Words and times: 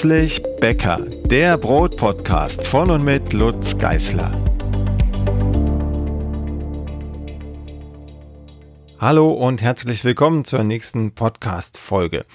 Plötzlich 0.00 0.40
Bäcker, 0.60 0.98
der 1.24 1.58
Brotpodcast 1.58 2.64
von 2.64 2.88
und 2.88 3.04
mit 3.04 3.32
Lutz 3.32 3.76
Geißler. 3.78 4.30
Hallo 9.00 9.32
und 9.32 9.60
herzlich 9.60 10.04
willkommen 10.04 10.44
zur 10.44 10.62
nächsten 10.62 11.16
Podcast-Folge. 11.16 12.26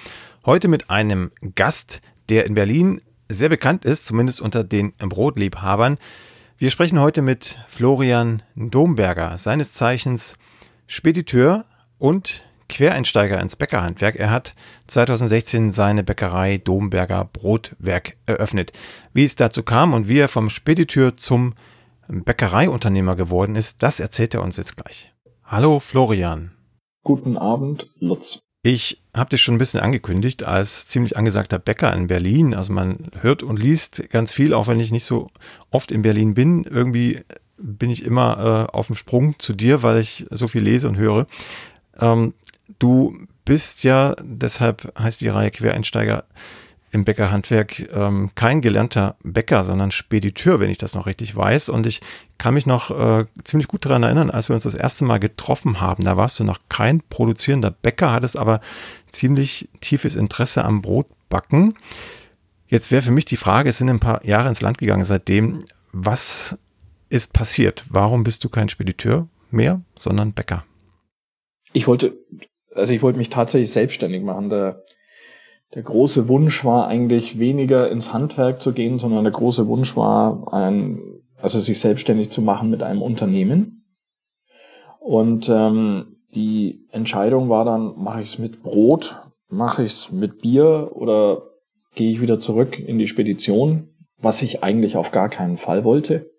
Heute 0.46 0.68
mit 0.68 0.90
einem 0.90 1.32
Gast, 1.55 2.02
der 2.28 2.48
in 2.48 2.55
Berlin 2.55 3.00
sehr 3.30 3.48
bekannt 3.48 3.86
ist, 3.86 4.08
zumindest 4.08 4.41
unter 4.41 4.66
den 4.66 4.91
Brotliebhabern. 4.98 6.00
Wir 6.58 6.70
sprechen 6.70 7.00
heute 7.00 7.22
mit 7.22 7.58
Florian 7.70 8.44
Domberger, 8.58 9.38
seines 9.38 9.72
Zeichens 9.72 10.36
Spediteur 10.86 11.64
und 11.98 12.44
Quereinsteiger 12.73 13.40
ins 13.40 13.55
Bäckerhandwerk. 13.55 14.16
Er 14.16 14.32
hat 14.32 14.55
2016 14.88 15.72
seine 15.72 16.04
Bäckerei 16.04 16.58
Domberger 16.58 17.30
Brotwerk 17.32 18.18
eröffnet. 18.26 18.73
Wie 19.13 19.23
es 19.23 19.36
dazu 19.36 19.62
kam 19.62 19.94
und 19.94 20.08
wie 20.08 20.18
er 20.18 20.27
vom 20.27 20.49
Spediteur 20.49 21.16
zum 21.16 21.54
Bäckereiunternehmer 22.08 23.16
geworden 23.16 23.55
ist, 23.55 23.84
das 23.84 23.99
erzählt 23.99 24.34
er 24.34 24.44
uns 24.44 24.58
jetzt 24.58 24.76
gleich. 24.76 25.13
Hallo 25.44 25.80
Florian. 25.80 26.52
Guten 27.04 27.38
Abend, 27.38 27.90
Lutz. 27.99 28.40
Ich 28.63 29.04
habe 29.16 29.30
dich 29.30 29.41
schon 29.41 29.55
ein 29.55 29.60
bisschen 29.60 29.82
angekündigt 29.82 30.44
als 30.44 30.88
ziemlich 30.88 31.16
angesagter 31.16 31.60
Bäcker 31.60 31.94
in 31.94 32.08
Berlin. 32.08 32.55
Also 32.55 32.74
man 32.74 33.12
hört 33.20 33.44
und 33.44 33.62
liest 33.62 34.10
ganz 34.10 34.34
viel, 34.34 34.54
auch 34.54 34.68
wenn 34.68 34.80
ich 34.80 34.91
nicht 34.91 35.05
so 35.05 35.27
oft 35.70 35.91
in 35.91 36.02
Berlin 36.02 36.34
bin. 36.34 36.63
Irgendwie 36.63 37.21
bin 37.57 37.91
ich 37.91 38.04
immer 38.04 38.68
äh, 38.71 38.76
auf 38.76 38.88
dem 38.88 38.96
Sprung 38.96 39.38
zu 39.38 39.54
dir, 39.54 39.84
weil 39.84 39.99
ich 39.99 40.26
so 40.32 40.48
viel 40.48 40.63
lese 40.63 40.88
und 40.88 40.98
höre. 40.98 41.27
Ähm, 41.99 42.34
du 42.80 43.18
bist 43.46 43.84
ja, 43.84 44.16
deshalb 44.22 44.94
heißt 44.98 45.22
die 45.22 45.30
Reihe 45.30 45.52
Quereinsteiger 45.52 46.26
im 46.94 47.06
Bäckerhandwerk 47.06 47.92
ähm, 47.92 48.30
kein 48.36 48.62
gelernter 48.62 49.16
Bäcker, 49.24 49.66
sondern 49.66 49.90
Spediteur, 49.90 50.60
wenn 50.60 50.70
ich 50.70 50.78
das 50.78 50.94
noch 50.94 51.08
richtig 51.08 51.36
weiß. 51.36 51.70
Und 51.70 51.88
ich 51.88 52.02
kann 52.38 52.54
mich 52.54 52.68
noch 52.68 52.91
äh, 52.91 53.26
ziemlich 53.44 53.68
gut 53.68 53.86
daran 53.86 54.04
erinnern, 54.04 54.30
als 54.30 54.48
wir 54.48 54.54
uns 54.54 54.64
das 54.64 54.76
erste 54.76 55.04
Mal 55.04 55.20
getroffen 55.20 55.82
haben. 55.82 56.04
Da 56.04 56.18
warst 56.18 56.40
du 56.40 56.44
noch 56.44 56.60
kein 56.70 57.02
produzierender 57.10 57.72
Bäcker, 57.72 58.12
hattest 58.12 58.38
aber 58.38 58.62
ziemlich 59.10 59.70
tiefes 59.82 60.16
Interesse 60.16 60.64
am 60.64 60.84
Brotbacken. 60.84 61.74
Jetzt 62.68 62.91
wäre 62.91 63.02
für 63.02 63.12
mich 63.12 63.26
die 63.26 63.38
Frage, 63.38 63.70
es 63.70 63.80
sind 63.80 63.90
ein 63.90 64.00
paar 64.00 64.24
Jahre 64.24 64.50
ins 64.50 64.62
Land 64.62 64.78
gegangen 64.78 65.06
seitdem. 65.06 65.59
Was 65.91 66.59
ist 67.09 67.34
passiert? 67.34 67.86
Warum 67.90 68.24
bist 68.24 68.44
du 68.44 68.50
kein 68.50 68.69
Spediteur 68.69 69.28
mehr, 69.50 69.81
sondern 69.96 70.34
Bäcker? 70.34 70.64
Ich 71.74 71.88
wollte, 71.88 72.16
also 72.75 72.94
ich 72.94 73.02
wollte 73.02 73.18
mich 73.18 73.29
tatsächlich 73.29 73.72
selbstständig 73.72 74.24
machen. 74.24 74.50
Der, 74.50 74.84
der 75.74 75.84
große 75.84 76.28
Wunsch 76.28 76.63
war 76.66 76.88
eigentlich 76.88 77.40
weniger 77.40 77.90
ins 77.90 78.13
Handwerk 78.13 78.62
zu 78.62 78.74
gehen, 78.74 79.00
sondern 79.00 79.24
der 79.24 79.34
große 79.34 79.68
Wunsch 79.68 79.96
war, 79.96 80.53
ein, 80.53 81.22
also 81.41 81.59
sich 81.59 81.79
selbstständig 81.79 82.31
zu 82.31 82.41
machen 82.41 82.69
mit 82.69 82.84
einem 82.84 83.01
Unternehmen. 83.01 83.85
Und 85.00 85.50
ähm, 85.50 86.18
die 86.34 86.88
Entscheidung 86.91 87.50
war 87.50 87.66
dann, 87.66 87.94
mache 87.97 88.22
ich 88.22 88.28
es 88.28 88.40
mit 88.40 88.63
Brot, 88.63 89.19
mache 89.50 89.84
ich 89.84 89.91
es 89.91 90.12
mit 90.12 90.41
Bier 90.41 90.91
oder 90.94 91.44
gehe 91.96 92.12
ich 92.12 92.22
wieder 92.22 92.40
zurück 92.40 92.79
in 92.79 92.97
die 92.97 93.07
Spedition, 93.07 93.90
was 94.18 94.41
ich 94.41 94.63
eigentlich 94.63 94.97
auf 94.97 95.12
gar 95.12 95.29
keinen 95.29 95.57
Fall 95.57 95.84
wollte. 95.84 96.31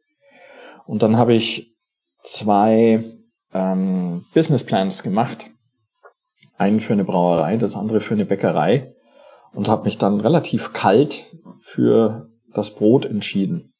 Und 0.86 1.02
dann 1.02 1.16
habe 1.16 1.34
ich 1.34 1.76
zwei 2.22 3.04
ähm, 3.52 4.24
Businessplans 4.34 5.02
gemacht. 5.02 5.50
Einen 6.64 6.80
für 6.80 6.94
eine 6.94 7.04
Brauerei, 7.04 7.58
das 7.58 7.76
andere 7.76 8.00
für 8.00 8.14
eine 8.14 8.24
Bäckerei 8.24 8.94
und 9.52 9.68
habe 9.68 9.84
mich 9.84 9.98
dann 9.98 10.18
relativ 10.20 10.72
kalt 10.72 11.36
für 11.58 12.30
das 12.54 12.74
Brot 12.74 13.04
entschieden, 13.04 13.74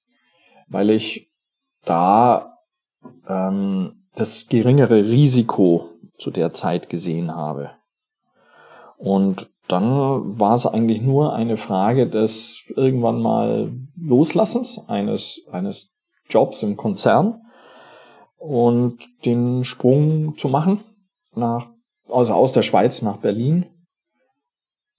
weil 0.68 0.90
ich 0.90 1.30
da 1.86 2.58
ähm, 3.26 4.04
das 4.14 4.48
geringere 4.48 5.02
Risiko 5.04 5.88
zu 6.18 6.30
der 6.30 6.52
Zeit 6.52 6.90
gesehen 6.90 7.34
habe. 7.34 7.70
Und 8.98 9.50
dann 9.66 10.38
war 10.38 10.52
es 10.52 10.66
eigentlich 10.66 11.00
nur 11.00 11.32
eine 11.32 11.56
Frage 11.56 12.06
des 12.06 12.66
irgendwann 12.76 13.22
mal 13.22 13.72
Loslassens 13.96 14.86
eines, 14.88 15.40
eines 15.50 15.90
Jobs 16.28 16.62
im 16.62 16.76
Konzern 16.76 17.40
und 18.36 18.98
den 19.24 19.64
Sprung 19.64 20.36
zu 20.36 20.50
machen 20.50 20.80
nach, 21.34 21.73
also 22.08 22.34
aus 22.34 22.52
der 22.52 22.62
Schweiz 22.62 23.02
nach 23.02 23.18
Berlin 23.18 23.66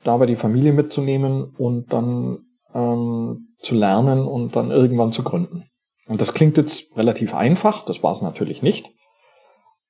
dabei 0.03 0.25
die 0.25 0.35
Familie 0.35 0.73
mitzunehmen 0.73 1.55
und 1.55 1.91
dann 1.91 2.45
ähm, 2.73 3.55
zu 3.57 3.75
lernen 3.75 4.25
und 4.25 4.55
dann 4.55 4.71
irgendwann 4.71 5.11
zu 5.11 5.23
gründen. 5.23 5.65
Und 6.07 6.21
das 6.21 6.33
klingt 6.33 6.57
jetzt 6.57 6.95
relativ 6.95 7.33
einfach, 7.33 7.83
das 7.85 8.03
war 8.03 8.11
es 8.11 8.21
natürlich 8.21 8.61
nicht, 8.61 8.91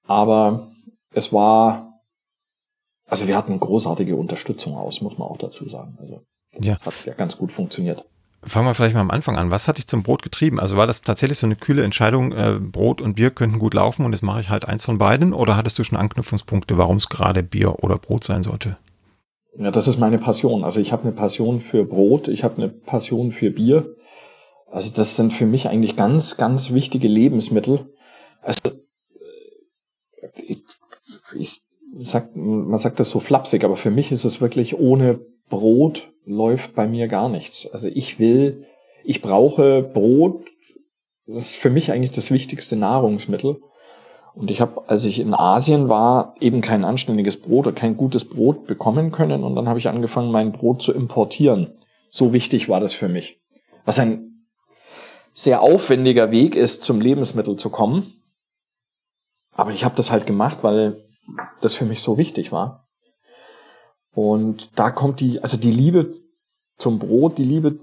aber 0.04 0.72
es 1.12 1.34
war, 1.34 2.00
also 3.06 3.28
wir 3.28 3.36
hatten 3.36 3.60
großartige 3.60 4.16
Unterstützung 4.16 4.76
aus, 4.76 5.02
muss 5.02 5.18
man 5.18 5.28
auch 5.28 5.38
dazu 5.38 5.68
sagen. 5.68 5.98
Also 6.00 6.22
das 6.54 6.66
ja. 6.66 6.78
hat 6.86 7.06
ja 7.06 7.14
ganz 7.14 7.38
gut 7.38 7.52
funktioniert. 7.52 8.06
Fangen 8.48 8.68
wir 8.68 8.76
vielleicht 8.76 8.94
mal 8.94 9.02
am 9.02 9.12
Anfang 9.12 9.38
an. 9.38 9.50
Was 9.50 9.68
hat 9.68 9.78
dich 9.78 9.88
zum 9.88 10.04
Brot 10.04 10.22
getrieben? 10.22 10.60
Also 10.60 10.78
war 10.78 10.86
das 10.86 11.02
tatsächlich 11.02 11.40
so 11.40 11.48
eine 11.48 11.56
kühle 11.56 11.84
Entscheidung, 11.84 12.32
äh, 12.32 12.60
Brot 12.60 13.02
und 13.02 13.16
Bier 13.16 13.32
könnten 13.32 13.58
gut 13.58 13.74
laufen 13.74 14.06
und 14.06 14.14
jetzt 14.14 14.22
mache 14.22 14.42
ich 14.42 14.50
halt 14.50 14.66
eins 14.66 14.86
von 14.86 15.00
beiden? 15.00 15.34
Oder 15.34 15.58
hattest 15.58 15.80
du 15.80 15.84
schon 15.84 15.98
Anknüpfungspunkte, 15.98 16.78
warum 16.78 16.98
es 16.98 17.10
gerade 17.10 17.42
Bier 17.42 17.84
oder 17.84 17.98
Brot 17.98 18.24
sein 18.24 18.44
sollte? 18.44 18.78
Ja, 19.58 19.72
das 19.72 19.88
ist 19.88 19.98
meine 19.98 20.20
Passion. 20.20 20.64
Also 20.64 20.80
ich 20.80 20.92
habe 20.92 21.04
eine 21.04 21.12
Passion 21.12 21.60
für 21.60 21.86
Brot, 21.86 22.28
ich 22.28 22.44
habe 22.44 22.58
eine 22.58 22.70
Passion 22.70 23.32
für 23.32 23.50
Bier. 23.50 23.96
Also 24.72 24.94
das 24.94 25.16
sind 25.16 25.34
für 25.34 25.46
mich 25.46 25.70
eigentlich 25.70 25.96
ganz, 25.96 26.38
ganz 26.38 26.72
wichtige 26.72 27.08
Lebensmittel. 27.08 27.94
Also 28.42 28.60
ich, 30.46 30.62
ich 31.34 31.62
sag, 31.98 32.36
man 32.36 32.78
sagt 32.78 33.00
das 33.00 33.10
so 33.10 33.20
flapsig, 33.20 33.64
aber 33.64 33.78
für 33.78 33.92
mich 33.92 34.12
ist 34.12 34.26
es 34.26 34.42
wirklich 34.42 34.78
ohne 34.78 35.20
Brot 35.50 36.12
läuft 36.26 36.76
bei 36.76 36.88
mir 36.88 37.08
gar 37.08 37.30
nichts. 37.30 37.68
Also 37.72 37.88
ich 37.88 38.20
will, 38.20 38.66
ich 39.04 39.22
brauche 39.22 39.82
Brot. 39.84 40.46
Das 41.28 41.52
ist 41.52 41.56
für 41.56 41.70
mich 41.70 41.92
eigentlich 41.92 42.12
das 42.12 42.32
wichtigste 42.32 42.76
Nahrungsmittel. 42.76 43.62
Und 44.36 44.52
ich 44.52 44.60
habe, 44.60 44.90
als 44.90 45.06
ich 45.06 45.20
in 45.20 45.34
Asien 45.34 45.88
war, 45.88 46.34
eben 46.42 46.62
kein 46.62 46.84
anständiges 46.84 47.42
Brot 47.42 47.68
oder 47.68 47.76
kein 47.76 47.96
gutes 47.96 48.26
Brot 48.26 48.68
bekommen 48.68 49.12
können. 49.12 49.44
Und 49.44 49.56
dann 49.56 49.70
habe 49.70 49.80
ich 49.80 49.88
angefangen, 49.88 50.32
mein 50.32 50.52
Brot 50.52 50.82
zu 50.82 50.94
importieren. 50.94 51.72
So 52.10 52.34
wichtig 52.34 52.68
war 52.68 52.82
das 52.82 52.94
für 52.94 53.08
mich. 53.08 53.40
Was 53.86 54.00
ein 54.00 54.48
sehr 55.34 55.62
aufwendiger 55.62 56.32
Weg 56.32 56.56
ist, 56.56 56.84
zum 56.84 57.00
Lebensmittel 57.00 57.56
zu 57.56 57.70
kommen. 57.70 58.06
Aber 59.52 59.72
ich 59.72 59.86
habe 59.86 59.96
das 59.96 60.12
halt 60.12 60.26
gemacht, 60.26 60.60
weil 60.64 60.98
das 61.62 61.76
für 61.76 61.86
mich 61.86 62.02
so 62.02 62.18
wichtig 62.18 62.52
war. 62.52 62.85
Und 64.16 64.80
da 64.80 64.92
kommt 64.92 65.20
die, 65.20 65.42
also 65.44 65.58
die 65.58 65.72
Liebe 65.72 66.14
zum 66.78 67.00
Brot, 67.00 67.38
die 67.38 67.44
Liebe, 67.44 67.78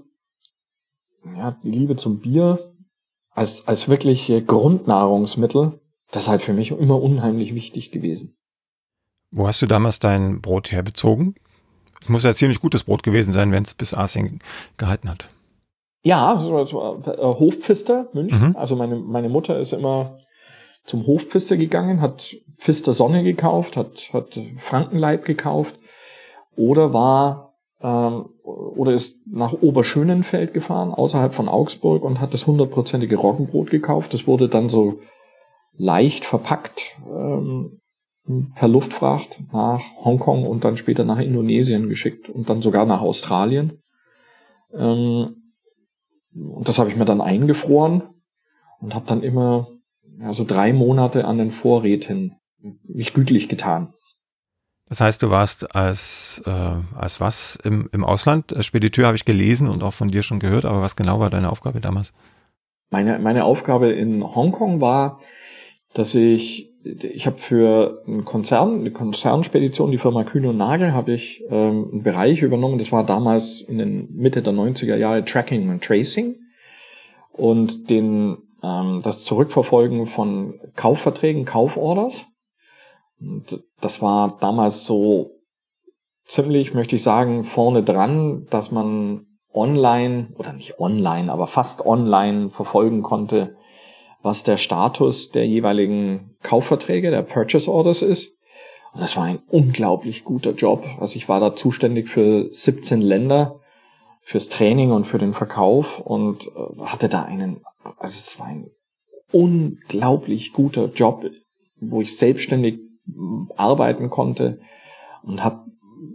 ja, 1.37 1.57
die 1.63 1.71
Liebe 1.71 1.95
zum 1.95 2.19
Bier 2.19 2.59
als, 3.31 3.67
als 3.67 3.87
wirklich 3.87 4.31
Grundnahrungsmittel 4.45 5.79
das 6.13 6.23
ist 6.23 6.29
halt 6.29 6.41
für 6.43 6.53
mich 6.53 6.71
immer 6.71 7.01
unheimlich 7.01 7.55
wichtig 7.55 7.91
gewesen. 7.91 8.37
Wo 9.31 9.47
hast 9.47 9.61
du 9.61 9.65
damals 9.65 9.97
dein 9.99 10.41
Brot 10.41 10.71
herbezogen? 10.71 11.33
Es 11.99 12.07
muss 12.09 12.23
ja 12.23 12.33
ziemlich 12.33 12.59
gutes 12.59 12.83
Brot 12.83 13.01
gewesen 13.01 13.31
sein, 13.31 13.51
wenn 13.51 13.63
es 13.63 13.73
bis 13.73 13.93
Asien 13.93 14.39
gehalten 14.77 15.09
hat. 15.09 15.29
Ja, 16.03 16.33
äh, 16.35 17.17
Hofpfister 17.17 18.09
München. 18.13 18.49
Mhm. 18.49 18.55
Also 18.55 18.75
meine, 18.75 18.97
meine 18.97 19.29
Mutter 19.29 19.57
ist 19.57 19.73
immer 19.73 20.19
zum 20.83 21.07
Hofpfister 21.07 21.57
gegangen, 21.57 22.01
hat 22.01 22.35
Pfister 22.57 22.93
Sonne 22.93 23.23
gekauft, 23.23 23.75
hat, 23.75 24.13
hat 24.13 24.39
Frankenleib 24.57 25.25
gekauft 25.25 25.79
oder 26.55 26.93
war 26.93 27.53
ähm, 27.81 28.29
oder 28.43 28.93
ist 28.93 29.21
nach 29.27 29.53
Oberschönenfeld 29.53 30.53
gefahren, 30.53 30.91
außerhalb 30.91 31.33
von 31.33 31.49
Augsburg 31.49 32.03
und 32.03 32.19
hat 32.19 32.33
das 32.33 32.47
hundertprozentige 32.47 33.17
Roggenbrot 33.17 33.69
gekauft. 33.69 34.13
Das 34.13 34.27
wurde 34.27 34.49
dann 34.49 34.69
so 34.69 34.99
leicht 35.75 36.25
verpackt 36.25 36.97
ähm, 37.07 37.81
per 38.55 38.67
Luftfracht 38.67 39.43
nach 39.51 39.81
Hongkong 40.03 40.45
und 40.47 40.63
dann 40.63 40.77
später 40.77 41.03
nach 41.03 41.19
Indonesien 41.19 41.89
geschickt 41.89 42.29
und 42.29 42.49
dann 42.49 42.61
sogar 42.61 42.85
nach 42.85 43.01
Australien. 43.01 43.81
Ähm, 44.73 45.35
und 46.33 46.67
das 46.67 46.79
habe 46.79 46.89
ich 46.89 46.95
mir 46.95 47.05
dann 47.05 47.21
eingefroren 47.21 48.03
und 48.79 48.95
habe 48.95 49.05
dann 49.07 49.23
immer 49.23 49.67
ja, 50.19 50.33
so 50.33 50.45
drei 50.45 50.73
Monate 50.73 51.25
an 51.25 51.37
den 51.37 51.51
Vorräten 51.51 52.37
mich 52.83 53.13
gütlich 53.13 53.49
getan. 53.49 53.93
Das 54.93 55.01
heißt, 55.01 55.23
du 55.23 55.31
warst 55.31 55.75
als, 55.75 56.43
äh, 56.45 56.51
als 56.95 57.19
was 57.19 57.57
im, 57.63 57.89
im 57.93 58.03
Ausland? 58.03 58.53
Spediteur 58.59 59.07
habe 59.07 59.15
ich 59.15 59.25
gelesen 59.25 59.67
und 59.67 59.81
auch 59.81 59.93
von 59.93 60.09
dir 60.09 60.21
schon 60.21 60.37
gehört, 60.37 60.65
aber 60.65 60.83
was 60.83 60.95
genau 60.95 61.19
war 61.19 61.31
deine 61.31 61.51
Aufgabe 61.51 61.81
damals? 61.81 62.13
Meine, 62.91 63.17
meine 63.17 63.43
Aufgabe 63.43 63.91
in 63.91 64.23
Hongkong 64.23 64.81
war, 64.81 65.19
dass 65.95 66.13
ich, 66.13 66.69
ich 66.83 67.25
habe 67.25 67.39
für 67.39 68.03
einen 68.05 68.23
Konzern, 68.23 68.81
eine 68.81 68.91
Konzernspedition, 68.91 69.89
die 69.89 69.97
Firma 69.97 70.25
Kühne 70.25 70.49
und 70.49 70.57
Nagel, 70.57 70.93
habe 70.93 71.13
ich 71.13 71.43
ähm, 71.49 71.89
einen 71.91 72.03
Bereich 72.03 72.43
übernommen. 72.43 72.77
Das 72.77 72.91
war 72.91 73.03
damals 73.03 73.61
in 73.61 73.79
den 73.79 74.15
Mitte 74.15 74.43
der 74.43 74.53
90er 74.53 74.95
Jahre 74.95 75.25
Tracking 75.25 75.71
und 75.71 75.83
Tracing 75.83 76.35
und 77.31 77.89
den 77.89 78.37
ähm, 78.61 79.01
das 79.03 79.23
Zurückverfolgen 79.23 80.05
von 80.05 80.59
Kaufverträgen, 80.75 81.45
Kauforders. 81.45 82.27
Und 83.23 83.63
das 83.79 84.01
war 84.01 84.37
damals 84.39 84.85
so 84.85 85.31
ziemlich, 86.25 86.73
möchte 86.73 86.95
ich 86.95 87.03
sagen, 87.03 87.43
vorne 87.43 87.83
dran, 87.83 88.45
dass 88.49 88.71
man 88.71 89.25
online 89.53 90.29
oder 90.37 90.53
nicht 90.53 90.79
online, 90.79 91.31
aber 91.31 91.47
fast 91.47 91.85
online 91.85 92.49
verfolgen 92.49 93.01
konnte, 93.01 93.55
was 94.21 94.43
der 94.43 94.57
Status 94.57 95.31
der 95.31 95.47
jeweiligen 95.47 96.35
Kaufverträge, 96.41 97.11
der 97.11 97.23
Purchase 97.23 97.71
Orders 97.71 98.01
ist. 98.01 98.35
Und 98.93 99.01
das 99.01 99.15
war 99.15 99.23
ein 99.23 99.41
unglaublich 99.47 100.23
guter 100.23 100.51
Job. 100.51 100.85
Also 100.99 101.15
ich 101.17 101.27
war 101.27 101.39
da 101.39 101.55
zuständig 101.55 102.09
für 102.09 102.47
17 102.51 103.01
Länder, 103.01 103.59
fürs 104.21 104.49
Training 104.49 104.91
und 104.91 105.05
für 105.05 105.17
den 105.17 105.33
Verkauf 105.33 105.99
und 105.99 106.47
äh, 106.47 106.81
hatte 106.85 107.09
da 107.09 107.23
einen, 107.23 107.61
also 107.97 108.21
es 108.25 108.39
war 108.39 108.47
ein 108.47 108.69
unglaublich 109.31 110.53
guter 110.53 110.85
Job, 110.85 111.25
wo 111.81 112.01
ich 112.01 112.17
selbstständig 112.17 112.79
arbeiten 113.55 114.09
konnte 114.09 114.59
und 115.23 115.43
habe 115.43 115.63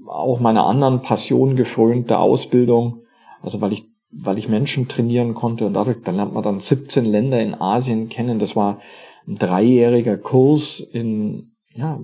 auch 0.06 0.40
meiner 0.40 0.67
anderen 0.67 1.02
Passion 1.02 1.56
gefrönt, 1.56 2.11
der 2.11 2.20
Ausbildung. 2.20 3.02
Also 3.43 3.61
weil 3.61 3.73
ich, 3.73 3.88
weil 4.11 4.38
ich 4.38 4.49
Menschen 4.49 4.88
trainieren 4.88 5.35
konnte 5.35 5.67
und 5.67 5.75
dadurch, 5.75 5.99
dann 6.02 6.14
lernt 6.14 6.35
man 6.35 6.43
dann 6.43 6.61
17 6.61 7.05
Länder 7.05 7.40
in 7.40 7.55
Asien 7.55 8.08
kennen. 8.08 8.38
Das 8.38 8.56
war 8.56 8.81
ein 9.26 9.37
dreijähriger 9.37 10.17
Kurs 10.17 10.81
in, 10.81 11.52
ja, 11.75 12.00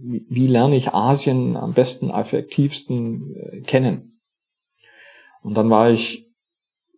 wie, 0.00 0.26
wie 0.28 0.46
lerne 0.46 0.76
ich 0.76 0.94
Asien 0.94 1.56
am 1.56 1.72
besten, 1.72 2.10
effektivsten 2.10 3.34
äh, 3.36 3.60
kennen. 3.60 4.20
Und 5.42 5.56
dann 5.56 5.70
war 5.70 5.90
ich, 5.90 6.28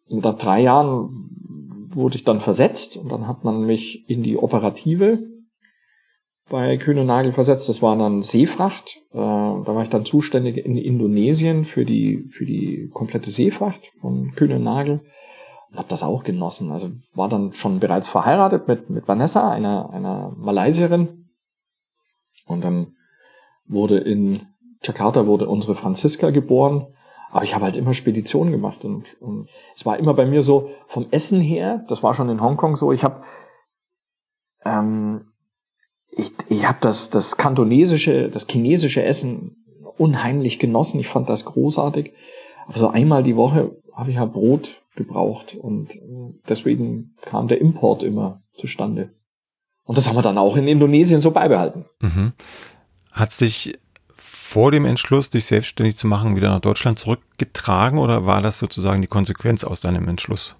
nach 0.09 0.37
drei 0.37 0.61
Jahren 0.61 1.89
wurde 1.95 2.17
ich 2.17 2.25
dann 2.25 2.41
versetzt 2.41 2.97
und 2.97 3.11
dann 3.11 3.27
hat 3.27 3.45
man 3.45 3.63
mich 3.63 4.09
in 4.09 4.23
die 4.23 4.37
Operative 4.37 5.19
bei 6.49 6.77
Kühne 6.77 7.05
Nagel 7.05 7.33
versetzt. 7.33 7.69
Das 7.69 7.83
war 7.83 7.97
dann 7.97 8.23
Seefracht. 8.23 8.99
Äh, 9.13 9.17
da 9.17 9.67
war 9.67 9.83
ich 9.83 9.89
dann 9.89 10.05
zuständig 10.05 10.59
in 10.59 10.77
Indonesien 10.77 11.65
für 11.65 11.85
die, 11.85 12.29
für 12.31 12.45
die 12.45 12.91
komplette 12.93 13.31
Seefracht 13.31 13.91
von 14.01 14.33
Kühne 14.35 14.61
Nagel 14.61 15.01
und 15.71 15.79
habe 15.79 15.89
das 15.89 16.03
auch 16.03 16.25
genossen. 16.25 16.71
Also 16.71 16.91
war 17.15 17.29
dann 17.29 17.53
schon 17.53 17.81
bereits 17.81 18.09
verheiratet 18.09 18.69
mit, 18.69 18.91
mit 18.91 19.09
Vanessa, 19.09 19.51
einer, 19.51 19.91
einer 19.91 20.33
Malaysierin. 20.37 21.29
Und 22.47 22.65
dann 22.65 22.95
wurde 23.67 23.99
in 23.99 24.47
Jakarta 24.83 25.27
wurde 25.27 25.49
unsere 25.49 25.75
Franziska 25.75 26.31
geboren. 26.31 26.87
Aber 27.31 27.43
ich 27.43 27.55
habe 27.55 27.65
halt 27.65 27.75
immer 27.75 27.95
Speditionen 27.95 28.53
gemacht 28.53 28.85
und, 28.85 29.21
und 29.21 29.49
es 29.75 29.85
war 29.85 29.99
immer 29.99 30.15
bei 30.15 30.25
mir 30.25 30.43
so 30.43 30.71
vom 30.87 31.07
Essen 31.11 31.41
her, 31.41 31.85
das 31.89 32.01
war 32.05 32.15
schon 32.15 32.29
in 32.29 32.41
Hongkong 32.41 32.77
so, 32.77 32.93
ich 32.93 33.03
habe 33.03 33.25
ähm, 34.65 35.33
ich, 36.17 36.33
ich 36.49 36.67
habe 36.67 36.79
das, 36.81 37.11
das 37.11 37.37
kantonesische, 37.37 38.29
das 38.29 38.47
chinesische 38.49 39.03
Essen 39.03 39.57
unheimlich 39.97 40.59
genossen. 40.59 41.01
Ich 41.01 41.09
fand 41.09 41.29
das 41.29 41.45
großartig. 41.45 42.13
Aber 42.67 42.79
so 42.79 42.89
einmal 42.89 43.23
die 43.23 43.37
Woche 43.37 43.77
habe 43.93 44.11
ich 44.11 44.17
ja 44.17 44.25
Brot 44.25 44.83
gebraucht 44.97 45.55
und 45.55 46.01
deswegen 46.49 47.15
kam 47.23 47.49
der 47.49 47.61
Import 47.61 48.03
immer 48.03 48.43
zustande. 48.55 49.11
Und 49.85 49.99
das 49.99 50.09
haben 50.09 50.17
wir 50.17 50.23
dann 50.23 50.39
auch 50.39 50.57
in 50.57 50.67
Indonesien 50.67 51.21
so 51.21 51.31
beibehalten. 51.31 51.85
Mhm. 52.01 52.33
Hat 53.13 53.33
sich 53.33 53.79
vor 54.17 54.71
dem 54.71 54.85
Entschluss, 54.85 55.31
dich 55.31 55.47
selbstständig 55.47 55.97
zu 55.97 56.07
machen, 56.07 56.37
wieder 56.37 56.51
nach 56.51 56.61
Deutschland 56.61 56.99
zurückgetragen 56.99 57.99
oder 57.99 58.25
war 58.25 58.41
das 58.41 58.59
sozusagen 58.59 59.03
die 59.03 59.09
Konsequenz 59.09 59.65
aus 59.65 59.81
deinem 59.81 60.09
Entschluss? 60.09 60.57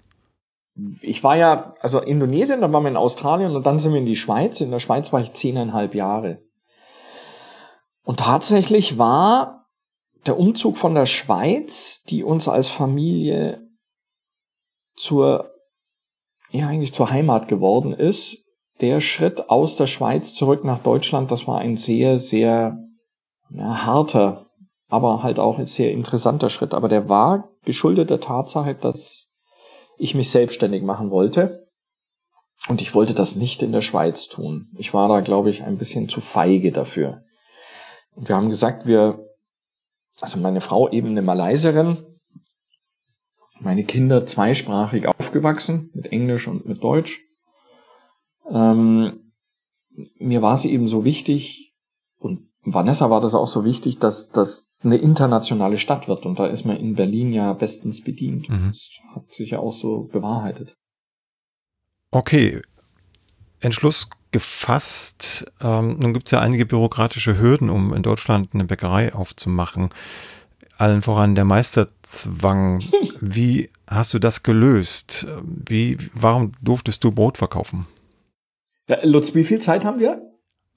Ich 1.01 1.23
war 1.23 1.37
ja, 1.37 1.73
also 1.79 2.01
Indonesien, 2.01 2.61
dann 2.61 2.73
waren 2.73 2.83
wir 2.83 2.89
in 2.89 2.97
Australien 2.97 3.55
und 3.55 3.65
dann 3.65 3.79
sind 3.79 3.93
wir 3.93 3.99
in 3.99 4.05
die 4.05 4.15
Schweiz. 4.15 4.59
In 4.59 4.71
der 4.71 4.79
Schweiz 4.79 5.13
war 5.13 5.21
ich 5.21 5.33
zehneinhalb 5.33 5.95
Jahre. 5.95 6.41
Und 8.03 8.19
tatsächlich 8.19 8.97
war 8.97 9.67
der 10.25 10.37
Umzug 10.37 10.77
von 10.77 10.93
der 10.93 11.05
Schweiz, 11.05 12.03
die 12.03 12.23
uns 12.23 12.47
als 12.47 12.67
Familie 12.67 13.67
zur, 14.95 15.51
ja 16.51 16.67
eigentlich 16.67 16.93
zur 16.93 17.09
Heimat 17.09 17.47
geworden 17.47 17.93
ist, 17.93 18.43
der 18.81 18.99
Schritt 18.99 19.49
aus 19.49 19.77
der 19.77 19.87
Schweiz 19.87 20.33
zurück 20.33 20.65
nach 20.65 20.79
Deutschland, 20.79 21.31
das 21.31 21.47
war 21.47 21.59
ein 21.59 21.77
sehr, 21.77 22.19
sehr 22.19 22.77
ja, 23.49 23.85
harter, 23.85 24.47
aber 24.89 25.23
halt 25.23 25.39
auch 25.39 25.57
ein 25.57 25.65
sehr 25.65 25.91
interessanter 25.91 26.49
Schritt. 26.49 26.73
Aber 26.73 26.89
der 26.89 27.07
war 27.07 27.49
geschuldet 27.63 28.09
der 28.09 28.19
Tatsache, 28.19 28.75
dass 28.75 29.34
ich 29.97 30.15
mich 30.15 30.29
selbstständig 30.29 30.83
machen 30.83 31.11
wollte. 31.11 31.67
Und 32.67 32.81
ich 32.81 32.95
wollte 32.95 33.13
das 33.13 33.35
nicht 33.35 33.61
in 33.61 33.71
der 33.71 33.81
Schweiz 33.81 34.27
tun. 34.27 34.69
Ich 34.77 34.93
war 34.93 35.07
da, 35.07 35.19
glaube 35.19 35.49
ich, 35.49 35.63
ein 35.63 35.77
bisschen 35.77 36.09
zu 36.09 36.21
feige 36.21 36.71
dafür. 36.71 37.23
Und 38.15 38.27
wir 38.27 38.35
haben 38.35 38.49
gesagt, 38.49 38.87
wir, 38.87 39.19
also 40.19 40.39
meine 40.39 40.61
Frau 40.61 40.89
eben 40.89 41.09
eine 41.09 41.21
Malaysierin, 41.21 41.97
meine 43.59 43.83
Kinder 43.83 44.25
zweisprachig 44.25 45.07
aufgewachsen, 45.07 45.91
mit 45.93 46.07
Englisch 46.07 46.47
und 46.47 46.65
mit 46.65 46.83
Deutsch. 46.83 47.21
Ähm, 48.49 49.31
mir 50.17 50.41
war 50.41 50.57
sie 50.57 50.71
eben 50.71 50.87
so 50.87 51.05
wichtig 51.05 51.73
und 52.17 52.49
Vanessa 52.63 53.09
war 53.09 53.21
das 53.21 53.35
auch 53.35 53.47
so 53.47 53.63
wichtig, 53.63 53.99
dass 53.99 54.29
das 54.29 54.74
eine 54.85 54.97
internationale 54.97 55.77
Stadt 55.77 56.07
wird. 56.07 56.25
Und 56.25 56.39
da 56.39 56.47
ist 56.47 56.65
man 56.65 56.77
in 56.77 56.95
Berlin 56.95 57.33
ja 57.33 57.53
bestens 57.53 58.03
bedient. 58.03 58.49
Mhm. 58.49 58.67
Das 58.67 58.91
hat 59.13 59.33
sich 59.33 59.51
ja 59.51 59.59
auch 59.59 59.73
so 59.73 60.03
bewahrheitet. 60.03 60.75
Okay. 62.11 62.61
Entschluss 63.59 64.09
gefasst. 64.31 65.51
Ähm, 65.61 65.97
nun 65.99 66.13
gibt 66.13 66.27
es 66.27 66.31
ja 66.31 66.41
einige 66.41 66.65
bürokratische 66.65 67.39
Hürden, 67.39 67.69
um 67.69 67.93
in 67.93 68.03
Deutschland 68.03 68.49
eine 68.53 68.65
Bäckerei 68.65 69.13
aufzumachen. 69.13 69.89
Allen 70.77 71.01
voran 71.01 71.35
der 71.35 71.45
Meisterzwang. 71.45 72.83
Wie 73.21 73.69
hast 73.87 74.13
du 74.13 74.19
das 74.19 74.43
gelöst? 74.43 75.25
Wie, 75.43 75.97
warum 76.13 76.51
durftest 76.61 77.03
du 77.03 77.11
Brot 77.11 77.37
verkaufen? 77.37 77.87
Ja, 78.89 78.97
Lutz, 79.03 79.33
wie 79.33 79.45
viel 79.45 79.59
Zeit 79.59 79.83
haben 79.83 79.99
wir? 79.99 80.21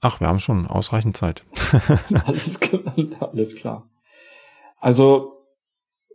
Ach, 0.01 0.19
wir 0.19 0.27
haben 0.27 0.39
schon 0.39 0.65
ausreichend 0.65 1.17
Zeit. 1.17 1.43
alles, 2.25 2.59
alles 3.19 3.55
klar. 3.55 3.87
Also 4.79 5.33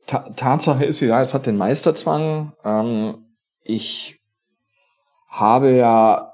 ta 0.06 0.30
Tatsache 0.30 0.84
ist, 0.84 1.00
ja, 1.00 1.20
es 1.20 1.34
hat 1.34 1.46
den 1.46 1.56
Meisterzwang. 1.56 2.52
Ähm, 2.64 3.36
ich 3.62 4.20
habe 5.28 5.72
ja, 5.74 6.32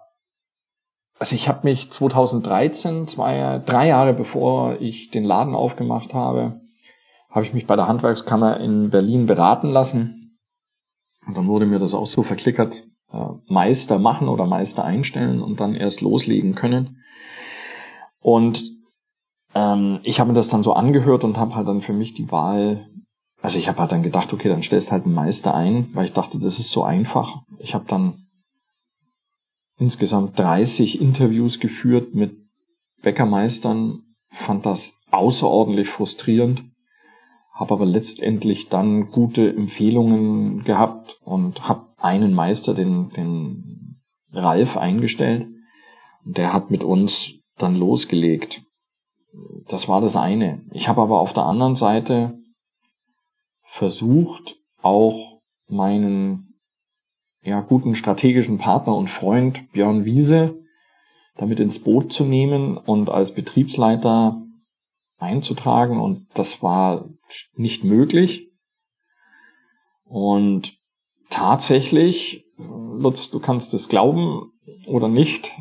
also 1.19 1.35
ich 1.35 1.49
habe 1.49 1.61
mich 1.65 1.91
2013, 1.91 3.07
zwei, 3.09 3.61
drei 3.65 3.89
Jahre 3.89 4.13
bevor 4.15 4.81
ich 4.81 5.11
den 5.11 5.25
Laden 5.25 5.55
aufgemacht 5.55 6.15
habe, 6.15 6.61
habe 7.31 7.45
ich 7.45 7.55
mich 7.55 7.67
bei 7.67 7.77
der 7.77 7.89
Handwerkskammer 7.89 8.59
in 8.59 8.91
Berlin 8.91 9.27
beraten 9.27 9.71
lassen. 9.71 10.39
Und 11.27 11.37
dann 11.37 11.47
wurde 11.47 11.67
mir 11.67 11.79
das 11.79 11.95
auch 11.95 12.07
so 12.07 12.23
verklickert, 12.23 12.85
äh, 13.13 13.27
Meister 13.47 13.99
machen 13.99 14.29
oder 14.29 14.47
Meister 14.47 14.85
einstellen 14.85 15.43
und 15.43 15.61
dann 15.61 15.75
erst 15.75 16.01
loslegen 16.01 16.55
können. 16.55 17.03
Und 18.21 18.80
ähm, 19.55 20.01
ich 20.03 20.21
habe 20.21 20.29
mir 20.29 20.35
das 20.35 20.49
dann 20.49 20.63
so 20.63 20.75
angehört 20.75 21.25
und 21.25 21.39
habe 21.39 21.55
halt 21.55 21.69
dann 21.69 21.81
für 21.81 21.93
mich 21.93 22.15
die 22.15 22.31
Wahl, 22.31 22.89
also 23.43 23.59
ich 23.59 23.69
habe 23.69 23.79
halt 23.79 23.93
dann 23.93 24.03
gedacht, 24.03 24.33
okay, 24.33 24.49
dann 24.49 24.63
stellst 24.63 24.93
halt 24.93 25.05
einen 25.05 25.15
Meister 25.15 25.55
ein, 25.55 25.89
weil 25.95 26.05
ich 26.05 26.13
dachte, 26.13 26.39
das 26.39 26.59
ist 26.59 26.71
so 26.71 26.85
einfach. 26.85 27.39
Ich 27.59 27.75
habe 27.75 27.85
dann 27.89 28.27
insgesamt 29.79 30.39
30 30.39 31.01
Interviews 31.01 31.59
geführt 31.59 32.15
mit 32.15 32.37
Bäckermeistern, 33.03 34.03
fand 34.29 34.67
das 34.67 34.99
außerordentlich 35.11 35.89
frustrierend, 35.89 36.65
habe 37.55 37.75
aber 37.75 37.87
letztendlich 37.87 38.69
dann 38.69 39.11
gute 39.11 39.49
Empfehlungen 39.49 40.65
gehabt 40.65 41.19
und 41.25 41.67
habe 41.67 41.87
einen 41.97 42.35
Meister, 42.35 42.75
den, 42.75 43.09
den 43.11 44.01
Ralf, 44.33 44.77
eingestellt. 44.77 45.49
Und 46.25 46.37
der 46.37 46.53
hat 46.53 46.71
mit 46.71 46.85
uns 46.85 47.41
dann 47.57 47.77
losgelegt. 47.77 48.63
Das 49.69 49.89
war 49.89 50.01
das 50.01 50.17
eine. 50.17 50.65
Ich 50.73 50.89
habe 50.89 51.01
aber 51.03 51.21
auf 51.21 51.33
der 51.33 51.45
anderen 51.45 51.77
Seite 51.77 52.39
versucht, 53.63 54.57
auch 54.83 55.41
meinen 55.69 56.61
ja, 57.43 57.61
guten 57.61 57.95
strategischen 57.95 58.59
Partner 58.59 58.95
und 58.97 59.09
Freund 59.09 59.71
Björn 59.73 60.05
Wiese 60.05 60.61
damit 61.37 61.59
ins 61.59 61.83
Boot 61.83 62.13
zu 62.13 62.25
nehmen 62.25 62.77
und 62.77 63.09
als 63.09 63.35
Betriebsleiter 63.35 64.43
einzutragen. 65.19 65.99
Und 65.99 66.27
das 66.35 66.63
war 66.63 67.09
nicht 67.55 67.83
möglich. 67.83 68.51
Und 70.05 70.79
tatsächlich, 71.31 72.45
Lutz, 72.59 73.31
du 73.31 73.41
kannst 73.41 73.73
es 73.73 73.89
glauben 73.89 74.53
oder 74.87 75.09
nicht, 75.09 75.53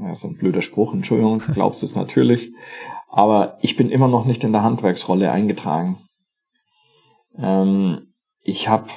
ja, 0.00 0.12
ist 0.12 0.24
ein 0.24 0.36
blöder 0.36 0.62
Spruch, 0.62 0.92
Entschuldigung, 0.92 1.38
glaubst 1.52 1.82
du 1.82 1.86
es 1.86 1.94
natürlich. 1.94 2.52
Aber 3.08 3.58
ich 3.62 3.76
bin 3.76 3.90
immer 3.90 4.08
noch 4.08 4.24
nicht 4.24 4.44
in 4.44 4.52
der 4.52 4.62
Handwerksrolle 4.62 5.30
eingetragen. 5.30 5.98
Ähm, 7.36 8.12
ich 8.42 8.68
habe 8.68 8.90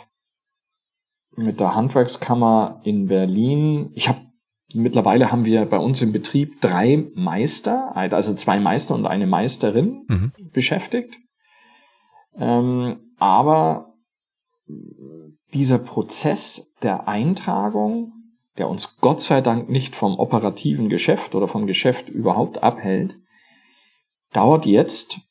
mit 1.35 1.59
der 1.59 1.75
Handwerkskammer 1.75 2.81
in 2.83 3.07
Berlin, 3.07 3.91
ich 3.93 4.09
habe 4.09 4.19
mittlerweile 4.73 5.31
haben 5.31 5.45
wir 5.45 5.65
bei 5.65 5.77
uns 5.77 6.01
im 6.01 6.11
Betrieb 6.11 6.61
drei 6.61 7.07
Meister, 7.15 7.95
also 7.95 8.33
zwei 8.33 8.59
Meister 8.59 8.95
und 8.95 9.05
eine 9.05 9.25
Meisterin 9.25 10.05
mhm. 10.07 10.31
beschäftigt. 10.51 11.17
Ähm, 12.35 13.13
aber 13.17 13.93
dieser 15.53 15.79
Prozess 15.79 16.75
der 16.83 17.07
Eintragung, 17.07 18.13
der 18.59 18.69
uns 18.69 18.97
Gott 18.99 19.21
sei 19.21 19.41
Dank 19.41 19.69
nicht 19.69 19.95
vom 19.95 20.19
operativen 20.19 20.89
Geschäft 20.89 21.33
oder 21.33 21.47
vom 21.47 21.65
Geschäft 21.65 22.09
überhaupt 22.09 22.61
abhält, 22.61 23.15
dauert 24.33 24.65
jetzt 24.65 25.21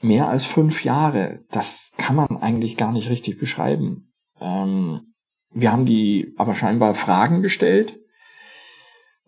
mehr 0.00 0.28
als 0.28 0.44
fünf 0.44 0.84
Jahre. 0.84 1.40
Das 1.50 1.92
kann 1.98 2.16
man 2.16 2.38
eigentlich 2.38 2.76
gar 2.76 2.92
nicht 2.92 3.10
richtig 3.10 3.38
beschreiben. 3.38 4.04
Ähm, 4.40 5.12
wir 5.50 5.70
haben 5.70 5.84
die 5.84 6.32
aber 6.38 6.54
scheinbar 6.54 6.94
Fragen 6.94 7.42
gestellt 7.42 7.98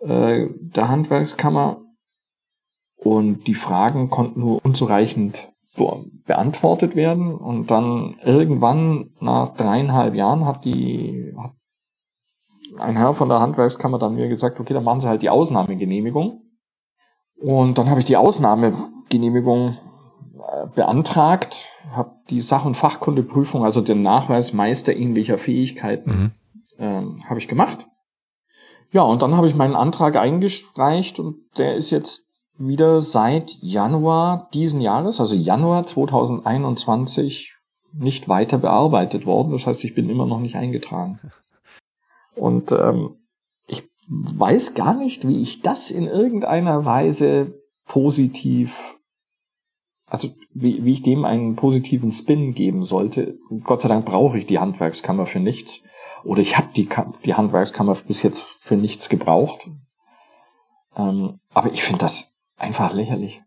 äh, 0.00 0.47
der 0.59 0.88
Handwerkskammer 0.88 1.83
und 2.97 3.47
die 3.47 3.55
Fragen 3.55 4.09
konnten 4.11 4.41
nur 4.41 4.64
unzureichend 4.64 5.50
beantwortet 6.25 6.95
werden 6.95 7.35
und 7.35 7.71
dann 7.73 8.17
irgendwann 8.23 9.11
nach 9.19 9.57
dreieinhalb 9.57 10.14
Jahren 10.14 10.47
hat 10.47 10.64
die 10.64 11.35
hat 11.37 11.50
ein 12.78 12.97
Herr 12.97 13.14
von 13.14 13.28
der 13.28 13.40
Handwerkskammer 13.40 13.99
dann 13.99 14.14
mir 14.14 14.28
gesagt, 14.28 14.61
okay, 14.61 14.75
dann 14.75 14.85
machen 14.85 15.00
Sie 15.00 15.09
halt 15.09 15.23
die 15.23 15.30
Ausnahmegenehmigung. 15.30 16.42
Und 17.37 17.78
dann 17.78 17.90
habe 17.90 18.00
ich 18.00 18.06
die 18.06 18.16
Ausnahmegenehmigung 18.16 19.68
äh, 19.68 20.66
beantragt, 20.75 21.66
habe 21.92 22.12
die 22.30 22.40
Sach- 22.40 22.64
und 22.64 22.76
Fachkundeprüfung, 22.76 23.64
also 23.64 23.80
den 23.80 24.02
Nachweis 24.02 24.52
meisterähnlicher 24.52 25.38
Fähigkeiten, 25.38 26.11
mhm. 26.11 26.30
ähm, 26.78 27.25
habe 27.28 27.38
ich 27.38 27.49
gemacht. 27.49 27.87
Ja, 28.92 29.02
und 29.02 29.23
dann 29.23 29.37
habe 29.37 29.49
ich 29.49 29.54
meinen 29.54 29.75
Antrag 29.75 30.16
eingereicht 30.16 31.18
und 31.18 31.37
der 31.59 31.75
ist 31.75 31.90
jetzt 31.90 32.30
wieder 32.56 33.00
seit 33.00 33.59
Januar 33.61 34.49
diesen 34.54 34.80
Jahres, 34.80 35.21
also 35.21 35.35
Januar 35.35 35.85
2021, 35.85 37.54
nicht 37.92 38.28
weiter 38.28 38.59
bearbeitet 38.59 39.26
worden. 39.26 39.52
Das 39.52 39.66
heißt, 39.66 39.85
ich 39.85 39.94
bin 39.94 40.09
immer 40.09 40.26
noch 40.26 40.40
nicht 40.40 40.56
eingetragen. 40.56 41.21
Und 42.35 42.73
ähm, 42.73 43.17
ich 43.67 43.88
weiß 44.09 44.75
gar 44.75 44.95
nicht, 44.95 45.26
wie 45.26 45.43
ich 45.43 45.62
das 45.62 45.91
in 45.91 46.07
irgendeiner 46.07 46.85
Weise 46.85 47.61
positiv, 47.87 48.99
also 50.07 50.29
wie, 50.53 50.85
wie 50.85 50.93
ich 50.93 51.03
dem 51.03 51.25
einen 51.25 51.57
positiven 51.57 52.11
Spin 52.11 52.55
geben 52.55 52.83
sollte. 52.83 53.38
Gott 53.64 53.83
sei 53.83 53.88
Dank 53.88 54.07
brauche 54.07 54.38
ich 54.38 54.47
die 54.47 54.59
Handwerkskammer 54.59 55.26
für 55.26 55.41
nichts. 55.41 55.81
Oder 56.25 56.41
ich 56.41 56.57
habe 56.57 56.69
die, 56.75 56.88
die 57.25 57.35
Handwerkskammer 57.35 57.95
bis 57.95 58.23
jetzt 58.23 58.41
für 58.43 58.76
nichts 58.76 59.09
gebraucht. 59.09 59.69
Ähm, 60.97 61.41
aber 61.53 61.73
ich 61.73 61.83
finde 61.83 62.00
das 62.00 62.38
einfach 62.57 62.95
lächerlich. 62.95 63.43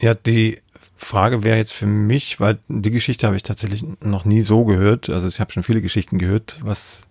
Ja, 0.00 0.14
die 0.14 0.60
Frage 0.96 1.42
wäre 1.42 1.56
jetzt 1.56 1.72
für 1.72 1.86
mich, 1.86 2.40
weil 2.40 2.58
die 2.68 2.90
Geschichte 2.90 3.26
habe 3.26 3.36
ich 3.36 3.42
tatsächlich 3.42 3.84
noch 4.00 4.24
nie 4.24 4.42
so 4.42 4.64
gehört. 4.64 5.08
Also 5.08 5.28
ich 5.28 5.40
habe 5.40 5.52
schon 5.52 5.62
viele 5.64 5.82
Geschichten 5.82 6.18
gehört, 6.18 6.58
was 6.62 7.08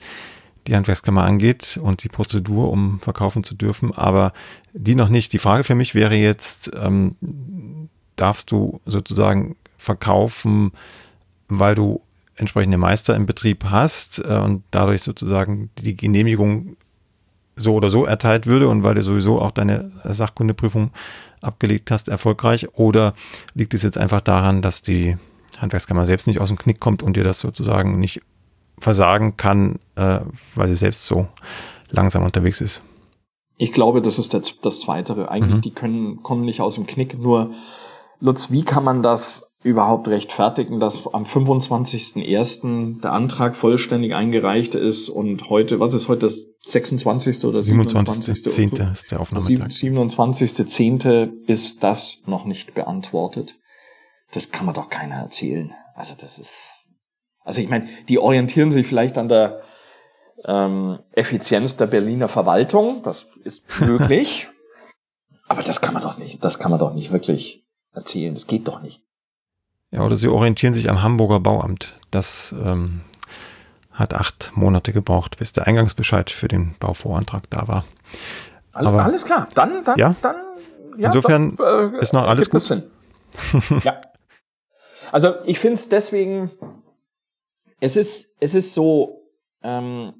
die 0.68 0.76
Handwerkskammer 0.76 1.24
angeht 1.24 1.80
und 1.82 2.04
die 2.04 2.10
Prozedur, 2.10 2.72
um 2.72 3.00
verkaufen 3.00 3.44
zu 3.44 3.56
dürfen, 3.56 3.94
aber 3.94 4.34
die 4.74 4.96
noch 4.96 5.10
nicht. 5.10 5.34
Die 5.34 5.40
Frage 5.40 5.64
für 5.64 5.76
mich 5.76 5.96
wäre 5.96 6.16
jetzt, 6.16 6.72
ähm, 6.76 7.16
darfst 8.16 8.52
du 8.52 8.82
sozusagen 8.86 9.56
verkaufen, 9.78 10.72
weil 11.48 11.76
du 11.76 12.02
entsprechende 12.36 12.78
Meister 12.78 13.16
im 13.16 13.26
Betrieb 13.26 13.66
hast 13.66 14.20
äh, 14.20 14.38
und 14.38 14.64
dadurch 14.72 15.02
sozusagen 15.02 15.70
die 15.80 15.96
Genehmigung 15.96 16.78
so 17.56 17.74
oder 17.74 17.90
so 17.90 18.06
erteilt 18.06 18.46
würde 18.46 18.68
und 18.68 18.84
weil 18.84 18.96
du 18.96 19.04
sowieso 19.04 19.42
auch 19.42 19.52
deine 19.52 19.92
Sachkundeprüfung 20.04 20.92
abgelegt 21.42 21.92
hast, 21.92 22.10
erfolgreich? 22.10 22.68
Oder 22.74 23.14
liegt 23.54 23.74
es 23.74 23.84
jetzt 23.84 23.98
einfach 23.98 24.22
daran, 24.22 24.62
dass 24.62 24.82
die 24.82 25.18
Handwerkskammer 25.58 26.06
selbst 26.06 26.28
nicht 26.28 26.40
aus 26.40 26.50
dem 26.50 26.58
Knick 26.58 26.80
kommt 26.80 27.02
und 27.02 27.16
dir 27.18 27.24
das 27.24 27.40
sozusagen 27.40 28.00
nicht 28.00 28.22
versagen 28.80 29.38
kann, 29.38 29.80
äh, 29.96 30.20
weil 30.56 30.68
sie 30.70 30.76
selbst 30.76 31.06
so 31.06 31.28
langsam 31.90 32.24
unterwegs 32.24 32.62
ist? 32.62 32.84
Ich 33.58 33.74
glaube, 33.74 34.02
das 34.02 34.20
ist 34.20 34.34
das, 34.34 34.60
das 34.62 34.82
Zweite. 34.82 35.30
Eigentlich, 35.30 35.58
mhm. 35.58 35.62
die 35.62 35.74
können, 35.74 36.24
kommen 36.24 36.46
nicht 36.46 36.62
aus 36.62 36.76
dem 36.76 36.86
Knick. 36.86 37.18
Nur, 37.18 37.52
Lutz, 38.20 38.52
wie 38.52 38.64
kann 38.64 38.84
man 38.84 39.02
das 39.02 39.48
überhaupt 39.64 40.08
rechtfertigen, 40.08 40.80
dass 40.80 41.08
am 41.14 41.24
25.01. 41.24 43.02
der 43.02 43.12
Antrag 43.12 43.56
vollständig 43.56 44.14
eingereicht 44.14 44.76
ist 44.76 45.10
und 45.10 45.50
heute, 45.50 45.80
was 45.80 45.94
ist 45.94 46.08
heute 46.08 46.22
das 46.22 46.46
26. 46.62 47.44
oder 47.46 47.64
27. 47.64 48.36
27. 48.36 48.92
ist 48.92 49.12
der 49.12 49.20
Aufnahmetag. 49.20 49.70
27.10. 49.70 51.48
ist 51.48 51.84
das 51.84 52.22
noch 52.28 52.46
nicht 52.46 52.76
beantwortet. 52.76 53.56
Das 54.32 54.52
kann 54.52 54.66
man 54.66 54.76
doch 54.76 54.90
keiner 54.90 55.16
erzählen. 55.16 55.74
Also 55.96 56.14
das 56.20 56.38
ist, 56.38 56.77
also 57.48 57.62
ich 57.62 57.70
meine, 57.70 57.88
die 58.10 58.20
orientieren 58.20 58.72
sich 58.72 58.86
vielleicht 58.86 59.18
an 59.18 59.30
der 59.30 59.62
ähm, 60.44 61.00
Effizienz 61.14 61.78
der 61.78 61.88
Berliner 61.88 62.28
Verwaltung. 62.28 63.02
Das 63.04 63.32
ist 63.46 63.64
möglich. 63.80 64.50
aber 65.48 65.64
das 65.64 65.80
kann 65.80 65.94
man 65.94 66.04
doch 66.04 66.18
nicht, 66.18 66.44
das 66.44 66.60
kann 66.60 66.72
man 66.72 66.80
doch 66.80 66.94
nicht 66.94 67.14
wirklich 67.14 67.66
erzählen. 67.94 68.34
Das 68.34 68.48
geht 68.48 68.68
doch 68.68 68.82
nicht. 68.82 69.02
Ja, 69.92 70.02
oder 70.02 70.18
sie 70.18 70.28
orientieren 70.28 70.74
sich 70.74 70.90
am 70.90 71.02
Hamburger 71.02 71.40
Bauamt. 71.40 71.98
Das 72.12 72.54
ähm, 72.62 73.02
hat 73.94 74.14
acht 74.14 74.52
Monate 74.54 74.92
gebraucht, 74.92 75.38
bis 75.38 75.54
der 75.54 75.68
Eingangsbescheid 75.68 76.30
für 76.30 76.50
den 76.50 76.76
Bauvorantrag 76.80 77.50
da 77.50 77.70
war. 77.70 77.86
Aber, 78.74 79.06
alles 79.06 79.24
klar, 79.24 79.48
dann, 79.56 79.86
dann, 79.86 79.98
ja, 79.98 80.16
dann. 80.22 80.36
Ja, 80.98 81.08
insofern 81.08 81.56
dann, 81.56 81.94
äh, 81.96 82.02
ist 82.02 82.12
noch 82.12 82.28
alles 82.28 82.50
gut. 82.50 82.84
Ja. 83.86 84.02
Also 85.14 85.36
ich 85.46 85.60
finde 85.60 85.76
es 85.76 85.88
deswegen, 85.88 86.52
es 87.80 87.96
ist, 87.96 88.36
es 88.40 88.54
ist 88.54 88.74
so, 88.74 89.24
ähm, 89.64 90.14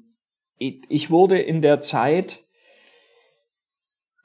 ich, 0.58 0.82
ich 0.88 1.10
wurde 1.10 1.38
in 1.38 1.62
der 1.62 1.80
Zeit 1.80 2.44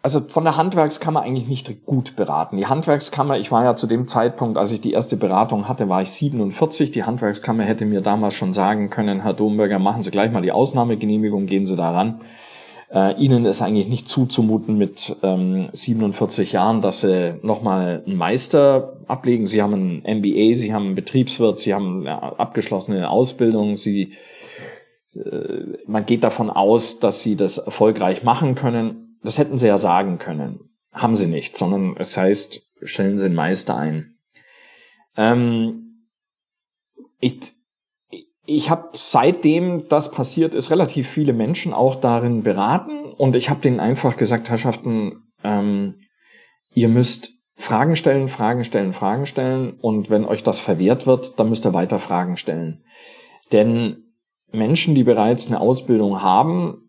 also 0.04 0.20
von 0.20 0.44
der 0.44 0.58
Handwerkskammer 0.58 1.22
eigentlich 1.22 1.48
nicht 1.48 1.86
gut 1.86 2.18
beraten. 2.18 2.58
Die 2.58 2.68
Handwerkskammer, 2.68 3.38
ich 3.38 3.52
war 3.54 3.64
ja 3.64 3.74
zu 3.74 3.88
dem 3.88 4.06
Zeitpunkt, 4.06 4.58
als 4.58 4.72
ich 4.72 4.82
die 4.82 4.92
erste 4.92 5.16
Beratung 5.16 5.70
hatte, 5.70 5.88
war 5.88 6.02
ich 6.02 6.12
47. 6.12 6.92
Die 6.92 7.06
Handwerkskammer 7.06 7.64
hätte 7.64 7.86
mir 7.86 8.02
damals 8.02 8.34
schon 8.34 8.52
sagen 8.52 8.90
können, 8.90 9.22
Herr 9.22 9.34
Domberger, 9.34 9.80
machen 9.80 10.04
Sie 10.04 10.12
gleich 10.12 10.30
mal 10.30 10.42
die 10.42 10.52
Ausnahmegenehmigung, 10.52 11.46
gehen 11.46 11.66
Sie 11.66 11.78
daran. 11.78 12.20
Äh, 12.94 13.16
Ihnen 13.20 13.46
ist 13.46 13.62
eigentlich 13.62 13.88
nicht 13.88 14.08
zuzumuten 14.08 14.78
mit 14.78 15.16
ähm, 15.24 15.70
47 15.74 16.52
Jahren, 16.52 16.82
dass 16.82 17.02
Sie 17.02 17.36
nochmal 17.42 18.04
einen 18.06 18.16
Meister 18.16 18.98
ablegen. 19.08 19.48
Sie 19.48 19.62
haben 19.62 20.02
ein 20.06 20.20
MBA, 20.20 20.54
Sie 20.56 20.74
haben 20.74 20.86
einen 20.86 20.96
Betriebswirt, 20.96 21.58
Sie 21.58 21.74
haben 21.74 22.02
eine 22.02 22.40
abgeschlossene 22.40 23.10
Ausbildung, 23.10 23.76
Sie 23.76 24.14
äh, 25.16 25.78
man 25.86 26.06
geht 26.06 26.24
davon 26.24 26.50
aus, 26.50 27.00
dass 27.00 27.22
sie 27.22 27.36
das 27.36 27.58
erfolgreich 27.58 28.24
machen 28.24 28.56
können. 28.56 29.18
Das 29.24 29.38
hätten 29.38 29.58
sie 29.58 29.68
ja 29.68 29.78
sagen 29.78 30.18
können. 30.18 30.70
Haben 30.92 31.16
sie 31.16 31.28
nicht, 31.28 31.58
sondern 31.58 31.96
es 31.98 32.18
heißt, 32.18 32.62
stellen 32.84 33.18
sie 33.18 33.26
einen 33.26 33.36
Meister 33.36 33.78
ein. 33.78 34.18
Ähm, 35.16 36.08
ich 37.20 37.40
ich 38.46 38.70
habe 38.70 38.90
seitdem 38.94 39.88
das 39.88 40.12
passiert 40.12 40.56
ist, 40.56 40.72
relativ 40.72 41.10
viele 41.10 41.34
Menschen 41.34 41.74
auch 41.74 41.96
darin 41.96 42.44
beraten 42.44 43.06
und 43.18 43.36
ich 43.36 43.50
habe 43.50 43.62
denen 43.62 43.80
einfach 43.80 44.18
gesagt, 44.18 44.50
Herrschaften, 44.50 45.24
ähm, 45.44 45.96
ihr 46.74 46.90
müsst 46.90 47.32
Fragen 47.56 47.96
stellen, 47.96 48.28
Fragen 48.28 48.64
stellen, 48.64 48.94
Fragen 48.94 49.26
stellen 49.26 49.78
und 49.80 50.10
wenn 50.10 50.26
euch 50.26 50.44
das 50.44 50.60
verwehrt 50.60 51.06
wird, 51.06 51.40
dann 51.40 51.50
müsst 51.50 51.66
ihr 51.66 51.74
weiter 51.74 52.00
Fragen 52.00 52.36
stellen. 52.36 52.84
Denn 53.52 54.16
Menschen, 54.52 54.96
die 54.96 55.04
bereits 55.04 55.48
eine 55.48 55.60
Ausbildung 55.60 56.22
haben, 56.22 56.84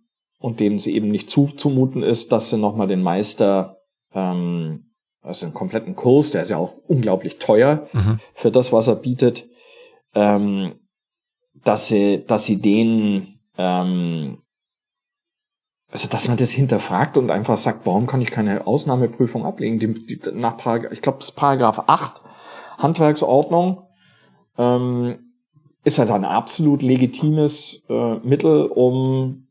und 0.44 0.60
denen 0.60 0.78
sie 0.78 0.94
eben 0.94 1.10
nicht 1.10 1.30
zuzumuten 1.30 2.02
ist, 2.02 2.30
dass 2.30 2.50
sie 2.50 2.58
nochmal 2.58 2.86
den 2.86 3.02
Meister, 3.02 3.78
ähm, 4.12 4.90
also 5.22 5.46
einen 5.46 5.54
kompletten 5.54 5.96
Kurs, 5.96 6.32
der 6.32 6.42
ist 6.42 6.50
ja 6.50 6.58
auch 6.58 6.74
unglaublich 6.86 7.38
teuer 7.38 7.86
mhm. 7.94 8.18
für 8.34 8.50
das, 8.50 8.70
was 8.70 8.88
er 8.88 8.96
bietet, 8.96 9.48
ähm, 10.14 10.74
dass 11.54 11.88
sie, 11.88 12.24
dass 12.26 12.44
sie 12.44 12.60
den, 12.60 13.28
ähm, 13.56 14.38
also 15.90 16.08
dass 16.08 16.28
man 16.28 16.36
das 16.36 16.50
hinterfragt 16.50 17.16
und 17.16 17.30
einfach 17.30 17.56
sagt, 17.56 17.86
warum 17.86 18.06
kann 18.06 18.20
ich 18.20 18.30
keine 18.30 18.66
Ausnahmeprüfung 18.66 19.44
ablegen? 19.44 19.78
Die, 19.78 19.94
die, 19.94 20.20
nach 20.32 20.56
Paragraph, 20.56 20.92
ich 20.92 21.02
glaube, 21.02 21.24
Paragraph 21.34 21.84
8 21.86 22.22
Handwerksordnung 22.78 23.86
ähm, 24.58 25.32
ist 25.84 25.98
halt 25.98 26.10
ein 26.10 26.24
absolut 26.24 26.82
legitimes 26.82 27.84
äh, 27.88 28.14
Mittel, 28.16 28.66
um 28.66 29.48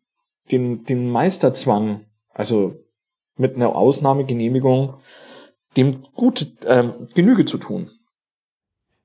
den, 0.52 0.84
den 0.84 1.10
Meisterzwang, 1.10 2.06
also 2.34 2.76
mit 3.38 3.56
einer 3.56 3.76
Ausnahmegenehmigung 3.76 4.96
dem 5.78 6.04
gut 6.14 6.56
ähm, 6.66 7.08
Genüge 7.14 7.46
zu 7.46 7.58
tun. 7.58 7.90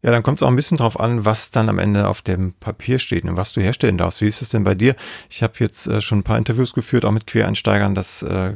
Ja, 0.03 0.13
dann 0.13 0.23
kommt 0.23 0.39
es 0.39 0.43
auch 0.45 0.49
ein 0.49 0.57
bisschen 0.57 0.79
drauf 0.79 1.01
an, 1.01 1.25
was 1.25 1.51
dann 1.51 1.69
am 1.69 1.81
Ende 1.81 2.07
auf 2.07 2.23
dem 2.23 2.53
Papier 2.55 3.01
steht 3.01 3.25
und 3.25 3.37
was 3.37 3.53
du 3.53 3.61
herstellen 3.61 3.99
darfst. 3.99 4.21
Wie 4.21 4.29
ist 4.29 4.43
es 4.43 4.49
denn 4.51 4.63
bei 4.63 4.77
dir? 4.77 4.95
Ich 5.29 5.43
habe 5.43 5.55
jetzt 5.59 5.89
äh, 5.89 6.01
schon 6.01 6.21
ein 6.21 6.25
paar 6.25 6.39
Interviews 6.39 6.73
geführt, 6.73 7.05
auch 7.05 7.11
mit 7.11 7.27
Quereinsteigern. 7.27 7.97
Das 7.97 8.23
äh, 8.23 8.55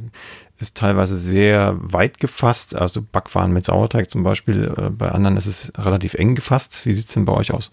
ist 0.61 0.77
teilweise 0.77 1.19
sehr 1.19 1.77
weit 1.81 2.21
gefasst. 2.21 2.77
Also 2.77 3.03
Backwaren 3.03 3.53
mit 3.53 3.65
Sauerteig 3.65 4.09
zum 4.09 4.23
Beispiel. 4.23 4.73
Äh, 4.77 4.91
bei 4.91 5.11
anderen 5.11 5.37
ist 5.37 5.47
es 5.47 5.73
relativ 5.77 6.15
eng 6.15 6.37
gefasst. 6.37 6.87
Wie 6.87 6.93
sieht 6.93 7.07
es 7.07 7.15
denn 7.15 7.25
bei 7.25 7.33
euch 7.33 7.53
aus? 7.53 7.73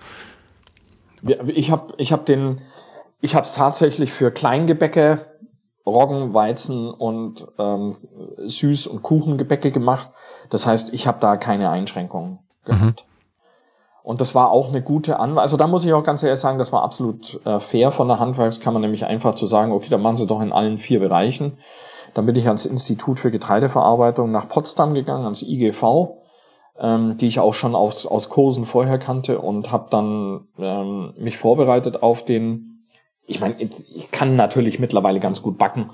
Ich 1.45 1.69
habe 1.69 1.93
ich 1.97 2.11
hab 2.11 2.25
den, 2.25 2.61
ich 3.21 3.35
habe 3.35 3.45
es 3.45 3.53
tatsächlich 3.53 4.11
für 4.11 4.31
Kleingebäcke, 4.31 5.27
Roggen, 5.85 6.33
Weizen 6.33 6.89
und 6.89 7.45
ähm, 7.59 7.95
Süß- 8.39 8.87
und 8.87 9.03
Kuchengebäcke 9.03 9.71
gemacht. 9.71 10.09
Das 10.49 10.65
heißt, 10.65 10.91
ich 10.93 11.05
habe 11.05 11.19
da 11.19 11.37
keine 11.37 11.69
Einschränkungen 11.69 12.39
gehabt. 12.65 13.05
Mhm. 13.05 13.08
Und 14.03 14.21
das 14.21 14.33
war 14.33 14.51
auch 14.51 14.69
eine 14.69 14.81
gute 14.81 15.19
Anweisung. 15.19 15.39
Also 15.39 15.57
da 15.57 15.67
muss 15.67 15.85
ich 15.85 15.93
auch 15.93 16.03
ganz 16.03 16.23
ehrlich 16.23 16.39
sagen, 16.39 16.57
das 16.57 16.71
war 16.71 16.83
absolut 16.83 17.45
äh, 17.45 17.59
fair 17.59 17.91
von 17.91 18.07
der 18.07 18.19
Handwerkskammer, 18.19 18.79
nämlich 18.79 19.05
einfach 19.05 19.35
zu 19.35 19.45
sagen, 19.45 19.71
okay, 19.71 19.89
dann 19.89 20.01
machen 20.01 20.17
Sie 20.17 20.27
doch 20.27 20.41
in 20.41 20.51
allen 20.51 20.77
vier 20.77 20.99
Bereichen. 20.99 21.57
Dann 22.13 22.25
bin 22.25 22.35
ich 22.35 22.47
ans 22.47 22.65
Institut 22.65 23.19
für 23.19 23.31
Getreideverarbeitung 23.31 24.31
nach 24.31 24.47
Potsdam 24.47 24.93
gegangen, 24.93 25.25
ans 25.25 25.43
IGV, 25.43 25.83
ähm, 26.79 27.17
die 27.17 27.27
ich 27.27 27.39
auch 27.39 27.53
schon 27.53 27.75
aus, 27.75 28.05
aus 28.05 28.29
Kursen 28.29 28.65
vorher 28.65 28.97
kannte 28.97 29.39
und 29.39 29.71
habe 29.71 29.87
dann 29.89 30.47
ähm, 30.57 31.13
mich 31.17 31.37
vorbereitet 31.37 32.01
auf 32.01 32.25
den, 32.25 32.87
ich 33.27 33.41
meine, 33.41 33.55
ich 33.59 34.11
kann 34.11 34.35
natürlich 34.35 34.79
mittlerweile 34.79 35.19
ganz 35.19 35.41
gut 35.41 35.57
backen, 35.57 35.91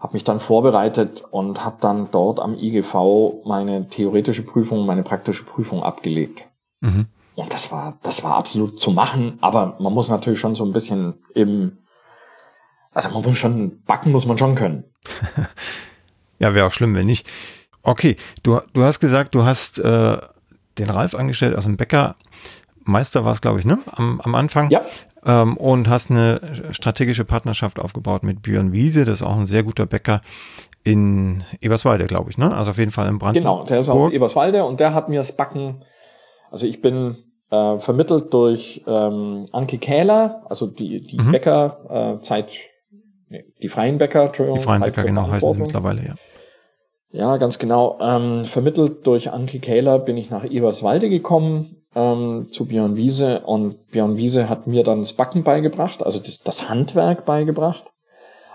habe 0.00 0.12
mich 0.12 0.24
dann 0.24 0.40
vorbereitet 0.40 1.24
und 1.30 1.64
habe 1.64 1.76
dann 1.80 2.08
dort 2.10 2.40
am 2.40 2.56
IGV 2.56 3.44
meine 3.44 3.88
theoretische 3.88 4.44
Prüfung, 4.44 4.86
meine 4.86 5.02
praktische 5.02 5.44
Prüfung 5.44 5.82
abgelegt. 5.82 6.48
Mhm. 6.80 7.06
Und 7.38 7.54
das 7.54 7.70
war, 7.70 7.96
das 8.02 8.24
war 8.24 8.34
absolut 8.34 8.80
zu 8.80 8.90
machen, 8.90 9.38
aber 9.42 9.76
man 9.78 9.92
muss 9.92 10.08
natürlich 10.08 10.40
schon 10.40 10.56
so 10.56 10.64
ein 10.64 10.72
bisschen 10.72 11.22
im, 11.36 11.78
also 12.92 13.10
man 13.10 13.22
muss 13.22 13.38
schon, 13.38 13.80
backen 13.84 14.10
muss 14.10 14.26
man 14.26 14.36
schon 14.36 14.56
können. 14.56 14.82
ja, 16.40 16.56
wäre 16.56 16.66
auch 16.66 16.72
schlimm, 16.72 16.96
wenn 16.96 17.06
nicht. 17.06 17.28
Okay, 17.82 18.16
du, 18.42 18.58
du 18.72 18.82
hast 18.82 18.98
gesagt, 18.98 19.36
du 19.36 19.44
hast 19.44 19.78
äh, 19.78 20.18
den 20.78 20.90
Ralf 20.90 21.14
angestellt 21.14 21.56
aus 21.56 21.62
dem 21.62 21.76
Bäcker. 21.76 22.16
Meister 22.82 23.24
war 23.24 23.34
es, 23.34 23.40
glaube 23.40 23.60
ich, 23.60 23.64
ne? 23.64 23.78
Am, 23.92 24.20
am 24.20 24.34
Anfang. 24.34 24.68
Ja. 24.70 24.82
Ähm, 25.24 25.56
und 25.58 25.88
hast 25.88 26.10
eine 26.10 26.40
strategische 26.72 27.24
Partnerschaft 27.24 27.78
aufgebaut 27.78 28.24
mit 28.24 28.42
Björn 28.42 28.72
Wiese, 28.72 29.04
das 29.04 29.20
ist 29.20 29.22
auch 29.22 29.36
ein 29.36 29.46
sehr 29.46 29.62
guter 29.62 29.86
Bäcker 29.86 30.22
in 30.82 31.44
Eberswalde, 31.60 32.08
glaube 32.08 32.32
ich, 32.32 32.36
ne? 32.36 32.52
Also 32.52 32.72
auf 32.72 32.78
jeden 32.78 32.90
Fall 32.90 33.06
im 33.06 33.20
Brandenburg. 33.20 33.58
Genau, 33.58 33.64
der 33.64 33.78
ist 33.78 33.88
aus 33.90 34.12
Eberswalde 34.12 34.64
und 34.64 34.80
der 34.80 34.92
hat 34.92 35.08
mir 35.08 35.20
das 35.20 35.36
Backen, 35.36 35.84
also 36.50 36.66
ich 36.66 36.82
bin 36.82 37.16
äh, 37.50 37.78
vermittelt 37.78 38.32
durch 38.32 38.82
ähm, 38.86 39.46
Anke 39.52 39.78
Kähler, 39.78 40.42
also 40.48 40.66
die, 40.66 41.00
die 41.00 41.18
mhm. 41.18 41.32
Bäcker, 41.32 42.18
äh, 42.18 42.20
Zeit, 42.20 42.52
nee, 43.28 43.44
die 43.62 43.68
freien 43.68 43.98
Bäcker, 43.98 44.24
Entschuldigung. 44.24 44.58
Die 44.58 44.64
freien 44.64 44.82
Bäcker, 44.82 45.04
genau, 45.04 45.28
heißen 45.28 45.52
sie 45.52 45.60
mittlerweile, 45.60 46.02
ja. 46.02 46.14
Ja, 47.10 47.38
ganz 47.38 47.58
genau. 47.58 47.98
Ähm, 48.02 48.44
vermittelt 48.44 49.06
durch 49.06 49.32
Anke 49.32 49.60
Kähler 49.60 49.98
bin 49.98 50.18
ich 50.18 50.28
nach 50.28 50.44
Eberswalde 50.44 51.08
gekommen 51.08 51.78
ähm, 51.94 52.48
zu 52.50 52.66
Björn 52.66 52.96
Wiese 52.96 53.40
und 53.40 53.88
Björn 53.88 54.16
Wiese 54.16 54.48
hat 54.48 54.66
mir 54.66 54.84
dann 54.84 54.98
das 54.98 55.14
Backen 55.14 55.42
beigebracht, 55.42 56.02
also 56.02 56.18
das, 56.18 56.38
das 56.38 56.68
Handwerk 56.68 57.24
beigebracht. 57.24 57.84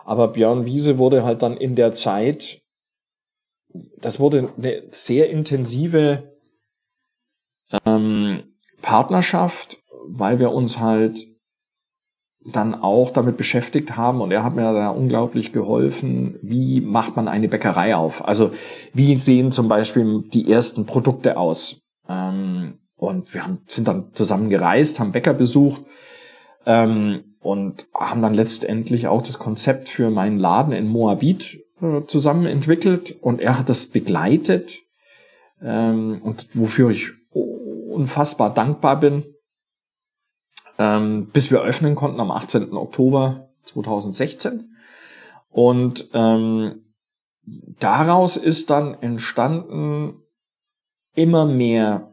Aber 0.06 0.28
Björn 0.30 0.66
Wiese 0.66 0.98
wurde 0.98 1.24
halt 1.24 1.42
dann 1.42 1.58
in 1.58 1.76
der 1.76 1.92
Zeit, 1.92 2.62
das 3.98 4.20
wurde 4.20 4.50
eine 4.58 4.84
sehr 4.92 5.30
intensive 5.30 6.32
ähm, 7.86 8.53
Partnerschaft, 8.84 9.80
weil 10.08 10.38
wir 10.38 10.52
uns 10.52 10.80
halt 10.80 11.26
dann 12.46 12.76
auch 12.76 13.10
damit 13.10 13.38
beschäftigt 13.38 13.96
haben 13.96 14.22
und 14.22 14.32
er 14.32 14.44
hat 14.44 14.54
mir 14.54 14.74
da 14.74 14.90
unglaublich 14.90 15.54
geholfen, 15.54 16.38
wie 16.42 16.82
macht 16.82 17.16
man 17.16 17.28
eine 17.28 17.48
Bäckerei 17.48 17.96
auf? 17.96 18.28
Also 18.28 18.52
wie 18.94 19.16
sehen 19.16 19.52
zum 19.52 19.70
Beispiel 19.70 20.24
die 20.34 20.52
ersten 20.52 20.86
Produkte 20.86 21.38
aus? 21.38 21.88
Ähm, 22.08 22.80
und 22.98 23.34
wir 23.34 23.44
haben, 23.44 23.60
sind 23.68 23.88
dann 23.88 24.14
zusammen 24.14 24.50
gereist, 24.50 25.00
haben 25.00 25.14
Bäcker 25.14 25.34
besucht 25.34 25.84
ähm, 26.66 27.36
und 27.40 27.88
haben 27.94 28.22
dann 28.22 28.34
letztendlich 28.34 29.08
auch 29.08 29.22
das 29.22 29.40
Konzept 29.40 29.90
für 29.90 30.10
meinen 30.10 30.38
Laden 30.38 30.74
in 30.74 30.88
Moabit 30.88 31.64
äh, 31.82 32.02
zusammen 32.08 32.46
entwickelt 32.46 33.18
und 33.22 33.40
er 33.40 33.58
hat 33.58 33.70
das 33.70 33.88
begleitet 33.88 34.80
ähm, 35.62 36.20
und 36.24 36.58
wofür 36.58 36.90
ich 36.90 37.12
unfassbar 37.94 38.54
dankbar 38.54 39.00
bin, 39.00 39.26
ähm, 40.78 41.30
bis 41.32 41.52
wir 41.52 41.62
öffnen 41.62 41.96
konnten 41.96 42.20
am 42.20 42.32
18. 42.32 42.74
Oktober 42.74 43.50
2016. 43.64 44.76
Und 45.50 46.10
ähm, 46.14 46.84
daraus 47.80 48.38
ist 48.38 48.70
dann 48.70 48.96
entstanden 48.96 50.22
immer 51.16 51.46
mehr 51.46 52.12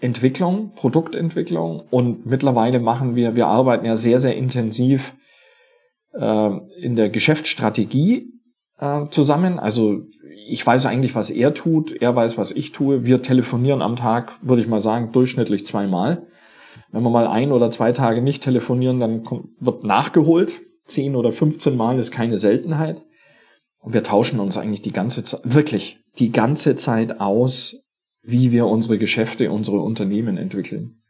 Entwicklung, 0.00 0.74
Produktentwicklung 0.74 1.80
und 1.90 2.26
mittlerweile 2.26 2.78
machen 2.78 3.16
wir, 3.16 3.34
wir 3.36 3.46
arbeiten 3.46 3.86
ja 3.86 3.96
sehr, 3.96 4.20
sehr 4.20 4.36
intensiv 4.36 5.14
äh, 6.12 6.50
in 6.78 6.94
der 6.94 7.08
Geschäftsstrategie 7.08 8.30
äh, 8.78 9.06
zusammen. 9.08 9.58
Also 9.58 10.02
ich 10.46 10.66
weiß 10.66 10.86
eigentlich, 10.86 11.14
was 11.14 11.30
er 11.30 11.54
tut, 11.54 11.92
er 11.92 12.14
weiß, 12.14 12.38
was 12.38 12.50
ich 12.50 12.72
tue. 12.72 13.04
Wir 13.04 13.22
telefonieren 13.22 13.82
am 13.82 13.96
Tag, 13.96 14.32
würde 14.42 14.62
ich 14.62 14.68
mal 14.68 14.80
sagen, 14.80 15.12
durchschnittlich 15.12 15.64
zweimal. 15.64 16.26
Wenn 16.90 17.02
wir 17.02 17.10
mal 17.10 17.26
ein 17.26 17.52
oder 17.52 17.70
zwei 17.70 17.92
Tage 17.92 18.22
nicht 18.22 18.42
telefonieren, 18.42 19.00
dann 19.00 19.24
wird 19.60 19.84
nachgeholt. 19.84 20.60
Zehn 20.86 21.16
oder 21.16 21.32
15 21.32 21.76
Mal 21.76 21.98
ist 21.98 22.10
keine 22.10 22.36
Seltenheit. 22.36 23.02
Und 23.78 23.94
wir 23.94 24.02
tauschen 24.02 24.40
uns 24.40 24.56
eigentlich 24.56 24.82
die 24.82 24.92
ganze 24.92 25.24
Zeit, 25.24 25.40
wirklich 25.44 25.98
die 26.18 26.32
ganze 26.32 26.76
Zeit 26.76 27.20
aus, 27.20 27.82
wie 28.22 28.52
wir 28.52 28.66
unsere 28.66 28.98
Geschäfte, 28.98 29.50
unsere 29.50 29.80
Unternehmen 29.80 30.36
entwickeln. 30.36 31.02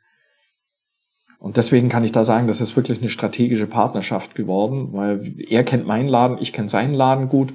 Und 1.39 1.57
deswegen 1.57 1.89
kann 1.89 2.05
ich 2.05 2.13
da 2.13 2.25
sagen, 2.25 2.47
das 2.47 2.61
ist 2.61 2.75
wirklich 2.75 3.01
eine 3.01 3.11
strategische 3.11 3.67
Partnerschaft 3.67 4.35
geworden, 4.35 4.93
weil 4.93 5.37
er 5.49 5.63
kennt 5.63 5.87
meinen 5.87 6.09
Laden, 6.09 6.39
ich 6.41 6.53
kenne 6.53 6.69
seinen 6.69 6.95
Laden 6.95 7.29
gut. 7.29 7.53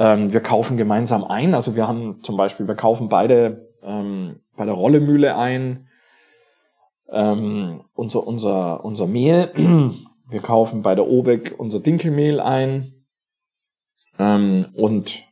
Ähm, 0.00 0.32
wir 0.32 0.40
kaufen 0.40 0.78
gemeinsam 0.78 1.24
ein. 1.24 1.54
Also 1.54 1.76
wir 1.76 1.86
haben 1.86 2.22
zum 2.24 2.38
Beispiel, 2.38 2.66
wir 2.66 2.74
kaufen 2.74 3.10
beide 3.10 3.70
ähm, 3.82 4.40
bei 4.56 4.64
der 4.64 4.74
Rollemühle 4.74 5.36
ein 5.36 5.86
ähm, 7.10 7.84
unser, 7.94 8.26
unser, 8.26 8.84
unser 8.84 9.06
Mehl. 9.06 9.52
Wir 10.30 10.40
kaufen 10.40 10.82
bei 10.82 10.94
der 10.94 11.08
Obeck 11.08 11.56
unser 11.58 11.80
Dinkelmehl 11.80 12.38
ein. 12.38 13.04
Ähm, 14.16 14.66
und 14.74 15.24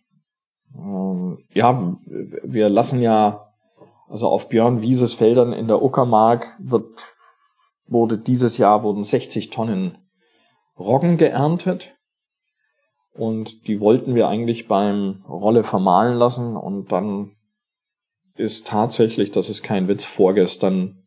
ähm, 0.74 1.38
ja, 1.54 1.96
wir 2.42 2.68
lassen 2.68 3.00
ja, 3.00 3.52
also 4.08 4.28
auf 4.28 4.48
Björn 4.48 4.80
Wieses 4.80 5.14
Feldern 5.14 5.52
in 5.52 5.68
der 5.68 5.82
Uckermark 5.82 6.56
wird, 6.58 7.14
wurde 7.86 8.18
dieses 8.18 8.58
Jahr 8.58 8.82
wurden 8.82 9.04
60 9.04 9.50
Tonnen 9.50 9.98
Roggen 10.76 11.16
geerntet. 11.16 11.97
Und 13.18 13.66
die 13.66 13.80
wollten 13.80 14.14
wir 14.14 14.28
eigentlich 14.28 14.68
beim 14.68 15.24
Rolle 15.28 15.64
vermahlen 15.64 16.16
lassen. 16.16 16.56
Und 16.56 16.92
dann 16.92 17.32
ist 18.36 18.68
tatsächlich, 18.68 19.32
das 19.32 19.48
ist 19.48 19.64
kein 19.64 19.88
Witz, 19.88 20.04
vorgestern 20.04 21.02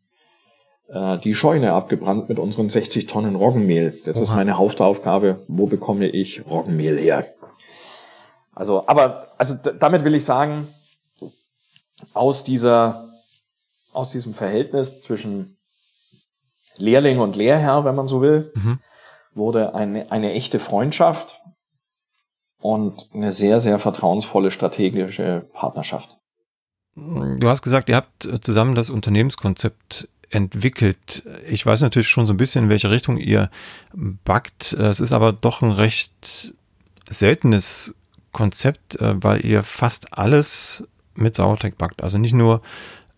äh, 0.88 1.16
die 1.18 1.34
Scheune 1.34 1.72
abgebrannt 1.72 2.28
mit 2.28 2.38
unseren 2.38 2.68
60 2.68 3.06
Tonnen 3.06 3.34
Roggenmehl. 3.34 3.98
Jetzt 4.04 4.18
Oha. 4.18 4.22
ist 4.24 4.30
meine 4.30 4.58
Hauptaufgabe, 4.58 5.42
wo 5.48 5.66
bekomme 5.66 6.06
ich 6.06 6.44
Roggenmehl 6.46 6.98
her? 6.98 7.24
Also, 8.54 8.86
aber, 8.86 9.28
also 9.38 9.54
damit 9.54 10.04
will 10.04 10.14
ich 10.14 10.26
sagen, 10.26 10.68
aus 12.12 12.44
dieser, 12.44 13.08
aus 13.94 14.10
diesem 14.10 14.34
Verhältnis 14.34 15.00
zwischen 15.00 15.56
Lehrling 16.76 17.20
und 17.20 17.36
Lehrherr, 17.36 17.86
wenn 17.86 17.94
man 17.94 18.06
so 18.08 18.20
will, 18.20 18.52
mhm. 18.54 18.80
wurde 19.32 19.74
eine, 19.74 20.12
eine 20.12 20.32
echte 20.32 20.60
Freundschaft 20.60 21.41
und 22.62 23.08
eine 23.12 23.30
sehr, 23.30 23.60
sehr 23.60 23.78
vertrauensvolle 23.78 24.50
strategische 24.50 25.46
Partnerschaft. 25.52 26.16
Du 26.94 27.48
hast 27.48 27.62
gesagt, 27.62 27.88
ihr 27.88 27.96
habt 27.96 28.28
zusammen 28.42 28.74
das 28.74 28.90
Unternehmenskonzept 28.90 30.08
entwickelt. 30.30 31.22
Ich 31.48 31.64
weiß 31.66 31.80
natürlich 31.80 32.08
schon 32.08 32.26
so 32.26 32.32
ein 32.32 32.38
bisschen, 32.38 32.64
in 32.64 32.70
welche 32.70 32.90
Richtung 32.90 33.18
ihr 33.18 33.50
backt. 33.92 34.72
Es 34.72 35.00
ist 35.00 35.12
aber 35.12 35.32
doch 35.32 35.62
ein 35.62 35.72
recht 35.72 36.54
seltenes 37.08 37.94
Konzept, 38.32 38.96
äh, 38.96 39.22
weil 39.22 39.44
ihr 39.44 39.62
fast 39.62 40.16
alles 40.16 40.84
mit 41.14 41.34
Sauerteig 41.34 41.76
backt. 41.76 42.02
Also 42.02 42.16
nicht 42.16 42.32
nur 42.32 42.62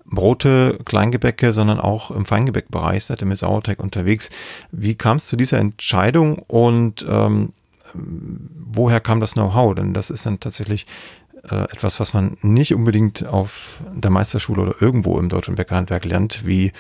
Brote, 0.04 0.78
Kleingebäcke, 0.85 1.52
sondern 1.52 1.80
auch 1.80 2.11
im 2.11 2.26
Feingebäckbereich 2.26 3.04
seid 3.04 3.22
ihr 3.22 3.26
mit 3.26 3.38
Sauerteig 3.38 3.80
unterwegs. 3.80 4.30
Wie 4.70 4.94
kam 4.94 5.16
es 5.16 5.26
zu 5.26 5.37
dieser 5.37 5.59
Entscheidung 5.59 6.38
und 6.38 7.07
ähm, 7.09 7.52
woher 7.94 9.00
kam 9.00 9.20
das 9.20 9.35
Know-how? 9.35 9.74
Denn 9.74 9.94
das 9.94 10.11
ist 10.11 10.26
dann 10.26 10.40
tatsächlich 10.40 10.87
äh, 11.50 11.64
etwas, 11.64 12.00
was 12.00 12.14
man 12.14 12.37
nicht 12.42 12.74
unbedingt 12.74 13.26
auf 13.26 13.80
der 13.92 14.11
Meisterschule 14.11 14.62
oder 14.62 14.83
irgendwo 14.83 15.18
im 15.18 15.28
deutschen 15.28 15.54
Bäckerhandwerk 15.54 16.04
lernt, 16.04 16.46
wie 16.46 16.72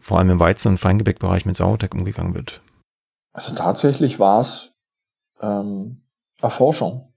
vor 0.00 0.18
allem 0.18 0.30
im 0.30 0.40
Weizen- 0.40 0.72
und 0.72 0.78
Feingebäckbereich 0.78 1.46
mit 1.46 1.56
Sauerteig 1.56 1.94
umgegangen 1.94 2.34
wird. 2.34 2.60
Also 3.32 3.54
tatsächlich 3.54 4.18
war 4.18 4.40
es 4.40 4.74
ähm, 5.40 6.02
Erforschung. 6.40 7.12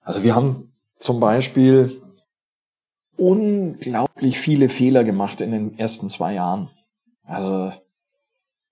Also 0.00 0.22
wir 0.22 0.34
haben 0.34 0.72
zum 0.98 1.20
Beispiel 1.20 2.00
unglaublich 3.16 4.38
viele 4.38 4.68
Fehler 4.68 5.04
gemacht 5.04 5.40
in 5.40 5.50
den 5.50 5.78
ersten 5.78 6.08
zwei 6.08 6.34
Jahren. 6.34 6.70
Also 7.24 7.72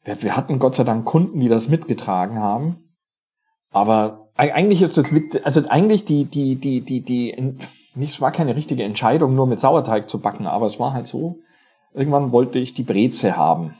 wir, 0.04 0.22
wir 0.22 0.36
hatten 0.36 0.58
Gott 0.58 0.74
sei 0.74 0.84
Dank 0.84 1.04
Kunden, 1.04 1.40
die 1.40 1.48
das 1.48 1.68
mitgetragen 1.68 2.38
haben. 2.38 2.83
Aber 3.74 4.28
eigentlich 4.36 4.82
ist 4.82 4.96
das, 4.96 5.12
also 5.42 5.62
eigentlich 5.68 6.04
die, 6.04 6.24
die, 6.26 6.54
die, 6.54 6.80
die, 6.80 7.00
die, 7.00 7.56
nicht, 7.96 8.14
es 8.14 8.20
war 8.20 8.30
keine 8.30 8.54
richtige 8.54 8.84
Entscheidung, 8.84 9.34
nur 9.34 9.48
mit 9.48 9.58
Sauerteig 9.58 10.08
zu 10.08 10.20
backen, 10.20 10.46
aber 10.46 10.66
es 10.66 10.78
war 10.78 10.92
halt 10.92 11.08
so. 11.08 11.40
Irgendwann 11.92 12.30
wollte 12.30 12.60
ich 12.60 12.72
die 12.72 12.84
Breze 12.84 13.36
haben. 13.36 13.74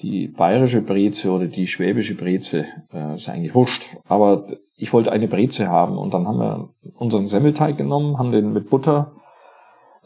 Die 0.00 0.26
bayerische 0.26 0.80
Breze 0.80 1.30
oder 1.30 1.46
die 1.46 1.66
schwäbische 1.66 2.14
Breze, 2.14 2.64
äh, 2.92 3.14
ist 3.14 3.28
eigentlich 3.28 3.54
wurscht. 3.54 3.98
Aber 4.08 4.46
ich 4.74 4.92
wollte 4.94 5.12
eine 5.12 5.28
Breze 5.28 5.68
haben 5.68 5.98
und 5.98 6.14
dann 6.14 6.26
haben 6.26 6.38
wir 6.38 6.70
unseren 6.98 7.26
Semmelteig 7.26 7.76
genommen, 7.76 8.18
haben 8.18 8.32
den 8.32 8.54
mit 8.54 8.70
Butter 8.70 9.12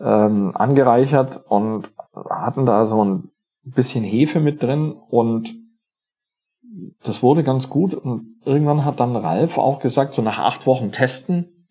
ähm, 0.00 0.50
angereichert 0.54 1.40
und 1.48 1.90
hatten 2.14 2.66
da 2.66 2.84
so 2.84 3.04
ein 3.04 3.30
bisschen 3.62 4.02
Hefe 4.02 4.40
mit 4.40 4.60
drin 4.60 4.92
und 5.08 5.54
das 7.04 7.22
wurde 7.22 7.44
ganz 7.44 7.70
gut. 7.70 7.94
Und 7.94 8.35
irgendwann 8.46 8.84
hat 8.84 9.00
dann 9.00 9.16
Ralf 9.16 9.58
auch 9.58 9.80
gesagt, 9.80 10.14
so 10.14 10.22
nach 10.22 10.38
acht 10.38 10.66
Wochen 10.66 10.92
testen, 10.92 11.66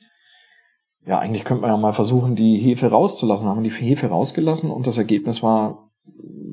ja, 1.06 1.20
eigentlich 1.20 1.46
könnte 1.46 1.62
man 1.62 1.70
ja 1.70 1.78
mal 1.78 1.94
versuchen, 1.94 2.36
die 2.36 2.58
Hefe 2.58 2.90
rauszulassen. 2.90 3.48
Haben 3.48 3.64
die 3.64 3.70
Hefe 3.70 4.08
rausgelassen 4.08 4.72
und 4.72 4.88
das 4.88 4.98
Ergebnis 4.98 5.44
war 5.44 5.92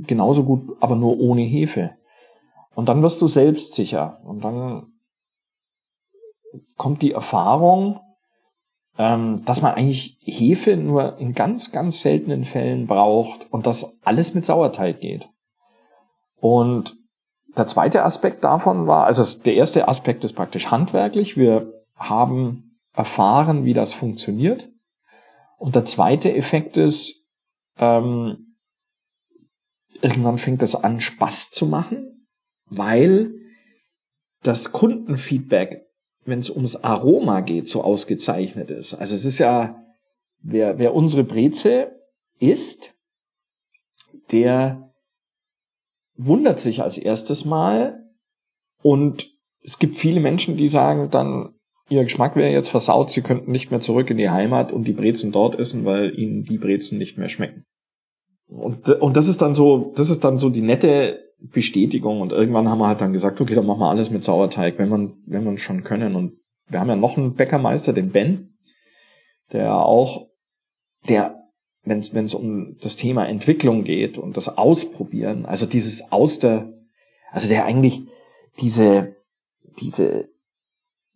genauso 0.06 0.44
gut, 0.44 0.76
aber 0.80 0.94
nur 0.94 1.18
ohne 1.18 1.42
Hefe. 1.42 1.96
Und 2.74 2.88
dann 2.88 3.02
wirst 3.02 3.20
du 3.22 3.26
selbstsicher 3.26 4.20
und 4.24 4.44
dann 4.44 4.92
kommt 6.76 7.02
die 7.02 7.12
Erfahrung, 7.12 8.00
ähm, 8.98 9.42
dass 9.46 9.62
man 9.62 9.74
eigentlich 9.74 10.18
Hefe 10.20 10.76
nur 10.76 11.18
in 11.18 11.32
ganz, 11.32 11.72
ganz 11.72 12.02
seltenen 12.02 12.44
Fällen 12.44 12.86
braucht 12.86 13.50
und 13.50 13.66
dass 13.66 13.98
alles 14.02 14.34
mit 14.34 14.44
Sauerteig 14.44 15.00
geht. 15.00 15.30
Und 16.36 16.96
der 17.56 17.66
zweite 17.66 18.04
Aspekt 18.04 18.44
davon 18.44 18.86
war, 18.86 19.06
also 19.06 19.40
der 19.42 19.54
erste 19.54 19.88
Aspekt 19.88 20.24
ist 20.24 20.34
praktisch 20.34 20.70
handwerklich. 20.70 21.36
Wir 21.36 21.72
haben 21.96 22.78
erfahren, 22.94 23.64
wie 23.64 23.74
das 23.74 23.92
funktioniert. 23.92 24.70
Und 25.58 25.74
der 25.74 25.84
zweite 25.84 26.34
Effekt 26.34 26.76
ist, 26.76 27.28
ähm, 27.78 28.56
irgendwann 30.00 30.38
fängt 30.38 30.62
das 30.62 30.74
an, 30.74 31.00
Spaß 31.00 31.50
zu 31.50 31.66
machen, 31.66 32.26
weil 32.66 33.32
das 34.42 34.72
Kundenfeedback 34.72 35.82
wenn 36.24 36.38
es 36.38 36.50
ums 36.50 36.76
Aroma 36.76 37.40
geht, 37.40 37.68
so 37.68 37.82
ausgezeichnet 37.82 38.70
ist. 38.70 38.94
Also 38.94 39.14
es 39.14 39.24
ist 39.24 39.38
ja, 39.38 39.84
wer, 40.40 40.78
wer 40.78 40.94
unsere 40.94 41.24
Breze 41.24 41.92
isst, 42.38 42.94
der 44.30 44.91
wundert 46.16 46.60
sich 46.60 46.82
als 46.82 46.98
erstes 46.98 47.44
Mal 47.44 48.04
und 48.82 49.30
es 49.62 49.78
gibt 49.78 49.96
viele 49.96 50.20
Menschen, 50.20 50.56
die 50.56 50.68
sagen 50.68 51.10
dann, 51.10 51.54
ihr 51.88 52.04
Geschmack 52.04 52.36
wäre 52.36 52.50
jetzt 52.50 52.68
versaut, 52.68 53.10
sie 53.10 53.22
könnten 53.22 53.52
nicht 53.52 53.70
mehr 53.70 53.80
zurück 53.80 54.10
in 54.10 54.16
die 54.16 54.30
Heimat 54.30 54.72
und 54.72 54.84
die 54.84 54.92
Brezen 54.92 55.32
dort 55.32 55.58
essen, 55.58 55.84
weil 55.84 56.18
ihnen 56.18 56.44
die 56.44 56.58
Brezen 56.58 56.98
nicht 56.98 57.18
mehr 57.18 57.28
schmecken. 57.28 57.64
Und, 58.48 58.88
und 58.88 59.16
das 59.16 59.28
ist 59.28 59.42
dann 59.42 59.54
so, 59.54 59.92
das 59.96 60.10
ist 60.10 60.24
dann 60.24 60.38
so 60.38 60.50
die 60.50 60.62
nette 60.62 61.20
Bestätigung 61.40 62.20
und 62.20 62.32
irgendwann 62.32 62.68
haben 62.68 62.78
wir 62.78 62.86
halt 62.86 63.00
dann 63.00 63.12
gesagt, 63.12 63.40
okay, 63.40 63.54
dann 63.54 63.66
machen 63.66 63.80
wir 63.80 63.88
alles 63.88 64.10
mit 64.10 64.22
Sauerteig, 64.22 64.78
wenn 64.78 64.88
man, 64.88 65.14
wenn 65.26 65.44
man 65.44 65.58
schon 65.58 65.84
können. 65.84 66.14
Und 66.14 66.34
wir 66.68 66.80
haben 66.80 66.88
ja 66.88 66.96
noch 66.96 67.16
einen 67.16 67.34
Bäckermeister, 67.34 67.92
den 67.92 68.10
Ben, 68.10 68.58
der 69.52 69.74
auch, 69.74 70.28
der, 71.08 71.41
wenn 71.84 71.98
es 71.98 72.34
um 72.34 72.76
das 72.80 72.96
Thema 72.96 73.26
Entwicklung 73.26 73.84
geht 73.84 74.18
und 74.18 74.36
das 74.36 74.56
Ausprobieren, 74.56 75.46
also 75.46 75.66
dieses 75.66 76.12
aus 76.12 76.38
der, 76.38 76.72
also 77.30 77.48
der 77.48 77.64
eigentlich 77.64 78.02
diese, 78.60 79.16
diese, 79.80 80.28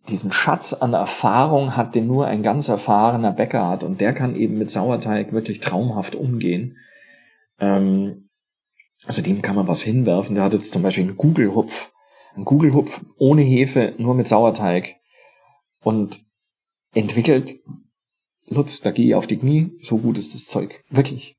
diesen 0.09 0.31
Schatz 0.31 0.73
an 0.73 0.93
Erfahrung 0.93 1.75
hat, 1.75 1.95
den 1.95 2.07
nur 2.07 2.27
ein 2.27 2.43
ganz 2.43 2.69
erfahrener 2.69 3.31
Bäcker 3.31 3.67
hat 3.67 3.83
und 3.83 4.01
der 4.01 4.13
kann 4.13 4.35
eben 4.35 4.57
mit 4.57 4.69
Sauerteig 4.69 5.31
wirklich 5.31 5.59
traumhaft 5.59 6.15
umgehen. 6.15 6.77
Ähm, 7.59 8.29
also 9.05 9.21
dem 9.21 9.41
kann 9.41 9.55
man 9.55 9.67
was 9.67 9.81
hinwerfen. 9.81 10.35
Der 10.35 10.43
hat 10.43 10.53
jetzt 10.53 10.71
zum 10.71 10.81
Beispiel 10.81 11.03
einen 11.03 11.17
Gugelhupf. 11.17 11.93
Einen 12.33 12.45
Gugelhupf 12.45 13.05
ohne 13.17 13.41
Hefe, 13.41 13.93
nur 13.97 14.15
mit 14.15 14.27
Sauerteig. 14.27 14.95
Und 15.81 16.25
entwickelt, 16.93 17.59
Lutz, 18.47 18.81
da 18.81 18.91
gehe 18.91 19.07
ich 19.07 19.15
auf 19.15 19.27
die 19.27 19.37
Knie, 19.37 19.71
so 19.81 19.97
gut 19.97 20.17
ist 20.17 20.33
das 20.33 20.47
Zeug. 20.47 20.83
Wirklich. 20.89 21.35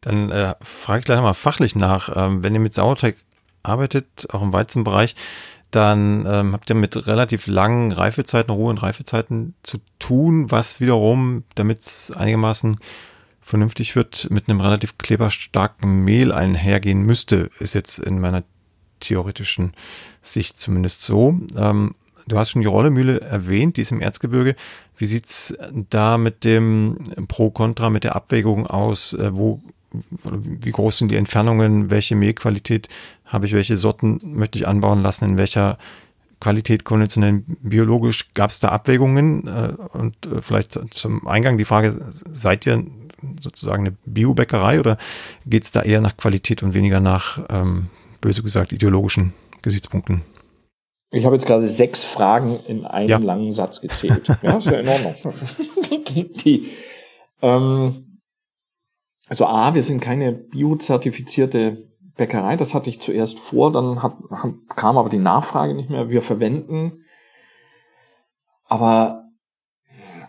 Dann 0.00 0.30
äh, 0.30 0.54
frage 0.60 1.00
ich 1.00 1.04
gleich 1.04 1.20
mal 1.20 1.34
fachlich 1.34 1.76
nach. 1.76 2.10
Ähm, 2.16 2.42
wenn 2.42 2.54
ihr 2.54 2.60
mit 2.60 2.74
Sauerteig 2.74 3.16
arbeitet, 3.62 4.26
auch 4.30 4.42
im 4.42 4.52
Weizenbereich, 4.52 5.14
dann 5.70 6.26
ähm, 6.26 6.52
habt 6.52 6.68
ihr 6.68 6.76
mit 6.76 7.06
relativ 7.06 7.46
langen 7.46 7.92
Reifezeiten, 7.92 8.54
hohen 8.54 8.78
Reifezeiten 8.78 9.54
zu 9.62 9.78
tun, 9.98 10.50
was 10.50 10.80
wiederum, 10.80 11.44
damit 11.54 11.80
es 11.80 12.10
einigermaßen 12.10 12.76
vernünftig 13.40 13.96
wird, 13.96 14.28
mit 14.30 14.48
einem 14.48 14.60
relativ 14.60 14.98
kleberstarken 14.98 16.04
Mehl 16.04 16.32
einhergehen 16.32 17.02
müsste, 17.02 17.50
ist 17.58 17.74
jetzt 17.74 17.98
in 17.98 18.20
meiner 18.20 18.44
theoretischen 19.00 19.72
Sicht 20.20 20.60
zumindest 20.60 21.02
so. 21.02 21.38
Ähm, 21.56 21.94
du 22.26 22.38
hast 22.38 22.50
schon 22.50 22.62
die 22.62 22.68
Rollemühle 22.68 23.20
erwähnt, 23.20 23.76
die 23.76 23.82
ist 23.82 23.92
im 23.92 24.00
Erzgebirge. 24.00 24.56
Wie 24.96 25.06
sieht 25.06 25.26
es 25.26 25.56
da 25.90 26.18
mit 26.18 26.44
dem 26.44 26.98
Pro-Contra, 27.28 27.90
mit 27.90 28.04
der 28.04 28.16
Abwägung 28.16 28.66
aus? 28.66 29.14
Äh, 29.14 29.34
wo, 29.34 29.60
wie 29.92 30.70
groß 30.70 30.98
sind 30.98 31.10
die 31.10 31.16
Entfernungen? 31.16 31.90
Welche 31.90 32.16
Mehlqualität 32.16 32.88
habe 33.26 33.46
ich? 33.46 33.52
Welche 33.52 33.76
Sorten 33.76 34.20
möchte 34.22 34.58
ich 34.58 34.66
anbauen 34.66 35.02
lassen? 35.02 35.24
In 35.24 35.38
welcher 35.38 35.78
Qualität 36.40 36.84
konventionell 36.84 37.42
biologisch 37.62 38.34
gab 38.34 38.50
es 38.50 38.60
da 38.60 38.68
Abwägungen? 38.68 39.46
Äh, 39.46 39.72
und 39.96 40.14
äh, 40.26 40.42
vielleicht 40.42 40.78
zum 40.90 41.26
Eingang 41.26 41.58
die 41.58 41.64
Frage, 41.64 41.98
seid 42.10 42.66
ihr 42.66 42.84
sozusagen 43.40 43.86
eine 43.86 43.96
Biobäckerei 44.04 44.80
oder 44.80 44.98
geht 45.46 45.64
es 45.64 45.70
da 45.70 45.82
eher 45.82 46.00
nach 46.00 46.16
Qualität 46.16 46.62
und 46.62 46.74
weniger 46.74 47.00
nach, 47.00 47.40
ähm, 47.50 47.86
böse 48.20 48.42
gesagt, 48.42 48.72
ideologischen 48.72 49.32
Gesichtspunkten? 49.62 50.22
Ich 51.12 51.24
habe 51.24 51.36
jetzt 51.36 51.46
gerade 51.46 51.66
sechs 51.66 52.04
Fragen 52.04 52.58
in 52.66 52.84
einem 52.86 53.08
ja. 53.08 53.18
langen 53.18 53.52
Satz 53.52 53.80
gezählt. 53.80 54.26
ja, 54.42 54.56
ist 54.56 54.66
ja 54.66 54.80
in 54.80 54.88
Ordnung. 54.88 55.34
Die, 56.44 56.68
ähm, 57.42 58.18
also 59.28 59.46
A, 59.46 59.74
wir 59.74 59.82
sind 59.82 60.00
keine 60.00 60.32
biozertifizierte 60.32 61.76
Bäckerei, 62.16 62.56
das 62.56 62.74
hatte 62.74 62.90
ich 62.90 63.00
zuerst 63.00 63.38
vor, 63.38 63.72
dann 63.72 64.02
hat, 64.02 64.16
kam 64.76 64.98
aber 64.98 65.08
die 65.08 65.18
Nachfrage 65.18 65.74
nicht 65.74 65.88
mehr. 65.88 66.10
Wir 66.10 66.20
verwenden 66.20 67.04
aber 68.72 69.22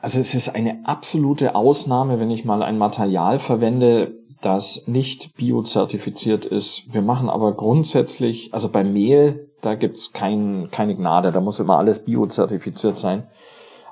also 0.02 0.20
es 0.20 0.36
ist 0.36 0.50
eine 0.50 0.86
absolute 0.86 1.56
Ausnahme, 1.56 2.20
wenn 2.20 2.30
ich 2.30 2.44
mal 2.44 2.62
ein 2.62 2.78
Material 2.78 3.40
verwende, 3.40 4.20
das 4.42 4.86
nicht 4.86 5.38
biozertifiziert 5.38 6.44
ist. 6.44 6.94
Wir 6.94 7.02
machen 7.02 7.30
aber 7.30 7.54
grundsätzlich, 7.54 8.54
also 8.54 8.68
beim 8.68 8.92
Mehl, 8.92 9.53
da 9.64 9.76
gibt's 9.76 10.14
kein, 10.14 10.70
keine 10.72 10.96
Gnade, 10.96 11.32
da 11.32 11.42
muss 11.42 11.60
immer 11.60 11.78
alles 11.78 12.06
biozertifiziert 12.06 12.98
sein. 12.98 13.28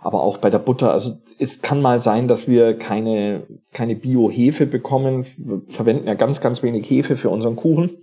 Aber 0.02 0.22
auch 0.22 0.38
bei 0.38 0.50
der 0.50 0.60
Butter, 0.60 0.92
also 0.92 1.14
es 1.38 1.62
kann 1.62 1.82
mal 1.82 2.00
sein, 2.00 2.28
dass 2.28 2.48
wir 2.48 2.78
keine, 2.78 3.46
keine 3.72 3.96
Bio-Hefe 3.96 4.66
bekommen. 4.66 5.24
Wir 5.38 5.62
verwenden 5.68 6.08
ja 6.08 6.16
ganz, 6.16 6.42
ganz 6.42 6.64
wenig 6.64 6.90
Hefe 6.90 7.18
für 7.18 7.30
unseren 7.30 7.56
Kuchen. 7.56 7.98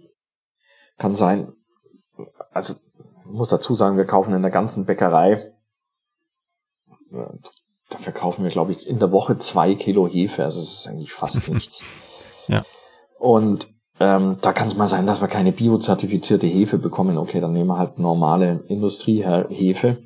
Kann 0.97 1.15
sein, 1.15 1.53
also 2.53 2.75
ich 2.99 3.33
muss 3.33 3.49
dazu 3.49 3.75
sagen, 3.75 3.97
wir 3.97 4.05
kaufen 4.05 4.35
in 4.35 4.43
der 4.43 4.51
ganzen 4.51 4.87
Bäckerei 4.87 5.53
da 7.91 7.99
verkaufen 7.99 8.45
wir, 8.45 8.51
glaube 8.51 8.73
ich, 8.73 8.87
in 8.87 8.99
der 8.99 9.13
Woche 9.13 9.39
zwei 9.39 9.75
Kilo 9.75 10.07
Hefe. 10.07 10.45
Also 10.45 10.61
das 10.61 10.73
ist 10.81 10.89
eigentlich 10.89 11.13
fast 11.13 11.49
nichts. 11.53 11.83
ja. 12.47 12.65
Und 13.19 13.69
ähm, 14.01 14.39
da 14.41 14.53
kann 14.53 14.69
es 14.69 14.77
mal 14.77 14.87
sein, 14.87 15.07
dass 15.07 15.21
wir 15.21 15.27
keine 15.29 15.53
biozertifizierte 15.53 16.47
Hefe 16.47 16.79
bekommen. 16.79 17.19
Okay, 17.19 17.41
dann 17.41 17.53
nehmen 17.53 17.69
wir 17.69 17.79
halt 17.79 17.99
normale 17.99 18.61
Industriehefe. 18.69 19.99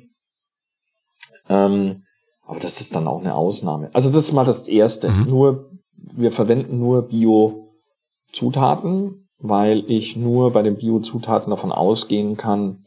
Ähm, 1.47 2.03
aber 2.45 2.59
das 2.59 2.81
ist 2.81 2.93
dann 2.95 3.07
auch 3.07 3.19
eine 3.19 3.35
Ausnahme. 3.35 3.91
Also 3.93 4.09
das 4.09 4.23
ist 4.23 4.33
mal 4.33 4.45
das 4.45 4.67
Erste. 4.67 5.11
Mhm. 5.11 5.29
Nur, 5.29 5.69
wir 5.95 6.31
verwenden 6.31 6.79
nur 6.79 7.07
Bio-Zutaten, 7.07 9.21
weil 9.37 9.83
ich 9.87 10.15
nur 10.15 10.51
bei 10.51 10.63
den 10.63 10.77
Bio-Zutaten 10.77 11.51
davon 11.51 11.71
ausgehen 11.71 12.37
kann, 12.37 12.83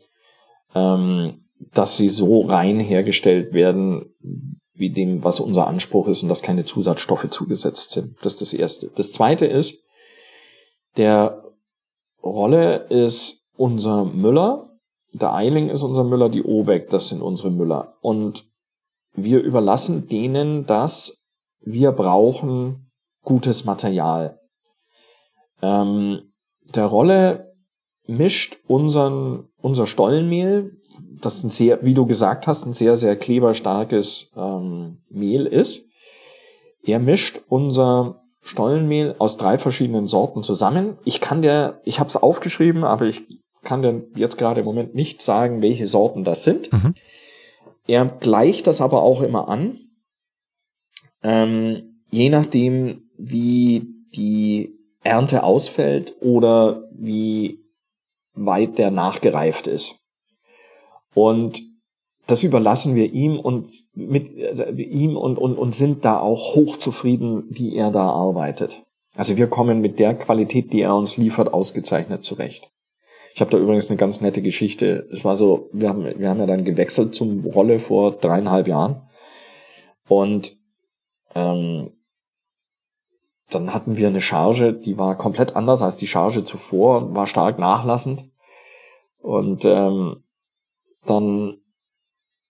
ähm, 0.75 1.45
dass 1.73 1.97
sie 1.97 2.09
so 2.09 2.41
rein 2.43 2.81
hergestellt 2.81 3.53
werden, 3.53 4.13
wie 4.75 4.91
dem, 4.91 5.23
was 5.25 5.39
unser 5.41 5.67
Anspruch 5.69 6.07
ist 6.09 6.23
und 6.23 6.29
dass 6.29 6.43
keine 6.43 6.67
Zusatzstoffe 6.67 7.31
zugesetzt 7.31 7.93
sind. 7.93 8.17
Das 8.23 8.35
ist 8.35 8.43
das 8.43 8.53
Erste. 8.53 8.91
Das 8.95 9.13
Zweite 9.13 9.47
ist, 9.47 9.86
der 10.97 11.45
Rolle 12.23 12.87
ist 12.89 13.47
unser 13.57 14.05
Müller, 14.05 14.71
der 15.13 15.33
Eiling 15.33 15.71
ist 15.71 15.83
unser 15.83 16.05
Müller, 16.05 16.29
die 16.29 16.43
Obeck, 16.43 16.91
das 16.91 17.09
sind 17.09 17.23
unsere 17.23 17.51
Müller. 17.51 17.95
Und 18.01 18.47
wir 19.15 19.43
überlassen 19.43 20.09
denen 20.09 20.67
das, 20.67 21.27
wir 21.61 21.93
brauchen 21.93 22.91
gutes 23.23 23.65
Material. 23.65 24.39
Ähm, 25.63 26.33
der 26.75 26.87
Rolle 26.87 27.55
mischt 28.07 28.59
unseren, 28.69 29.49
unser 29.61 29.87
Stollenmehl, 29.87 30.77
das 31.21 31.43
ein 31.43 31.51
sehr, 31.51 31.83
wie 31.83 31.95
du 31.95 32.07
gesagt 32.07 32.47
hast, 32.47 32.67
ein 32.67 32.73
sehr, 32.73 32.97
sehr 32.97 33.17
kleberstarkes 33.17 34.33
ähm, 34.37 34.99
Mehl 35.09 35.47
ist. 35.47 35.89
Er 36.83 36.99
mischt 36.99 37.41
unser 37.49 38.17
Stollenmehl 38.47 39.17
aus 39.19 39.37
drei 39.37 39.59
verschiedenen 39.59 40.07
Sorten 40.07 40.45
zusammen. 40.45 40.97
Ich 41.05 41.21
kann 41.21 41.43
dir, 41.43 41.81
ich 41.85 41.99
habe 41.99 42.09
es 42.09 42.17
aufgeschrieben, 42.17 42.85
aber 42.85 43.07
ich 43.07 43.23
kann 43.65 43.83
dir 43.83 44.05
jetzt 44.15 44.39
gerade 44.39 44.61
im 44.61 44.67
Moment 44.67 44.95
nicht 44.95 45.21
sagen, 45.21 45.63
welche 45.63 45.89
Sorten 45.89 46.23
das 46.23 46.45
sind. 46.45 46.73
Mhm. 46.73 46.95
Er 47.89 48.05
gleicht 48.07 48.69
das 48.69 48.81
aber 48.81 49.03
auch 49.03 49.21
immer 49.21 49.49
an, 49.49 49.77
ähm, 51.23 52.03
je 52.11 52.31
nachdem, 52.31 53.11
wie 53.19 53.89
die 54.15 54.73
Ernte 55.03 55.43
ausfällt 55.43 56.15
oder 56.21 56.85
wie 56.93 57.65
weit 58.35 58.79
der 58.79 58.93
nachgereift 58.93 59.67
ist. 59.67 59.97
Und 61.15 61.63
das 62.27 62.43
überlassen 62.43 62.95
wir 62.95 63.13
ihm 63.13 63.39
und 63.39 63.69
mit 63.95 64.33
also 64.45 64.65
ihm 64.65 65.17
und, 65.17 65.39
und, 65.39 65.57
und 65.57 65.75
sind 65.75 66.05
da 66.05 66.19
auch 66.19 66.57
hochzufrieden, 66.57 67.45
wie 67.51 67.77
er 67.77 67.91
da 67.91 68.09
arbeitet. 68.09 68.83
Also 69.15 69.37
wir 69.37 69.47
kommen 69.47 69.81
mit 69.81 69.99
der 69.99 70.15
Qualität, 70.15 70.73
die 70.73 70.83
er 70.83 70.95
uns 70.95 71.17
liefert, 71.17 71.53
ausgezeichnet 71.53 72.25
zurecht. 72.25 72.71
Ich 73.35 73.41
habe 73.41 73.51
da 73.51 73.59
übrigens 73.59 73.89
eine 73.89 73.97
ganz 73.97 74.21
nette 74.21 74.43
Geschichte. 74.43 75.09
Es 75.13 75.25
war 75.25 75.37
so, 75.37 75.69
wir 75.73 75.89
haben, 75.89 76.05
wir 76.19 76.29
haben 76.29 76.41
ja 76.41 76.47
dann 76.47 76.65
gewechselt 76.65 77.15
zum 77.15 77.45
Rolle 77.45 77.79
vor 77.79 78.13
dreieinhalb 78.13 78.67
Jahren. 78.67 79.09
Und 80.09 80.57
ähm, 81.35 81.93
dann 83.51 83.73
hatten 83.73 83.97
wir 83.97 84.09
eine 84.09 84.21
Charge, 84.21 84.73
die 84.73 84.99
war 84.99 85.17
komplett 85.17 85.55
anders 85.55 85.83
als 85.83 85.97
die 85.97 86.07
Charge 86.07 86.45
zuvor, 86.45 87.15
war 87.15 87.27
stark 87.27 87.59
nachlassend. 87.59 88.25
Und 89.19 89.65
ähm, 89.65 90.25
dann 91.05 91.59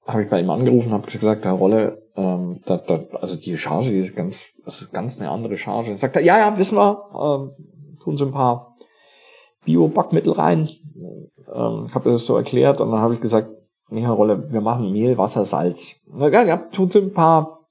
habe 0.07 0.23
ich 0.23 0.31
bei 0.31 0.41
ihm 0.41 0.51
angerufen, 0.51 0.93
habe 0.93 1.11
gesagt, 1.11 1.45
Herr 1.45 1.53
Rolle, 1.53 2.03
ähm, 2.17 2.55
da, 2.65 2.77
da, 2.77 3.05
also 3.21 3.37
die 3.37 3.59
Charge, 3.59 3.91
die 3.91 3.99
ist 3.99 4.15
ganz, 4.15 4.53
das 4.65 4.81
ist 4.81 4.93
ganz 4.93 5.21
eine 5.21 5.31
andere 5.31 5.57
Charge. 5.57 5.89
Dann 5.89 5.97
sagt 5.97 6.17
er, 6.17 6.23
ja, 6.23 6.39
ja, 6.39 6.57
wissen 6.59 6.79
wir, 6.79 7.03
ähm, 7.13 7.51
tun 8.03 8.17
Sie 8.17 8.25
ein 8.25 8.33
paar 8.33 8.77
Bio-Backmittel 9.65 10.33
rein. 10.33 10.69
Ähm, 11.53 11.95
habe 11.95 12.11
das 12.11 12.25
so 12.25 12.37
erklärt 12.37 12.81
und 12.81 12.91
dann 12.91 13.01
habe 13.01 13.15
ich 13.15 13.21
gesagt, 13.21 13.51
nee, 13.91 14.03
Herr 14.03 14.13
Rolle, 14.13 14.51
wir 14.51 14.61
machen 14.61 14.93
Mehl, 14.93 15.19
Wasser, 15.19 15.45
Salz. 15.45 16.07
Na, 16.13 16.29
ja, 16.29 16.43
ja, 16.43 16.57
tun 16.57 16.91
Sie 16.91 17.01
ein 17.01 17.13
paar 17.13 17.67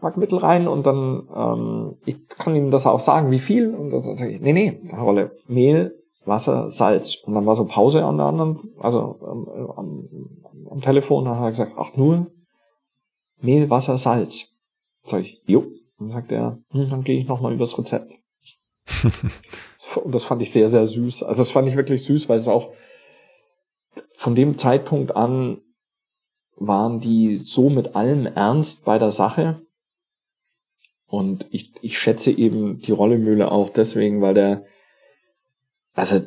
Backmittel 0.00 0.38
rein 0.38 0.68
und 0.68 0.86
dann, 0.86 1.28
ähm, 1.34 1.96
ich 2.04 2.28
kann 2.28 2.54
Ihnen 2.54 2.70
das 2.70 2.86
auch 2.86 3.00
sagen, 3.00 3.30
wie 3.30 3.38
viel. 3.38 3.74
Und 3.74 3.90
dann 3.90 4.02
sage 4.02 4.30
ich, 4.30 4.40
nee, 4.40 4.52
nee, 4.52 4.80
Herr 4.90 5.02
Rolle, 5.02 5.32
Mehl, 5.48 5.98
Wasser, 6.24 6.70
Salz. 6.70 7.16
Und 7.24 7.34
dann 7.34 7.46
war 7.46 7.56
so 7.56 7.64
Pause 7.64 8.04
an 8.04 8.16
der 8.16 8.26
anderen, 8.26 8.72
also 8.78 9.18
ähm, 9.76 10.41
am, 10.72 10.80
Telefon, 10.80 11.24
dann 11.24 11.36
hat 11.36 11.44
er 11.44 11.50
gesagt, 11.50 11.72
ach 11.76 11.96
nur 11.96 12.30
Mehl, 13.40 13.70
Wasser, 13.70 13.98
Salz. 13.98 14.54
Sag 15.04 15.22
ich, 15.22 15.42
jo. 15.46 15.60
Und 15.98 16.08
dann 16.08 16.10
sagt 16.10 16.32
er, 16.32 16.58
hm, 16.70 16.88
dann 16.88 17.04
gehe 17.04 17.18
ich 17.18 17.26
nochmal 17.26 17.52
übers 17.52 17.76
Rezept. 17.78 18.14
Und 20.04 20.14
das 20.14 20.24
fand 20.24 20.42
ich 20.42 20.50
sehr, 20.50 20.68
sehr 20.68 20.86
süß. 20.86 21.24
Also 21.24 21.42
das 21.42 21.50
fand 21.50 21.68
ich 21.68 21.76
wirklich 21.76 22.02
süß, 22.04 22.28
weil 22.28 22.38
es 22.38 22.48
auch 22.48 22.72
von 24.14 24.34
dem 24.34 24.58
Zeitpunkt 24.58 25.16
an 25.16 25.60
waren 26.56 27.00
die 27.00 27.36
so 27.38 27.70
mit 27.70 27.96
allem 27.96 28.26
Ernst 28.26 28.84
bei 28.84 28.98
der 28.98 29.10
Sache. 29.10 29.66
Und 31.06 31.46
ich, 31.50 31.72
ich 31.82 31.98
schätze 31.98 32.30
eben 32.30 32.80
die 32.80 32.92
Rollemühle 32.92 33.50
auch 33.50 33.68
deswegen, 33.68 34.22
weil 34.22 34.34
der, 34.34 34.64
also 35.92 36.20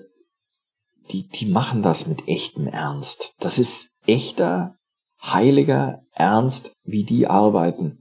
die, 1.12 1.28
die 1.28 1.46
machen 1.46 1.82
das 1.82 2.08
mit 2.08 2.28
echtem 2.28 2.68
Ernst. 2.68 3.36
Das 3.40 3.58
ist 3.58 3.95
echter, 4.08 4.76
heiliger 5.22 6.02
Ernst, 6.14 6.78
wie 6.84 7.04
die 7.04 7.28
arbeiten. 7.28 8.00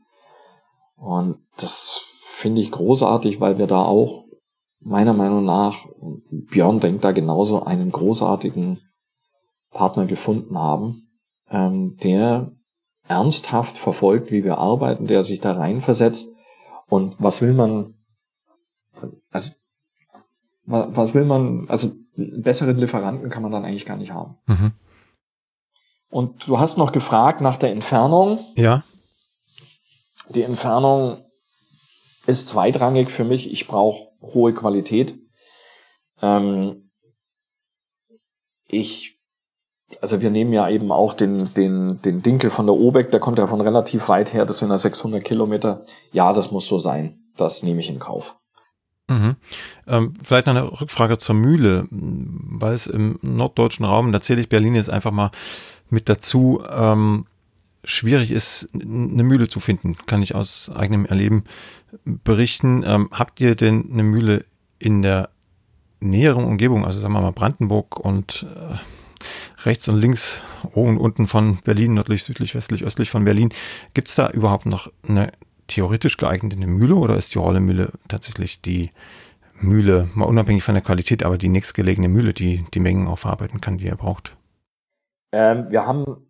Und 0.96 1.38
das 1.56 2.04
finde 2.08 2.60
ich 2.60 2.70
großartig, 2.70 3.40
weil 3.40 3.58
wir 3.58 3.66
da 3.66 3.84
auch 3.84 4.24
meiner 4.80 5.14
Meinung 5.14 5.44
nach, 5.44 5.86
Björn 6.30 6.78
denkt 6.78 7.04
da 7.04 7.12
genauso, 7.12 7.62
einen 7.62 7.90
großartigen 7.90 8.80
Partner 9.70 10.06
gefunden 10.06 10.58
haben, 10.58 11.08
ähm, 11.50 11.92
der 12.02 12.52
ernsthaft 13.06 13.78
verfolgt, 13.78 14.30
wie 14.30 14.44
wir 14.44 14.58
arbeiten, 14.58 15.06
der 15.06 15.22
sich 15.22 15.40
da 15.40 15.52
reinversetzt. 15.52 16.36
Und 16.86 17.16
was 17.20 17.42
will 17.42 17.54
man, 17.54 17.94
also, 19.30 19.52
was 20.66 21.14
will 21.14 21.24
man, 21.24 21.68
also, 21.68 21.92
besseren 22.16 22.78
Lieferanten 22.78 23.28
kann 23.30 23.42
man 23.42 23.52
dann 23.52 23.64
eigentlich 23.64 23.86
gar 23.86 23.96
nicht 23.96 24.12
haben. 24.12 24.36
Mhm. 24.46 24.72
Und 26.14 26.46
du 26.46 26.60
hast 26.60 26.78
noch 26.78 26.92
gefragt 26.92 27.40
nach 27.40 27.56
der 27.56 27.72
Entfernung. 27.72 28.38
Ja. 28.54 28.84
Die 30.28 30.42
Entfernung 30.42 31.24
ist 32.28 32.48
zweitrangig 32.48 33.10
für 33.10 33.24
mich. 33.24 33.52
Ich 33.52 33.66
brauche 33.66 34.12
hohe 34.22 34.54
Qualität. 34.54 35.18
Ähm, 36.22 36.92
ich, 38.68 39.18
also 40.00 40.20
wir 40.20 40.30
nehmen 40.30 40.52
ja 40.52 40.68
eben 40.68 40.92
auch 40.92 41.14
den, 41.14 41.52
den, 41.54 42.00
den 42.02 42.22
Dinkel 42.22 42.50
von 42.50 42.66
der 42.66 42.76
Obeck, 42.76 43.10
der 43.10 43.18
kommt 43.18 43.40
ja 43.40 43.48
von 43.48 43.60
relativ 43.60 44.08
weit 44.08 44.32
her, 44.32 44.46
das 44.46 44.58
sind 44.58 44.70
ja 44.70 44.78
600 44.78 45.24
Kilometer. 45.24 45.82
Ja, 46.12 46.32
das 46.32 46.52
muss 46.52 46.68
so 46.68 46.78
sein. 46.78 47.24
Das 47.36 47.64
nehme 47.64 47.80
ich 47.80 47.90
in 47.90 47.98
Kauf. 47.98 48.38
Mhm. 49.08 49.34
Ähm, 49.88 50.14
vielleicht 50.22 50.46
noch 50.46 50.54
eine 50.54 50.80
Rückfrage 50.80 51.18
zur 51.18 51.34
Mühle, 51.34 51.88
weil 51.90 52.74
es 52.74 52.86
im 52.86 53.18
norddeutschen 53.20 53.84
Raum, 53.84 54.12
da 54.12 54.20
zähle 54.20 54.40
ich 54.40 54.48
Berlin 54.48 54.76
jetzt 54.76 54.90
einfach 54.90 55.10
mal 55.10 55.32
mit 55.90 56.08
dazu, 56.08 56.62
ähm, 56.70 57.26
schwierig 57.84 58.30
ist, 58.30 58.68
eine 58.74 59.22
Mühle 59.22 59.48
zu 59.48 59.60
finden, 59.60 59.96
kann 60.06 60.22
ich 60.22 60.34
aus 60.34 60.70
eigenem 60.74 61.06
Erleben 61.06 61.44
berichten. 62.04 62.82
Ähm, 62.86 63.08
habt 63.12 63.40
ihr 63.40 63.54
denn 63.54 63.90
eine 63.92 64.02
Mühle 64.02 64.44
in 64.78 65.02
der 65.02 65.30
näheren 66.00 66.44
Umgebung, 66.44 66.84
also 66.84 67.00
sagen 67.00 67.14
wir 67.14 67.20
mal 67.20 67.32
Brandenburg 67.32 67.98
und 67.98 68.46
äh, 68.54 68.78
rechts 69.64 69.88
und 69.88 69.98
links, 69.98 70.42
oben 70.72 70.92
und 70.92 70.98
unten 70.98 71.26
von 71.26 71.58
Berlin, 71.64 71.94
nördlich, 71.94 72.24
südlich, 72.24 72.54
westlich, 72.54 72.84
östlich 72.84 73.10
von 73.10 73.24
Berlin, 73.24 73.50
gibt 73.94 74.08
es 74.08 74.14
da 74.14 74.28
überhaupt 74.30 74.66
noch 74.66 74.90
eine 75.08 75.32
theoretisch 75.66 76.16
geeignete 76.16 76.56
Mühle 76.58 76.94
oder 76.96 77.16
ist 77.16 77.34
die 77.34 77.38
Rollemühle 77.38 77.92
tatsächlich 78.08 78.60
die 78.60 78.90
Mühle, 79.60 80.08
mal 80.14 80.26
unabhängig 80.26 80.62
von 80.62 80.74
der 80.74 80.82
Qualität, 80.82 81.22
aber 81.22 81.38
die 81.38 81.48
nächstgelegene 81.48 82.08
Mühle, 82.08 82.34
die 82.34 82.64
die 82.74 82.80
Mengen 82.80 83.06
auch 83.06 83.18
verarbeiten 83.18 83.60
kann, 83.60 83.78
die 83.78 83.86
ihr 83.86 83.96
braucht? 83.96 84.36
Ähm, 85.34 85.66
wir 85.70 85.84
haben 85.84 86.24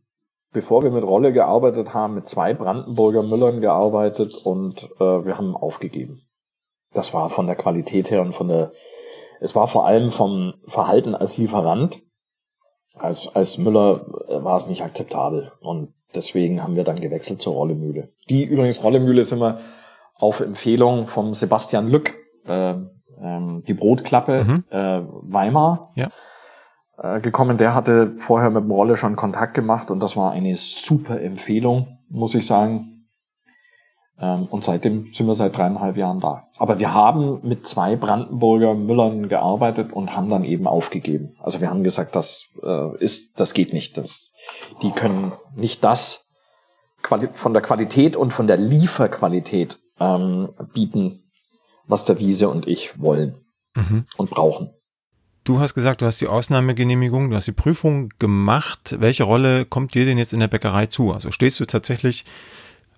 bevor 0.54 0.82
wir 0.82 0.90
mit 0.90 1.04
Rolle 1.04 1.34
gearbeitet 1.34 1.92
haben, 1.92 2.14
mit 2.14 2.26
zwei 2.26 2.54
Brandenburger 2.54 3.22
Müllern 3.22 3.60
gearbeitet 3.60 4.34
und 4.44 4.88
äh, 4.98 5.24
wir 5.26 5.36
haben 5.36 5.54
aufgegeben. 5.54 6.22
Das 6.94 7.12
war 7.12 7.28
von 7.28 7.46
der 7.46 7.56
Qualität 7.56 8.10
her 8.10 8.22
und 8.22 8.34
von 8.34 8.48
der, 8.48 8.72
es 9.40 9.54
war 9.54 9.68
vor 9.68 9.84
allem 9.84 10.10
vom 10.10 10.54
Verhalten 10.66 11.14
als 11.14 11.36
Lieferant, 11.36 12.00
als, 12.94 13.34
als 13.34 13.58
Müller 13.58 14.06
äh, 14.28 14.42
war 14.42 14.56
es 14.56 14.68
nicht 14.68 14.82
akzeptabel 14.82 15.52
und 15.60 15.92
deswegen 16.14 16.62
haben 16.62 16.76
wir 16.76 16.84
dann 16.84 17.00
gewechselt 17.00 17.42
zur 17.42 17.54
Rollemühle. 17.54 18.12
Die 18.30 18.44
übrigens 18.44 18.82
Rollemühle 18.82 19.20
ist 19.22 19.32
immer 19.32 19.58
auf 20.14 20.38
Empfehlung 20.38 21.06
von 21.06 21.34
Sebastian 21.34 21.88
Lück, 21.88 22.14
äh, 22.46 22.74
ähm, 23.20 23.64
die 23.66 23.74
Brotklappe 23.74 24.44
mhm. 24.44 24.64
äh, 24.70 25.02
Weimar. 25.02 25.92
Ja 25.96 26.10
äh, 26.98 27.20
gekommen. 27.20 27.58
Der 27.58 27.74
hatte 27.74 28.08
vorher 28.08 28.50
mit 28.50 28.64
dem 28.64 28.70
Rolle 28.70 28.96
schon 28.96 29.16
Kontakt 29.16 29.54
gemacht 29.54 29.90
und 29.90 30.00
das 30.00 30.16
war 30.16 30.32
eine 30.32 30.54
super 30.56 31.20
Empfehlung, 31.20 31.98
muss 32.08 32.34
ich 32.34 32.46
sagen. 32.46 32.94
Ähm, 34.18 34.46
und 34.46 34.64
seitdem 34.64 35.12
sind 35.12 35.26
wir 35.26 35.34
seit 35.34 35.56
dreieinhalb 35.56 35.96
Jahren 35.96 36.20
da. 36.20 36.48
Aber 36.58 36.78
wir 36.78 36.94
haben 36.94 37.40
mit 37.42 37.66
zwei 37.66 37.96
Brandenburger 37.96 38.74
Müllern 38.74 39.28
gearbeitet 39.28 39.92
und 39.92 40.14
haben 40.14 40.30
dann 40.30 40.44
eben 40.44 40.66
aufgegeben. 40.66 41.34
Also 41.40 41.60
wir 41.60 41.70
haben 41.70 41.82
gesagt, 41.82 42.14
das 42.14 42.54
äh, 42.62 42.96
ist, 42.98 43.40
das 43.40 43.54
geht 43.54 43.72
nicht. 43.72 43.96
Das, 43.96 44.32
die 44.82 44.92
können 44.92 45.32
nicht 45.56 45.82
das 45.82 46.30
von 47.32 47.52
der 47.52 47.62
Qualität 47.62 48.16
und 48.16 48.32
von 48.32 48.46
der 48.46 48.56
Lieferqualität 48.56 49.78
ähm, 50.00 50.48
bieten, 50.72 51.18
was 51.86 52.04
der 52.04 52.18
Wiese 52.18 52.48
und 52.48 52.66
ich 52.66 53.00
wollen 53.00 53.44
mhm. 53.74 54.06
und 54.16 54.30
brauchen. 54.30 54.70
Du 55.44 55.60
hast 55.60 55.74
gesagt, 55.74 56.00
du 56.00 56.06
hast 56.06 56.22
die 56.22 56.26
Ausnahmegenehmigung, 56.26 57.28
du 57.28 57.36
hast 57.36 57.46
die 57.46 57.52
Prüfung 57.52 58.08
gemacht. 58.18 58.96
Welche 58.98 59.24
Rolle 59.24 59.66
kommt 59.66 59.92
dir 59.92 60.06
denn 60.06 60.16
jetzt 60.16 60.32
in 60.32 60.40
der 60.40 60.48
Bäckerei 60.48 60.86
zu? 60.86 61.12
Also 61.12 61.32
stehst 61.32 61.60
du 61.60 61.66
tatsächlich 61.66 62.24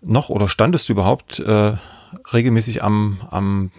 noch 0.01 0.29
oder 0.29 0.49
standest 0.49 0.89
du 0.89 0.93
überhaupt 0.93 1.41
äh, 1.41 1.73
regelmäßig 2.33 2.85
am, 2.85 3.19
am 3.33 3.73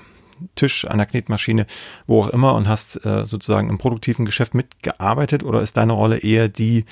Tisch, 0.55 0.83
an 0.83 0.97
der 0.97 1.07
Knetmaschine, 1.07 1.65
wo 2.07 2.23
auch 2.23 2.29
immer 2.29 2.55
und 2.55 2.67
hast 2.67 3.05
äh, 3.05 3.25
sozusagen 3.25 3.69
im 3.69 3.77
produktiven 3.77 4.25
Geschäft 4.25 4.53
mitgearbeitet 4.53 5.43
oder 5.43 5.61
ist 5.61 5.77
deine 5.77 5.93
Rolle 5.93 6.17
eher 6.17 6.49
die 6.49 6.83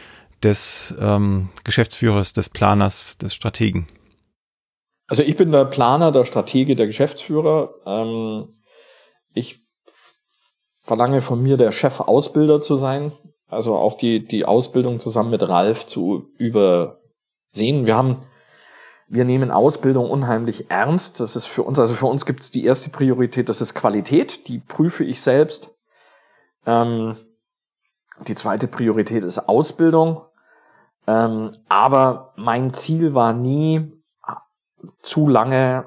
des 0.43 0.95
ähm, 0.97 1.49
Geschäftsführers, 1.65 2.31
des 2.31 2.47
Planers, 2.47 3.17
des 3.17 3.35
Strategen? 3.35 3.87
Also 5.07 5.23
ich 5.23 5.35
bin 5.35 5.51
der 5.51 5.65
Planer, 5.65 6.13
der 6.13 6.23
Stratege, 6.23 6.77
der 6.77 6.87
Geschäftsführer. 6.87 7.73
Ähm, 7.85 8.47
ich 9.33 9.64
verlange 10.85 11.21
von 11.21 11.41
mir, 11.41 11.57
der 11.57 11.71
Chefausbilder 11.71 12.61
zu 12.61 12.75
sein. 12.75 13.11
Also 13.47 13.75
auch 13.75 13.95
die, 13.97 14.25
die 14.25 14.45
Ausbildung 14.45 14.99
zusammen 14.99 15.31
mit 15.31 15.47
Ralf 15.47 15.87
zu 15.87 16.29
übersehen. 16.37 17.85
Wir 17.85 17.95
haben, 17.95 18.17
wir 19.07 19.25
nehmen 19.25 19.49
Ausbildung 19.49 20.09
unheimlich 20.09 20.69
ernst. 20.69 21.19
Das 21.19 21.35
ist 21.35 21.47
für 21.47 21.63
uns, 21.63 21.79
also 21.79 21.95
für 21.95 22.05
uns 22.05 22.25
gibt 22.25 22.41
es 22.41 22.51
die 22.51 22.65
erste 22.65 22.89
Priorität, 22.89 23.49
das 23.49 23.61
ist 23.61 23.73
Qualität. 23.73 24.47
Die 24.47 24.59
prüfe 24.59 25.03
ich 25.03 25.21
selbst. 25.21 25.75
Ähm, 26.67 27.17
die 28.27 28.35
zweite 28.35 28.67
Priorität 28.67 29.23
ist 29.23 29.39
Ausbildung. 29.49 30.21
Ähm, 31.07 31.51
aber 31.67 32.33
mein 32.35 32.73
Ziel 32.73 33.15
war 33.15 33.33
nie, 33.33 33.91
zu 35.01 35.27
lange 35.27 35.85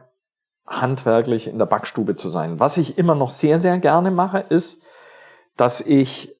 handwerklich 0.69 1.49
in 1.49 1.59
der 1.59 1.67
Backstube 1.67 2.17
zu 2.17 2.29
sein. 2.29 2.61
Was 2.61 2.77
ich 2.77 2.99
immer 2.99 3.15
noch 3.15 3.31
sehr, 3.31 3.59
sehr 3.59 3.79
gerne 3.79 4.11
mache, 4.11 4.39
ist, 4.41 4.87
dass 5.57 5.81
ich 5.81 6.37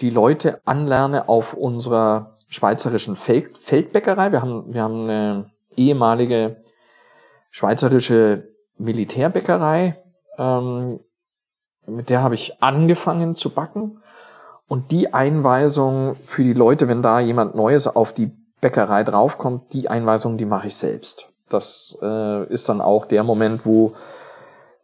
die 0.00 0.10
Leute 0.10 0.60
anlerne 0.64 1.28
auf 1.28 1.54
unserer 1.54 2.32
schweizerischen 2.48 3.16
Feld 3.16 3.58
Feldbäckerei. 3.58 4.32
Wir 4.32 4.42
haben, 4.42 4.72
wir 4.72 4.82
haben 4.82 5.04
eine 5.04 5.50
ehemalige 5.76 6.62
schweizerische 7.50 8.48
Militärbäckerei, 8.78 10.02
ähm, 10.38 11.00
mit 11.86 12.10
der 12.10 12.22
habe 12.22 12.34
ich 12.34 12.62
angefangen 12.62 13.34
zu 13.34 13.50
backen. 13.54 14.02
Und 14.68 14.90
die 14.90 15.14
Einweisung 15.14 16.16
für 16.16 16.42
die 16.42 16.52
Leute, 16.52 16.88
wenn 16.88 17.00
da 17.00 17.20
jemand 17.20 17.54
Neues 17.54 17.86
auf 17.86 18.12
die 18.12 18.32
Bäckerei 18.60 19.04
draufkommt, 19.04 19.72
die 19.72 19.88
Einweisung, 19.88 20.36
die 20.36 20.44
mache 20.44 20.66
ich 20.66 20.76
selbst. 20.76 21.32
Das 21.48 21.96
äh, 22.02 22.52
ist 22.52 22.68
dann 22.68 22.80
auch 22.80 23.06
der 23.06 23.22
Moment, 23.22 23.66
wo 23.66 23.94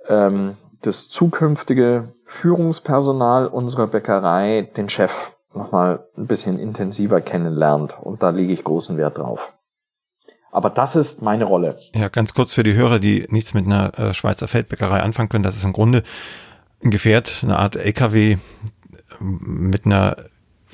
ähm, 0.08 0.56
das 0.82 1.08
zukünftige 1.08 2.12
Führungspersonal 2.26 3.46
unserer 3.46 3.86
Bäckerei 3.86 4.62
den 4.76 4.88
Chef 4.88 5.36
nochmal 5.54 6.06
ein 6.16 6.26
bisschen 6.26 6.58
intensiver 6.58 7.20
kennenlernt. 7.20 7.98
Und 8.00 8.22
da 8.22 8.30
lege 8.30 8.52
ich 8.52 8.64
großen 8.64 8.96
Wert 8.96 9.18
drauf. 9.18 9.54
Aber 10.50 10.70
das 10.70 10.96
ist 10.96 11.22
meine 11.22 11.44
Rolle. 11.44 11.78
Ja, 11.94 12.08
ganz 12.08 12.34
kurz 12.34 12.52
für 12.52 12.62
die 12.62 12.74
Hörer, 12.74 12.98
die 12.98 13.26
nichts 13.30 13.54
mit 13.54 13.66
einer 13.66 13.98
äh, 13.98 14.14
Schweizer 14.14 14.48
Feldbäckerei 14.48 15.00
anfangen 15.00 15.30
können. 15.30 15.44
Das 15.44 15.56
ist 15.56 15.64
im 15.64 15.72
Grunde 15.72 16.02
ein 16.84 16.90
Gefährt, 16.90 17.40
eine 17.42 17.58
Art 17.58 17.76
LKW 17.76 18.36
mit 19.20 19.86
einer 19.86 20.16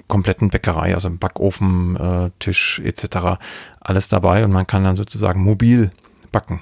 kompletten 0.06 0.50
Bäckerei, 0.50 0.94
also 0.94 1.10
Backofen, 1.10 1.96
äh, 1.96 2.30
Tisch 2.38 2.80
etc. 2.84 3.38
alles 3.80 4.08
dabei 4.08 4.44
und 4.44 4.52
man 4.52 4.66
kann 4.66 4.84
dann 4.84 4.96
sozusagen 4.96 5.42
mobil 5.42 5.90
backen. 6.32 6.60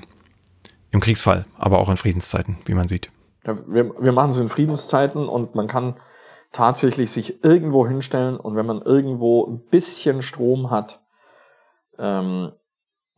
Im 0.91 1.01
Kriegsfall, 1.01 1.45
aber 1.59 1.79
auch 1.79 1.91
in 1.91 1.97
Friedenszeiten, 1.97 2.59
wie 2.65 2.75
man 2.75 2.89
sieht. 2.89 3.11
Ja, 3.45 3.57
wir, 3.67 3.93
wir 4.01 4.13
machen 4.13 4.31
es 4.31 4.39
in 4.39 4.49
Friedenszeiten 4.49 5.29
und 5.29 5.55
man 5.55 5.67
kann 5.67 5.97
tatsächlich 6.53 7.11
sich 7.11 7.45
irgendwo 7.45 7.87
hinstellen 7.87 8.37
und 8.37 8.57
wenn 8.57 8.67
man 8.67 8.81
irgendwo 8.81 9.45
ein 9.47 9.61
bisschen 9.61 10.23
Strom 10.23 10.71
hat, 10.71 11.01
ähm, 11.99 12.53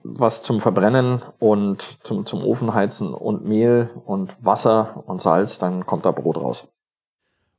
was 0.03 0.43
zum 0.43 0.61
Verbrennen 0.61 1.23
und 1.39 2.05
zum, 2.05 2.25
zum 2.25 2.43
Ofenheizen 2.43 3.15
und 3.15 3.45
Mehl 3.45 3.91
und 4.05 4.37
Wasser 4.45 5.05
und 5.07 5.21
Salz, 5.21 5.59
dann 5.59 5.87
kommt 5.87 6.05
da 6.05 6.13
Brot 6.13 6.37
raus. 6.37 6.69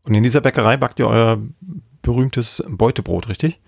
Und 0.06 0.16
in 0.16 0.24
dieser 0.24 0.42
Bäckerei 0.42 0.78
backt 0.78 1.00
ihr 1.00 1.08
euer 1.08 1.38
berühmtes 2.02 2.64
Beutebrot, 2.68 3.30
richtig? 3.30 3.60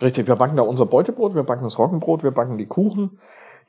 Richtig, 0.00 0.26
wir 0.26 0.36
backen 0.36 0.56
da 0.56 0.62
unser 0.62 0.86
Beutebrot, 0.86 1.34
wir 1.34 1.42
backen 1.42 1.64
das 1.64 1.78
Roggenbrot, 1.78 2.22
wir 2.22 2.30
backen 2.30 2.56
die 2.56 2.66
Kuchen, 2.66 3.18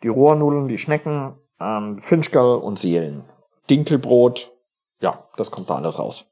die 0.03 0.07
Rohrnudeln, 0.07 0.67
die 0.67 0.77
Schnecken, 0.77 1.35
ähm, 1.59 1.97
Finchgall 1.97 2.57
und 2.57 2.79
Seelen. 2.79 3.23
Dinkelbrot, 3.69 4.51
ja, 5.01 5.27
das 5.35 5.51
kommt 5.51 5.69
da 5.69 5.75
alles 5.75 5.99
raus. 5.99 6.25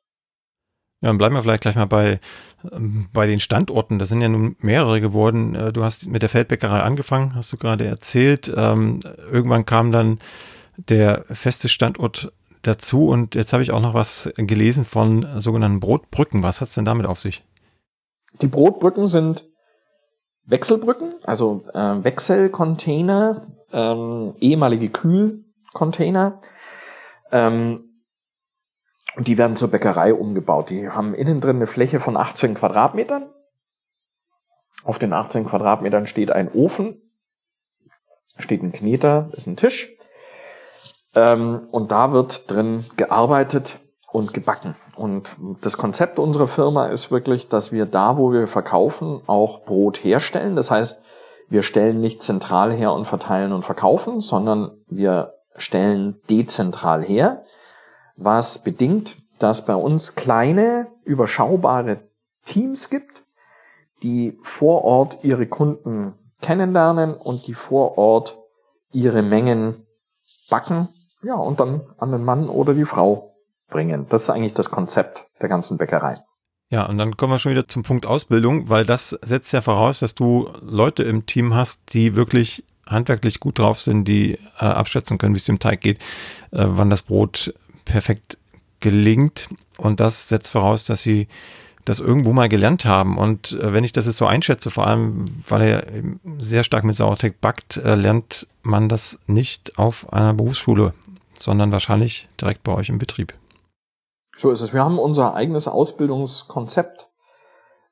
Ja, 1.02 1.10
dann 1.10 1.18
bleiben 1.18 1.36
wir 1.36 1.44
vielleicht 1.44 1.62
gleich 1.62 1.76
mal 1.76 1.86
bei, 1.86 2.20
ähm, 2.72 3.08
bei 3.14 3.26
den 3.26 3.40
Standorten. 3.40 4.00
Das 4.00 4.10
sind 4.10 4.22
ja 4.22 4.28
nun 4.28 4.58
mehrere 4.60 5.00
geworden. 5.00 5.56
Äh, 5.56 5.72
du 5.72 5.84
hast 5.84 6.08
mit 6.08 6.22
der 6.22 6.30
Feldbäckerei 6.30 6.82
angefangen, 6.82 7.36
hast 7.36 7.54
du 7.54 7.58
gerade 7.58 7.86
erzählt. 7.86 8.52
Ähm, 8.54 9.00
irgendwann 9.32 9.66
kam 9.66 9.92
dann 9.92 10.20
der 10.78 11.26
feste 11.30 11.70
Standort 11.70 12.34
dazu 12.62 13.08
und 13.08 13.36
jetzt 13.36 13.54
habe 13.54 13.64
ich 13.64 13.72
auch 13.72 13.82
noch 13.82 13.94
was 13.94 14.32
gelesen 14.36 14.86
von 14.86 15.42
sogenannten 15.42 15.80
Brotbrücken. 15.80 16.44
Was 16.44 16.62
hat 16.62 16.68
es 16.70 16.76
denn 16.76 16.86
damit 16.86 17.06
auf 17.06 17.20
sich? 17.20 17.44
Die 18.42 18.48
Brotbrücken 18.48 19.08
sind 19.08 19.48
Wechselbrücken, 20.46 21.14
also 21.24 21.64
äh, 21.74 22.04
Wechselcontainer, 22.04 23.46
ähm, 23.72 24.34
ehemalige 24.40 24.90
Kühlcontainer. 24.90 26.38
Ähm, 27.32 27.90
und 29.16 29.28
die 29.28 29.38
werden 29.38 29.56
zur 29.56 29.70
Bäckerei 29.70 30.14
umgebaut. 30.14 30.70
Die 30.70 30.90
haben 30.90 31.14
innen 31.14 31.42
drin 31.42 31.58
eine 31.58 31.68
Fläche 31.68 32.00
von 32.00 32.18
18 32.18 32.56
Quadratmetern. 32.56 33.30
Auf 34.84 34.98
den 34.98 35.14
18 35.14 35.46
Quadratmetern 35.46 36.08
steht 36.08 36.32
ein 36.32 36.50
Ofen, 36.52 37.02
steht 38.38 38.64
ein 38.64 38.72
Kneter, 38.72 39.30
ist 39.34 39.48
ein 39.48 39.58
Tisch. 39.58 39.92
Ähm, 41.16 41.68
und 41.72 41.92
da 41.92 42.12
wird 42.12 42.50
drin 42.52 42.86
gearbeitet 42.98 43.80
und 44.12 44.34
gebacken. 44.34 44.76
Und 44.96 45.36
das 45.62 45.78
Konzept 45.78 46.20
unserer 46.20 46.48
Firma 46.48 46.88
ist 46.88 47.12
wirklich, 47.12 47.48
dass 47.48 47.72
wir 47.72 47.86
da, 47.86 48.18
wo 48.18 48.32
wir 48.32 48.48
verkaufen, 48.48 49.22
auch 49.28 49.62
Brot 49.66 50.04
herstellen. 50.04 50.56
Das 50.56 50.72
heißt, 50.72 51.06
wir 51.48 51.64
stellen 51.64 52.00
nicht 52.00 52.22
zentral 52.22 52.72
her 52.72 52.94
und 52.94 53.06
verteilen 53.06 53.54
und 53.54 53.64
verkaufen, 53.64 54.20
sondern 54.20 54.72
wir 54.88 55.34
stellen 55.56 56.20
dezentral 56.30 57.04
her, 57.04 57.44
was 58.16 58.60
bedingt, 58.60 59.18
dass 59.40 59.66
bei 59.66 59.76
uns 59.76 60.16
kleine, 60.16 60.88
überschaubare 61.06 62.02
Teams 62.46 62.90
gibt, 62.90 63.24
die 64.04 64.38
vor 64.44 64.84
Ort 64.84 65.20
ihre 65.24 65.48
Kunden 65.48 66.14
kennenlernen 66.42 67.14
und 67.14 67.48
die 67.48 67.54
vor 67.54 67.98
Ort 67.98 68.38
ihre 68.92 69.22
Mengen 69.22 69.86
backen 70.50 70.88
ja, 71.24 71.36
und 71.36 71.60
dann 71.60 71.82
an 71.98 72.12
den 72.12 72.24
Mann 72.24 72.50
oder 72.50 72.74
die 72.74 72.86
Frau 72.86 73.34
bringen. 73.70 74.08
Das 74.10 74.24
ist 74.24 74.30
eigentlich 74.30 74.54
das 74.54 74.72
Konzept 74.72 75.28
der 75.42 75.50
ganzen 75.50 75.78
Bäckerei. 75.78 76.18
Ja, 76.70 76.86
und 76.86 76.98
dann 76.98 77.18
kommen 77.18 77.34
wir 77.34 77.40
schon 77.40 77.52
wieder 77.52 77.68
zum 77.68 77.84
Punkt 77.84 78.06
Ausbildung, 78.06 78.70
weil 78.70 78.86
das 78.86 79.10
setzt 79.10 79.52
ja 79.54 79.62
voraus, 79.62 80.00
dass 80.00 80.14
du 80.14 80.50
Leute 80.62 81.04
im 81.04 81.26
Team 81.26 81.56
hast, 81.56 81.82
die 81.94 82.16
wirklich 82.16 82.64
handwerklich 82.86 83.40
gut 83.40 83.60
drauf 83.60 83.80
sind, 83.80 84.06
die 84.06 84.34
äh, 84.60 84.66
abschätzen 84.66 85.18
können, 85.18 85.34
wie 85.34 85.40
es 85.40 85.46
dem 85.46 85.60
Teig 85.60 85.82
geht, 85.82 86.00
äh, 86.52 86.66
wann 86.68 86.90
das 86.90 87.02
Brot 87.02 87.54
perfekt 87.86 88.38
gelingt. 88.80 89.50
Und 89.78 90.00
das 90.00 90.30
setzt 90.30 90.52
voraus, 90.52 90.86
dass 90.86 91.02
sie 91.02 91.28
das 91.86 92.00
irgendwo 92.00 92.34
mal 92.34 92.50
gelernt 92.50 92.86
haben. 92.86 93.18
Und 93.18 93.54
äh, 93.54 93.74
wenn 93.74 93.84
ich 93.84 93.92
das 93.92 94.06
jetzt 94.06 94.18
so 94.18 94.28
einschätze, 94.28 94.70
vor 94.70 94.86
allem, 94.86 95.26
weil 95.48 95.62
er 95.62 95.84
sehr 96.38 96.64
stark 96.64 96.84
mit 96.84 96.96
Sauerteig 96.96 97.42
backt, 97.42 97.78
äh, 97.78 97.96
lernt 97.96 98.48
man 98.62 98.90
das 98.90 99.20
nicht 99.26 99.80
auf 99.80 100.12
einer 100.14 100.34
Berufsschule 100.34 100.94
sondern 101.42 101.72
wahrscheinlich 101.72 102.30
direkt 102.40 102.64
bei 102.64 102.74
euch 102.74 102.90
im 102.90 103.00
Betrieb. 103.00 103.34
So 104.36 104.52
ist 104.52 104.62
es. 104.62 104.74
Wir 104.74 104.84
haben 104.84 105.00
unser 105.00 105.34
eigenes 105.34 105.68
Ausbildungskonzept. 105.68 107.10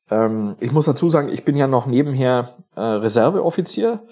Ähm, 0.09 0.55
ich 0.59 0.71
muss 0.71 0.85
dazu 0.85 1.09
sagen, 1.09 1.29
ich 1.29 1.43
bin 1.43 1.57
ja 1.57 1.67
noch 1.67 1.85
nebenher 1.85 2.55
äh, 2.75 2.81
Reserveoffizier 2.81 4.05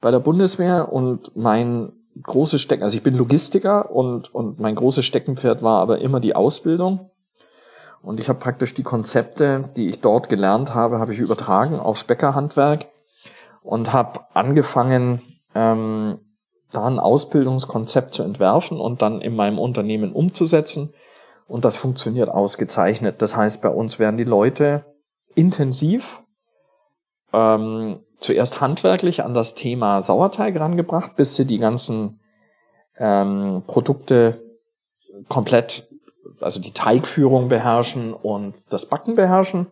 bei 0.00 0.10
der 0.10 0.18
Bundeswehr 0.18 0.92
und 0.92 1.36
mein 1.36 1.92
großes 2.22 2.60
Stecken, 2.60 2.82
also 2.82 2.96
ich 2.96 3.02
bin 3.02 3.14
Logistiker 3.14 3.90
und, 3.90 4.34
und 4.34 4.58
mein 4.58 4.74
großes 4.74 5.04
Steckenpferd 5.04 5.62
war 5.62 5.80
aber 5.80 6.00
immer 6.00 6.20
die 6.20 6.34
Ausbildung. 6.34 7.10
Und 8.02 8.18
ich 8.18 8.28
habe 8.28 8.38
praktisch 8.38 8.74
die 8.74 8.82
Konzepte, 8.82 9.70
die 9.76 9.88
ich 9.88 10.00
dort 10.00 10.28
gelernt 10.28 10.74
habe, 10.74 10.98
habe 10.98 11.12
ich 11.12 11.20
übertragen 11.20 11.78
aufs 11.78 12.04
Bäckerhandwerk 12.04 12.86
und 13.62 13.92
habe 13.92 14.20
angefangen, 14.32 15.20
ähm, 15.54 16.18
da 16.70 16.86
ein 16.86 16.98
Ausbildungskonzept 16.98 18.14
zu 18.14 18.22
entwerfen 18.22 18.78
und 18.78 19.02
dann 19.02 19.20
in 19.20 19.34
meinem 19.34 19.58
Unternehmen 19.58 20.12
umzusetzen. 20.12 20.94
Und 21.46 21.64
das 21.64 21.76
funktioniert 21.76 22.28
ausgezeichnet. 22.28 23.20
Das 23.22 23.36
heißt, 23.36 23.60
bei 23.60 23.68
uns 23.68 23.98
werden 23.98 24.16
die 24.16 24.24
Leute 24.24 24.84
intensiv 25.34 26.22
ähm, 27.32 28.00
zuerst 28.18 28.60
handwerklich 28.60 29.24
an 29.24 29.34
das 29.34 29.54
Thema 29.54 30.00
Sauerteig 30.02 30.58
rangebracht, 30.58 31.16
bis 31.16 31.34
sie 31.34 31.46
die 31.46 31.58
ganzen 31.58 32.20
ähm, 32.98 33.62
Produkte 33.66 34.42
komplett 35.28 35.88
also 36.40 36.60
die 36.60 36.72
Teigführung 36.72 37.48
beherrschen 37.48 38.14
und 38.14 38.72
das 38.72 38.86
Backen 38.86 39.14
beherrschen. 39.14 39.66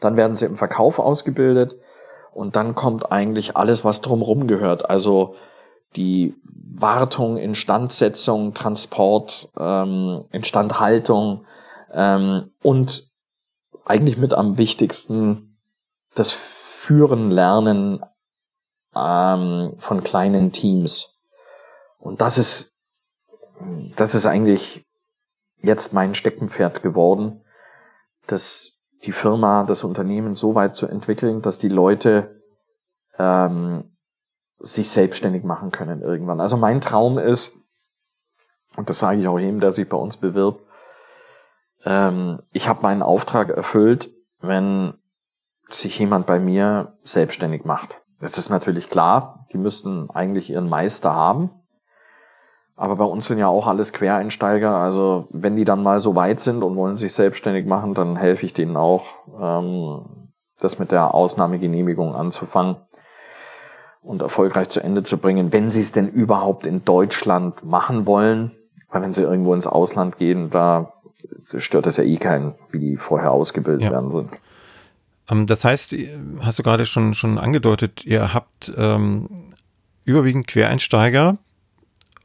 Dann 0.00 0.16
werden 0.16 0.34
sie 0.34 0.46
im 0.46 0.56
Verkauf 0.56 0.98
ausgebildet 0.98 1.76
und 2.32 2.56
dann 2.56 2.74
kommt 2.74 3.10
eigentlich 3.12 3.56
alles, 3.56 3.84
was 3.84 4.00
drumherum 4.00 4.46
gehört. 4.46 4.88
Also 4.88 5.36
die 5.96 6.34
Wartung, 6.74 7.36
Instandsetzung, 7.36 8.54
Transport, 8.54 9.50
ähm, 9.58 10.24
Instandhaltung 10.30 11.46
ähm, 11.92 12.52
und 12.62 13.10
eigentlich 13.84 14.16
mit 14.16 14.34
am 14.34 14.56
wichtigsten 14.56 15.58
das 16.14 16.30
Führen, 16.30 17.30
Lernen 17.30 18.04
ähm, 18.94 19.74
von 19.78 20.02
kleinen 20.02 20.52
Teams. 20.52 21.20
Und 21.98 22.20
das 22.20 22.38
ist, 22.38 22.78
das 23.96 24.14
ist 24.14 24.26
eigentlich 24.26 24.86
jetzt 25.58 25.92
mein 25.92 26.14
Steckenpferd 26.14 26.82
geworden, 26.82 27.44
dass 28.26 28.79
die 29.04 29.12
Firma, 29.12 29.64
das 29.64 29.84
Unternehmen 29.84 30.34
so 30.34 30.54
weit 30.54 30.76
zu 30.76 30.86
entwickeln, 30.86 31.42
dass 31.42 31.58
die 31.58 31.68
Leute 31.68 32.42
ähm, 33.18 33.96
sich 34.58 34.90
selbstständig 34.90 35.42
machen 35.42 35.70
können 35.70 36.02
irgendwann. 36.02 36.40
Also 36.40 36.56
mein 36.56 36.80
Traum 36.80 37.18
ist, 37.18 37.52
und 38.76 38.90
das 38.90 38.98
sage 38.98 39.20
ich 39.20 39.28
auch 39.28 39.38
jedem, 39.38 39.60
der 39.60 39.72
sich 39.72 39.88
bei 39.88 39.96
uns 39.96 40.16
bewirbt, 40.16 40.62
ähm, 41.84 42.40
ich 42.52 42.68
habe 42.68 42.82
meinen 42.82 43.02
Auftrag 43.02 43.48
erfüllt, 43.48 44.10
wenn 44.40 44.94
sich 45.70 45.98
jemand 45.98 46.26
bei 46.26 46.38
mir 46.38 46.98
selbstständig 47.02 47.64
macht. 47.64 48.02
Es 48.20 48.36
ist 48.36 48.50
natürlich 48.50 48.90
klar, 48.90 49.46
die 49.52 49.58
müssten 49.58 50.10
eigentlich 50.10 50.50
ihren 50.50 50.68
Meister 50.68 51.14
haben. 51.14 51.50
Aber 52.80 52.96
bei 52.96 53.04
uns 53.04 53.26
sind 53.26 53.36
ja 53.36 53.46
auch 53.46 53.66
alles 53.66 53.92
Quereinsteiger. 53.92 54.74
Also 54.74 55.26
wenn 55.32 55.54
die 55.54 55.66
dann 55.66 55.82
mal 55.82 55.98
so 55.98 56.14
weit 56.14 56.40
sind 56.40 56.62
und 56.62 56.76
wollen 56.76 56.96
sich 56.96 57.12
selbstständig 57.12 57.66
machen, 57.66 57.92
dann 57.92 58.16
helfe 58.16 58.46
ich 58.46 58.54
denen 58.54 58.78
auch, 58.78 59.04
ähm, 59.38 60.30
das 60.58 60.78
mit 60.78 60.90
der 60.90 61.12
Ausnahmegenehmigung 61.12 62.14
anzufangen 62.14 62.76
und 64.00 64.22
erfolgreich 64.22 64.70
zu 64.70 64.80
Ende 64.80 65.02
zu 65.02 65.18
bringen, 65.18 65.52
wenn 65.52 65.68
sie 65.68 65.82
es 65.82 65.92
denn 65.92 66.08
überhaupt 66.08 66.66
in 66.66 66.82
Deutschland 66.82 67.62
machen 67.66 68.06
wollen. 68.06 68.52
Weil 68.88 69.02
wenn 69.02 69.12
sie 69.12 69.24
irgendwo 69.24 69.52
ins 69.52 69.66
Ausland 69.66 70.16
gehen, 70.16 70.48
da 70.48 70.94
stört 71.58 71.86
es 71.86 71.98
ja 71.98 72.04
eh 72.04 72.16
keinen, 72.16 72.54
wie 72.70 72.78
die 72.78 72.96
vorher 72.96 73.32
ausgebildet 73.32 73.82
ja. 73.82 73.90
werden 73.90 74.10
sind. 74.10 74.30
Ähm, 75.30 75.46
das 75.46 75.66
heißt, 75.66 75.94
hast 76.40 76.58
du 76.58 76.62
gerade 76.62 76.86
schon, 76.86 77.12
schon 77.12 77.36
angedeutet, 77.36 78.06
ihr 78.06 78.32
habt 78.32 78.72
ähm, 78.74 79.50
überwiegend 80.06 80.46
Quereinsteiger. 80.46 81.36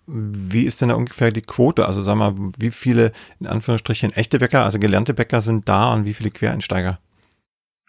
Wie 0.07 0.65
ist 0.65 0.81
denn 0.81 0.89
da 0.89 0.95
ungefähr 0.95 1.31
die 1.31 1.41
Quote? 1.41 1.85
Also 1.85 2.01
sag 2.01 2.15
mal, 2.15 2.35
wie 2.57 2.71
viele 2.71 3.11
in 3.39 3.47
Anführungsstrichen 3.47 4.13
echte 4.13 4.39
Bäcker, 4.39 4.63
also 4.63 4.79
gelernte 4.79 5.13
Bäcker 5.13 5.41
sind 5.41 5.67
da 5.67 5.93
und 5.93 6.05
wie 6.05 6.13
viele 6.13 6.31
Quereinsteiger? 6.31 6.99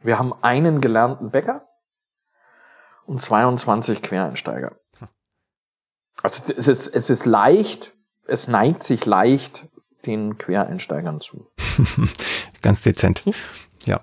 Wir 0.03 0.19
haben 0.19 0.33
einen 0.43 0.81
gelernten 0.81 1.31
Bäcker 1.31 1.67
und 3.07 3.21
22 3.21 4.03
Quereinsteiger. 4.03 4.77
Also 6.23 6.43
es 6.57 6.67
ist, 6.67 6.87
es 6.87 7.11
ist 7.11 7.27
leicht, 7.27 7.93
es 8.27 8.49
neigt 8.49 8.83
sich 8.83 9.05
leicht 9.05 9.67
den 10.07 10.39
Quereinsteigern 10.39 11.21
zu. 11.21 11.47
Ganz 12.63 12.81
dezent. 12.81 13.23
Ja. 13.85 14.01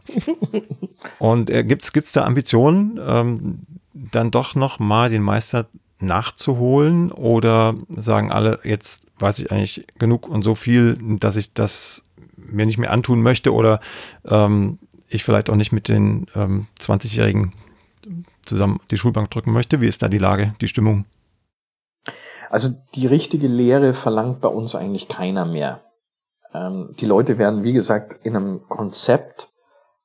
Und 1.19 1.49
äh, 1.49 1.63
gibt's 1.63 1.91
gibt's 1.91 2.11
da 2.11 2.23
Ambitionen, 2.25 2.99
ähm, 3.03 3.61
dann 3.93 4.31
doch 4.31 4.55
noch 4.55 4.79
mal 4.79 5.09
den 5.09 5.21
Meister 5.21 5.67
nachzuholen 5.99 7.11
oder 7.11 7.75
sagen 7.89 8.31
alle, 8.31 8.59
jetzt 8.63 9.07
weiß 9.19 9.39
ich 9.39 9.51
eigentlich 9.51 9.85
genug 9.97 10.27
und 10.27 10.43
so 10.43 10.55
viel, 10.55 10.97
dass 11.19 11.35
ich 11.35 11.53
das 11.53 12.03
mir 12.35 12.65
nicht 12.65 12.77
mehr 12.77 12.91
antun 12.91 13.21
möchte 13.21 13.53
oder 13.53 13.79
ähm, 14.25 14.79
ich 15.07 15.23
vielleicht 15.23 15.49
auch 15.49 15.55
nicht 15.55 15.71
mit 15.71 15.87
den 15.87 16.27
ähm, 16.35 16.67
20-Jährigen 16.79 17.53
zusammen 18.41 18.79
die 18.91 18.97
Schulbank 18.97 19.31
drücken 19.31 19.53
möchte. 19.53 19.81
Wie 19.81 19.87
ist 19.87 20.01
da 20.01 20.09
die 20.09 20.17
Lage, 20.17 20.55
die 20.59 20.67
Stimmung? 20.67 21.05
Also 22.49 22.69
die 22.95 23.07
richtige 23.07 23.47
Lehre 23.47 23.93
verlangt 23.93 24.41
bei 24.41 24.49
uns 24.49 24.75
eigentlich 24.75 25.07
keiner 25.07 25.45
mehr. 25.45 25.81
Ähm, 26.53 26.93
die 26.99 27.05
Leute 27.05 27.37
werden, 27.37 27.63
wie 27.63 27.73
gesagt, 27.73 28.19
in 28.23 28.35
einem 28.35 28.67
Konzept 28.67 29.49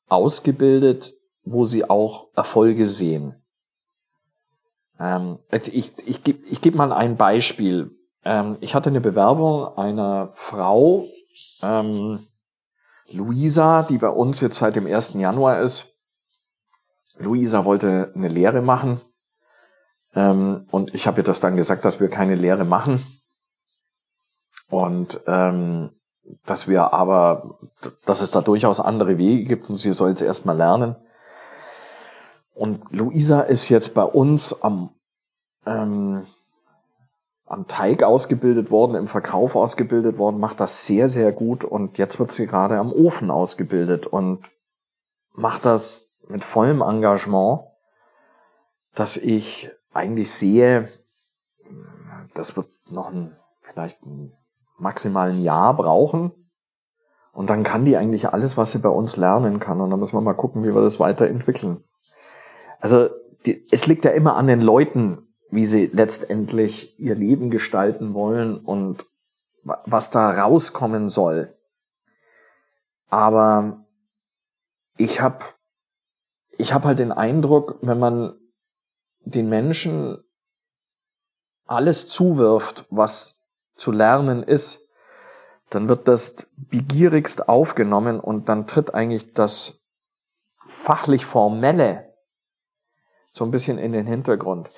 ausgebildet, 0.09 1.15
wo 1.45 1.65
sie 1.65 1.89
auch 1.89 2.29
Erfolge 2.35 2.87
sehen. 2.87 3.35
Ähm, 4.99 5.39
also 5.51 5.71
ich 5.73 5.93
ich 6.07 6.25
gebe 6.25 6.45
ich 6.47 6.61
geb 6.61 6.75
mal 6.75 6.93
ein 6.93 7.17
Beispiel. 7.17 7.97
Ähm, 8.25 8.57
ich 8.61 8.75
hatte 8.75 8.91
eine 8.91 9.01
Bewerbung 9.01 9.77
einer 9.77 10.31
Frau, 10.35 11.07
ähm, 11.63 12.19
Luisa, 13.13 13.85
die 13.85 13.99
bei 13.99 14.11
uns 14.11 14.41
jetzt 14.41 14.59
seit 14.59 14.77
dem 14.77 14.87
1. 14.87 15.15
Januar 15.15 15.61
ist. 15.61 15.95
Luisa 17.19 17.65
wollte 17.65 18.13
eine 18.15 18.29
Lehre 18.29 18.63
machen. 18.63 19.01
Ähm, 20.15 20.67
und 20.71 20.95
ich 20.95 21.07
habe 21.07 21.21
ihr 21.21 21.25
das 21.25 21.41
dann 21.41 21.57
gesagt, 21.57 21.85
dass 21.85 22.01
wir 22.01 22.09
keine 22.09 22.35
Lehre 22.35 22.65
machen. 22.65 23.03
Und 24.69 25.21
ähm, 25.27 25.91
dass 26.45 26.69
wir 26.69 26.93
aber, 26.93 27.59
dass 28.05 28.21
es 28.21 28.31
da 28.31 28.43
durchaus 28.43 28.81
andere 28.81 29.17
Wege 29.17 29.45
gibt 29.45 29.71
und 29.71 29.77
sie 29.77 29.93
soll 29.93 30.11
es 30.11 30.21
erstmal 30.21 30.57
lernen. 30.57 30.97
Und 32.59 32.83
Luisa 32.91 33.43
ist 33.43 33.69
jetzt 33.69 33.95
bei 33.95 34.03
uns 34.03 34.63
am, 34.63 34.91
ähm, 35.65 36.27
am 37.47 37.69
Teig 37.69 38.03
ausgebildet 38.03 38.73
worden, 38.73 38.97
im 38.97 39.07
Verkauf 39.07 39.55
ausgebildet 39.55 40.19
worden, 40.19 40.41
macht 40.41 40.59
das 40.59 40.85
sehr, 40.85 41.07
sehr 41.07 41.31
gut 41.31 41.65
und 41.65 41.99
jetzt 41.99 42.19
wird 42.19 42.33
sie 42.33 42.49
gerade 42.49 42.79
am 42.79 42.93
Ofen 42.93 43.31
ausgebildet 43.31 44.09
und 44.09 44.51
macht 45.35 45.67
das 45.67 46.11
mit 46.27 46.43
vollem 46.43 46.83
Engagement, 46.83 47.61
dass 48.97 49.17
ich 49.17 49.71
eigentlich 49.93 50.33
sehe, 50.33 50.89
das 52.35 52.57
wird 52.57 52.67
noch 52.91 53.13
ein, 53.13 53.37
vielleicht 53.63 54.05
ein 54.05 54.33
maximal 54.79 55.31
ein 55.31 55.45
Jahr 55.45 55.75
brauchen. 55.75 56.33
Und 57.33 57.51
dann 57.51 57.63
kann 57.63 57.85
die 57.85 57.97
eigentlich 57.97 58.29
alles, 58.31 58.57
was 58.57 58.73
sie 58.73 58.81
bei 58.81 58.89
uns 58.89 59.17
lernen 59.17 59.61
kann. 59.61 59.81
Und 59.81 59.91
dann 59.91 60.01
müssen 60.01 60.17
wir 60.17 60.21
mal 60.21 60.35
gucken, 60.35 60.65
wie 60.65 60.75
wir 60.75 60.83
das 60.83 60.99
weiterentwickeln. 60.99 61.85
Also 62.81 63.11
die, 63.47 63.67
es 63.71 63.87
liegt 63.87 64.05
ja 64.05 64.11
immer 64.13 64.37
an 64.37 64.47
den 64.47 64.61
Leuten, 64.61 65.29
wie 65.51 65.65
sie 65.65 65.87
letztendlich 65.87 66.99
ihr 66.99 67.15
Leben 67.15 67.51
gestalten 67.51 68.15
wollen 68.15 68.59
und 68.59 69.07
was 69.63 70.11
da 70.11 70.31
rauskommen 70.31 71.09
soll. 71.09 71.55
Aber 73.09 73.85
ich 74.97 75.21
habe 75.21 75.45
ich 76.57 76.73
hab 76.73 76.85
halt 76.85 76.99
den 76.99 77.13
Eindruck, 77.13 77.79
wenn 77.83 77.99
man 77.99 78.35
den 79.21 79.49
Menschen 79.49 80.19
alles 81.67 82.09
zuwirft, 82.09 82.87
was 82.91 83.47
zu 83.77 83.93
lernen 83.93 84.43
ist, 84.43 84.89
dann 85.71 85.89
wird 85.89 86.09
das 86.09 86.47
begierigst 86.57 87.49
aufgenommen 87.49 88.21
und 88.21 88.49
dann 88.49 88.67
tritt 88.67 88.95
eigentlich 88.95 89.35
das 89.35 89.87
fachlich 90.67 91.25
Formelle 91.27 92.08
so 93.39 93.45
ein 93.45 93.51
bisschen 93.51 93.79
in 93.79 93.93
den 93.93 94.07
Hintergrund. 94.07 94.71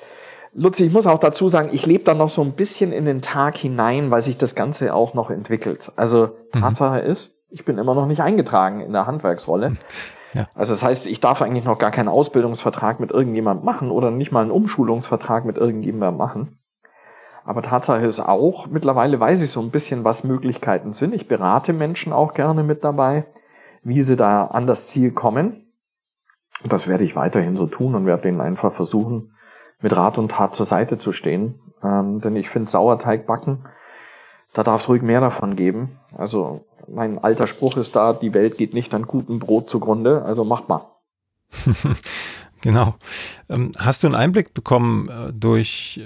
Luzi, 0.53 0.87
ich 0.87 0.93
muss 0.93 1.07
auch 1.07 1.19
dazu 1.19 1.49
sagen, 1.49 1.71
ich 1.73 1.87
lebe 1.87 2.05
da 2.05 2.15
noch 2.15 2.29
so 2.29 2.43
ein 2.43 2.53
bisschen 2.53 2.93
in 2.93 3.05
den 3.05 3.23
Tag 3.23 3.57
hinein, 3.57 4.11
weil 4.11 4.21
sich 4.21 4.37
das 4.37 4.55
Ganze 4.55 4.95
auch 4.95 5.15
noch 5.15 5.31
entwickelt. 5.31 5.93
Also 5.97 6.31
mhm. 6.55 6.61
Tatsache 6.61 7.03
mhm. 7.03 7.11
ist, 7.11 7.37
ich 7.51 7.65
bin 7.65 7.79
immer 7.79 7.95
noch 7.95 8.07
nicht 8.07 8.21
eingetragen 8.21 8.81
in 8.81 8.93
der 8.93 9.07
Handwerksrolle. 9.07 9.75
Ja. 10.33 10.49
Also 10.55 10.73
das 10.73 10.83
heißt, 10.83 11.07
ich 11.07 11.21
darf 11.21 11.43
eigentlich 11.43 11.65
noch 11.65 11.79
gar 11.79 11.91
keinen 11.91 12.09
Ausbildungsvertrag 12.09 13.01
mit 13.01 13.11
irgendjemand 13.11 13.65
machen 13.65 13.91
oder 13.91 14.11
nicht 14.11 14.33
mal 14.33 14.43
einen 14.43 14.53
Umschulungsvertrag 14.53 15.45
mit 15.45 15.59
irgendjemandem 15.59 16.17
machen. 16.17 16.59
Aber 17.45 17.63
Tatsache 17.63 18.05
ist 18.05 18.21
auch, 18.21 18.67
mittlerweile 18.67 19.19
weiß 19.19 19.43
ich 19.43 19.51
so 19.51 19.61
ein 19.61 19.71
bisschen, 19.71 20.05
was 20.05 20.25
Möglichkeiten 20.25 20.93
sind. 20.93 21.15
Ich 21.15 21.27
berate 21.27 21.73
Menschen 21.73 22.13
auch 22.13 22.35
gerne 22.35 22.63
mit 22.63 22.85
dabei, 22.85 23.27
wie 23.83 24.03
sie 24.03 24.17
da 24.17 24.45
an 24.45 24.67
das 24.67 24.89
Ziel 24.89 25.11
kommen. 25.11 25.70
Das 26.65 26.89
werde 26.89 27.05
ich 27.05 27.17
weiterhin 27.17 27.57
so 27.57 27.67
tun 27.67 27.95
und 27.95 28.07
werde 28.07 28.23
denen 28.23 28.41
einfach 28.41 28.73
versuchen, 28.73 29.35
mit 29.81 29.97
Rat 29.97 30.19
und 30.19 30.31
Tat 30.31 30.55
zur 30.55 30.67
Seite 30.67 30.99
zu 30.99 31.13
stehen. 31.13 31.55
Ähm, 31.83 32.21
denn 32.21 32.37
ich 32.37 32.51
finde 32.51 32.71
Sauerteig 32.71 33.27
backen, 33.27 33.65
da 34.53 34.63
darf 34.63 34.83
es 34.83 34.89
ruhig 34.89 35.03
mehr 35.03 35.21
davon 35.21 35.57
geben. 35.57 35.99
Also 36.17 36.65
mein 36.89 37.19
alter 37.19 37.47
Spruch 37.47 37.77
ist 37.77 37.97
da, 37.97 38.13
die 38.13 38.35
Welt 38.35 38.59
geht 38.59 38.75
nicht 38.75 38.93
an 38.95 39.03
gutem 39.03 39.39
Brot 39.39 39.71
zugrunde, 39.71 40.23
also 40.23 40.45
macht 40.45 40.69
mal. 40.69 40.85
genau. 42.61 42.95
Ähm, 43.49 43.73
hast 43.79 44.03
du 44.03 44.09
einen 44.09 44.17
Einblick 44.17 44.53
bekommen 44.55 45.09
äh, 45.09 45.33
durch 45.33 46.01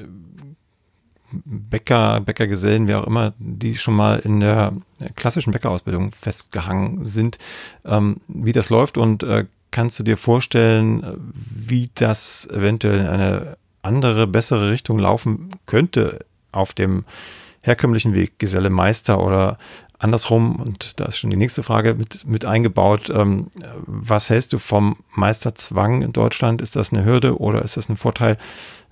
Bäcker, 1.44 2.20
Bäckergesellen, 2.20 2.86
wie 2.86 2.94
auch 2.94 3.06
immer, 3.06 3.34
die 3.38 3.76
schon 3.76 3.94
mal 3.94 4.18
in 4.20 4.40
der 4.40 4.72
klassischen 5.16 5.52
Bäckerausbildung 5.52 6.12
festgehangen 6.12 7.04
sind, 7.04 7.38
ähm, 7.84 8.18
wie 8.28 8.52
das 8.52 8.70
läuft 8.70 8.98
und 8.98 9.22
äh, 9.24 9.46
kannst 9.74 9.98
du 9.98 10.04
dir 10.04 10.16
vorstellen, 10.16 11.34
wie 11.34 11.90
das 11.94 12.48
eventuell 12.48 13.00
in 13.00 13.06
eine 13.08 13.56
andere, 13.82 14.28
bessere 14.28 14.70
Richtung 14.70 15.00
laufen 15.00 15.50
könnte 15.66 16.24
auf 16.52 16.72
dem 16.74 17.04
herkömmlichen 17.60 18.14
Weg, 18.14 18.38
Geselle 18.38 18.70
Meister 18.70 19.20
oder 19.20 19.58
andersrum, 19.98 20.56
und 20.56 21.00
da 21.00 21.06
ist 21.06 21.18
schon 21.18 21.30
die 21.30 21.36
nächste 21.36 21.64
Frage 21.64 21.94
mit, 21.94 22.24
mit 22.24 22.44
eingebaut, 22.44 23.10
ähm, 23.10 23.48
was 23.86 24.30
hältst 24.30 24.52
du 24.52 24.58
vom 24.58 24.96
Meisterzwang 25.16 26.02
in 26.02 26.12
Deutschland? 26.12 26.62
Ist 26.62 26.76
das 26.76 26.92
eine 26.92 27.04
Hürde 27.04 27.40
oder 27.40 27.62
ist 27.62 27.76
das 27.76 27.88
ein 27.88 27.96
Vorteil? 27.96 28.36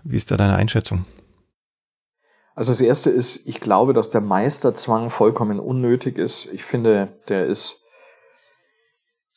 Wie 0.02 0.16
ist 0.16 0.32
da 0.32 0.36
deine 0.36 0.56
Einschätzung? 0.56 1.04
Also 2.56 2.72
das 2.72 2.80
erste 2.80 3.10
ist, 3.10 3.40
ich 3.46 3.60
glaube, 3.60 3.92
dass 3.92 4.10
der 4.10 4.20
Meisterzwang 4.20 5.10
vollkommen 5.10 5.60
unnötig 5.60 6.18
ist. 6.18 6.46
Ich 6.52 6.64
finde, 6.64 7.20
der 7.28 7.46
ist, 7.46 7.81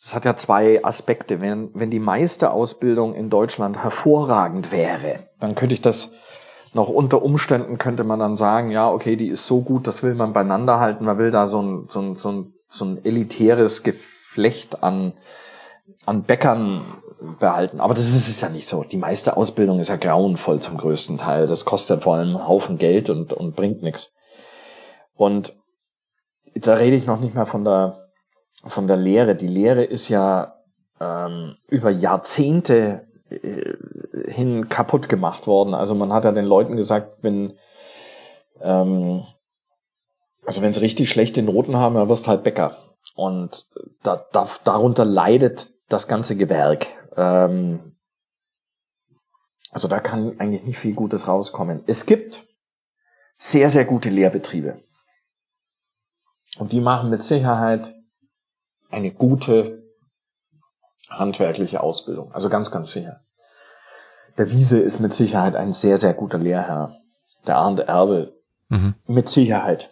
es 0.06 0.14
hat 0.14 0.24
ja 0.24 0.36
zwei 0.36 0.86
Aspekte. 0.86 1.42
Wenn, 1.42 1.72
wenn 1.74 1.90
die 1.90 2.00
Meisterausbildung 2.00 3.16
in 3.16 3.32
Deutschland 3.32 3.82
hervorragend 3.82 4.72
wäre, 4.72 5.30
dann 5.40 5.56
könnte 5.56 5.74
ich 5.74 5.82
das 5.82 6.12
noch 6.76 6.90
unter 6.90 7.24
Umständen 7.24 7.80
könnte 7.80 8.04
man 8.04 8.20
dann 8.20 8.36
sagen, 8.36 8.70
ja, 8.70 8.92
okay, 8.92 9.16
die 9.16 9.30
ist 9.30 9.48
so 9.48 9.62
gut, 9.62 9.88
das 9.88 10.04
will 10.04 10.14
man 10.14 10.34
beieinander 10.34 10.80
halten. 10.80 11.06
Man 11.06 11.18
will 11.18 11.32
da 11.32 11.48
so 11.48 11.60
ein, 11.60 11.88
so 11.90 12.02
ein, 12.02 12.16
so 12.18 12.32
ein, 12.32 12.54
so 12.68 12.86
ein 12.86 13.04
elitäres 13.04 13.82
Geflecht 13.82 14.84
an, 14.84 15.14
an 16.06 16.22
Bäckern 16.24 16.86
behalten. 17.40 17.80
Aber 17.80 17.96
das 17.96 18.06
ist 18.06 18.28
es 18.28 18.42
ja 18.42 18.50
nicht 18.50 18.68
so. 18.68 18.84
Die 18.84 18.98
meiste 18.98 19.36
Ausbildung 19.38 19.80
ist 19.80 19.88
ja 19.88 19.96
grauenvoll 19.96 20.60
zum 20.60 20.78
größten 20.78 21.18
Teil. 21.18 21.48
Das 21.48 21.66
kostet 21.66 22.04
vor 22.04 22.16
allem 22.16 22.36
einen 22.36 22.48
Haufen 22.48 22.78
Geld 22.78 23.10
und, 23.10 23.34
und 23.34 23.56
bringt 23.56 23.82
nichts. 23.82 24.14
Und 25.16 25.56
da 26.54 26.76
rede 26.76 26.96
ich 26.96 27.08
noch 27.08 27.22
nicht 27.22 27.34
mal 27.34 27.46
von 27.46 27.64
der, 27.64 28.05
von 28.64 28.88
der 28.88 28.98
Lehre. 28.98 29.36
Die 29.36 29.48
Lehre 29.48 29.84
ist 29.84 30.10
ja 30.10 30.56
ähm, 31.00 31.58
über 31.68 31.90
Jahrzehnte 31.90 33.08
äh, 33.30 33.74
hin 34.32 34.70
kaputt 34.70 35.10
gemacht 35.10 35.48
worden. 35.48 35.74
Also 35.74 35.96
man 35.96 36.14
hat 36.14 36.26
ja 36.26 36.32
den 36.32 36.46
Leuten 36.46 36.76
gesagt, 36.76 37.20
wenn 37.22 37.58
ähm, 38.62 39.26
also 40.46 40.62
wenn 40.62 40.74
sie 40.74 40.82
richtig 40.82 41.10
schlechte 41.10 41.42
Noten 41.42 41.76
haben, 41.76 41.96
dann 41.96 42.10
wirst 42.10 42.28
du 42.28 42.30
halt 42.30 42.44
Bäcker. 42.44 42.78
Und 43.16 43.68
da, 44.04 44.26
da, 44.32 44.48
darunter 44.64 45.06
leidet 45.06 45.72
das 45.90 46.08
ganze 46.08 46.36
Gewerk. 46.36 46.88
Ähm, 47.16 47.96
also 49.72 49.88
da 49.88 50.00
kann 50.00 50.40
eigentlich 50.40 50.64
nicht 50.64 50.78
viel 50.78 50.94
Gutes 50.94 51.28
rauskommen. 51.28 51.84
Es 51.88 52.06
gibt 52.06 52.46
sehr, 53.36 53.70
sehr 53.70 53.86
gute 53.86 54.10
Lehrbetriebe. 54.10 54.80
Und 56.58 56.72
die 56.72 56.80
machen 56.80 57.10
mit 57.10 57.22
Sicherheit 57.22 57.94
eine 58.96 59.12
gute 59.12 59.84
handwerkliche 61.10 61.84
Ausbildung. 61.84 62.32
Also 62.32 62.50
ganz, 62.50 62.72
ganz 62.72 62.92
sicher. 62.92 63.22
Der 64.38 64.52
Wiese 64.52 64.80
ist 64.80 65.00
mit 65.00 65.14
Sicherheit 65.14 65.56
ein 65.56 65.74
sehr, 65.74 65.98
sehr 65.98 66.14
guter 66.14 66.38
Lehrherr. 66.38 66.96
Der 67.46 67.58
Arndt 67.58 67.82
Erbe 67.82 68.34
mhm. 68.70 68.96
mit 69.06 69.30
Sicherheit. 69.30 69.92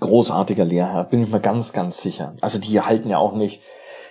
Großartiger 0.00 0.64
Lehrherr, 0.64 1.04
bin 1.04 1.22
ich 1.22 1.30
mir 1.30 1.40
ganz, 1.40 1.72
ganz 1.72 2.02
sicher. 2.02 2.34
Also 2.40 2.58
die 2.58 2.80
halten 2.80 3.08
ja 3.08 3.18
auch 3.18 3.34
nicht 3.34 3.62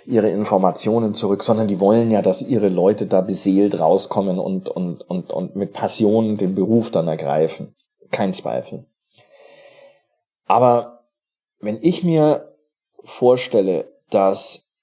ihre 0.06 0.30
Informationen 0.30 1.14
zurück, 1.14 1.44
sondern 1.44 1.68
die 1.68 1.82
wollen 1.82 2.10
ja, 2.10 2.22
dass 2.22 2.42
ihre 2.42 2.70
Leute 2.70 3.06
da 3.06 3.20
beseelt 3.22 3.78
rauskommen 3.80 4.40
und, 4.40 4.70
und, 4.70 5.02
und, 5.02 5.32
und 5.32 5.56
mit 5.58 5.74
Passion 5.74 6.38
den 6.38 6.56
Beruf 6.56 6.90
dann 6.90 7.08
ergreifen. 7.08 7.76
Kein 8.12 8.34
Zweifel. 8.34 8.88
Aber 10.46 11.04
wenn 11.60 11.78
ich 11.82 12.04
mir 12.04 12.57
vorstelle, 13.08 13.92
dass 14.10 14.74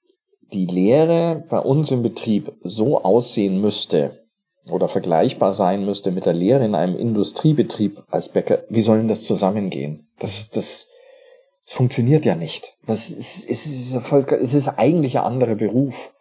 die 0.52 0.66
Lehre 0.66 1.44
bei 1.48 1.58
uns 1.58 1.90
im 1.90 2.02
Betrieb 2.02 2.52
so 2.62 3.02
aussehen 3.02 3.60
müsste 3.60 4.24
oder 4.70 4.88
vergleichbar 4.88 5.52
sein 5.52 5.84
müsste 5.84 6.10
mit 6.10 6.26
der 6.26 6.32
Lehre 6.32 6.64
in 6.64 6.74
einem 6.74 6.96
Industriebetrieb 6.96 8.02
als 8.10 8.30
Bäcker, 8.30 8.64
wie 8.70 8.80
soll 8.80 8.98
denn 8.98 9.08
das 9.08 9.24
zusammengehen? 9.24 10.08
Das, 10.18 10.50
das, 10.50 10.88
es 11.66 11.72
funktioniert 11.72 12.24
ja 12.24 12.34
nicht. 12.34 12.74
Das 12.86 13.10
ist, 13.10 13.48
es, 13.48 13.66
ist, 13.66 13.94
es 13.94 14.54
ist 14.54 14.68
eigentlich 14.68 15.18
ein 15.18 15.24
anderer 15.24 15.54
Beruf. 15.54 16.12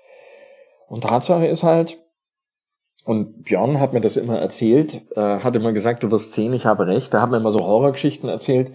Und 0.89 1.05
Tatsache 1.05 1.47
ist 1.47 1.63
halt, 1.63 1.99
und 3.05 3.43
Björn 3.43 3.79
hat 3.79 3.93
mir 3.93 4.01
das 4.01 4.17
immer 4.17 4.39
erzählt, 4.39 5.01
äh, 5.15 5.39
hat 5.39 5.55
immer 5.55 5.73
gesagt, 5.73 6.03
du 6.03 6.11
wirst 6.11 6.33
sehen, 6.33 6.53
ich 6.53 6.65
habe 6.65 6.87
recht. 6.87 7.13
Da 7.13 7.21
hat 7.21 7.31
mir 7.31 7.37
immer 7.37 7.51
so 7.51 7.61
Horrorgeschichten 7.61 8.29
erzählt, 8.29 8.71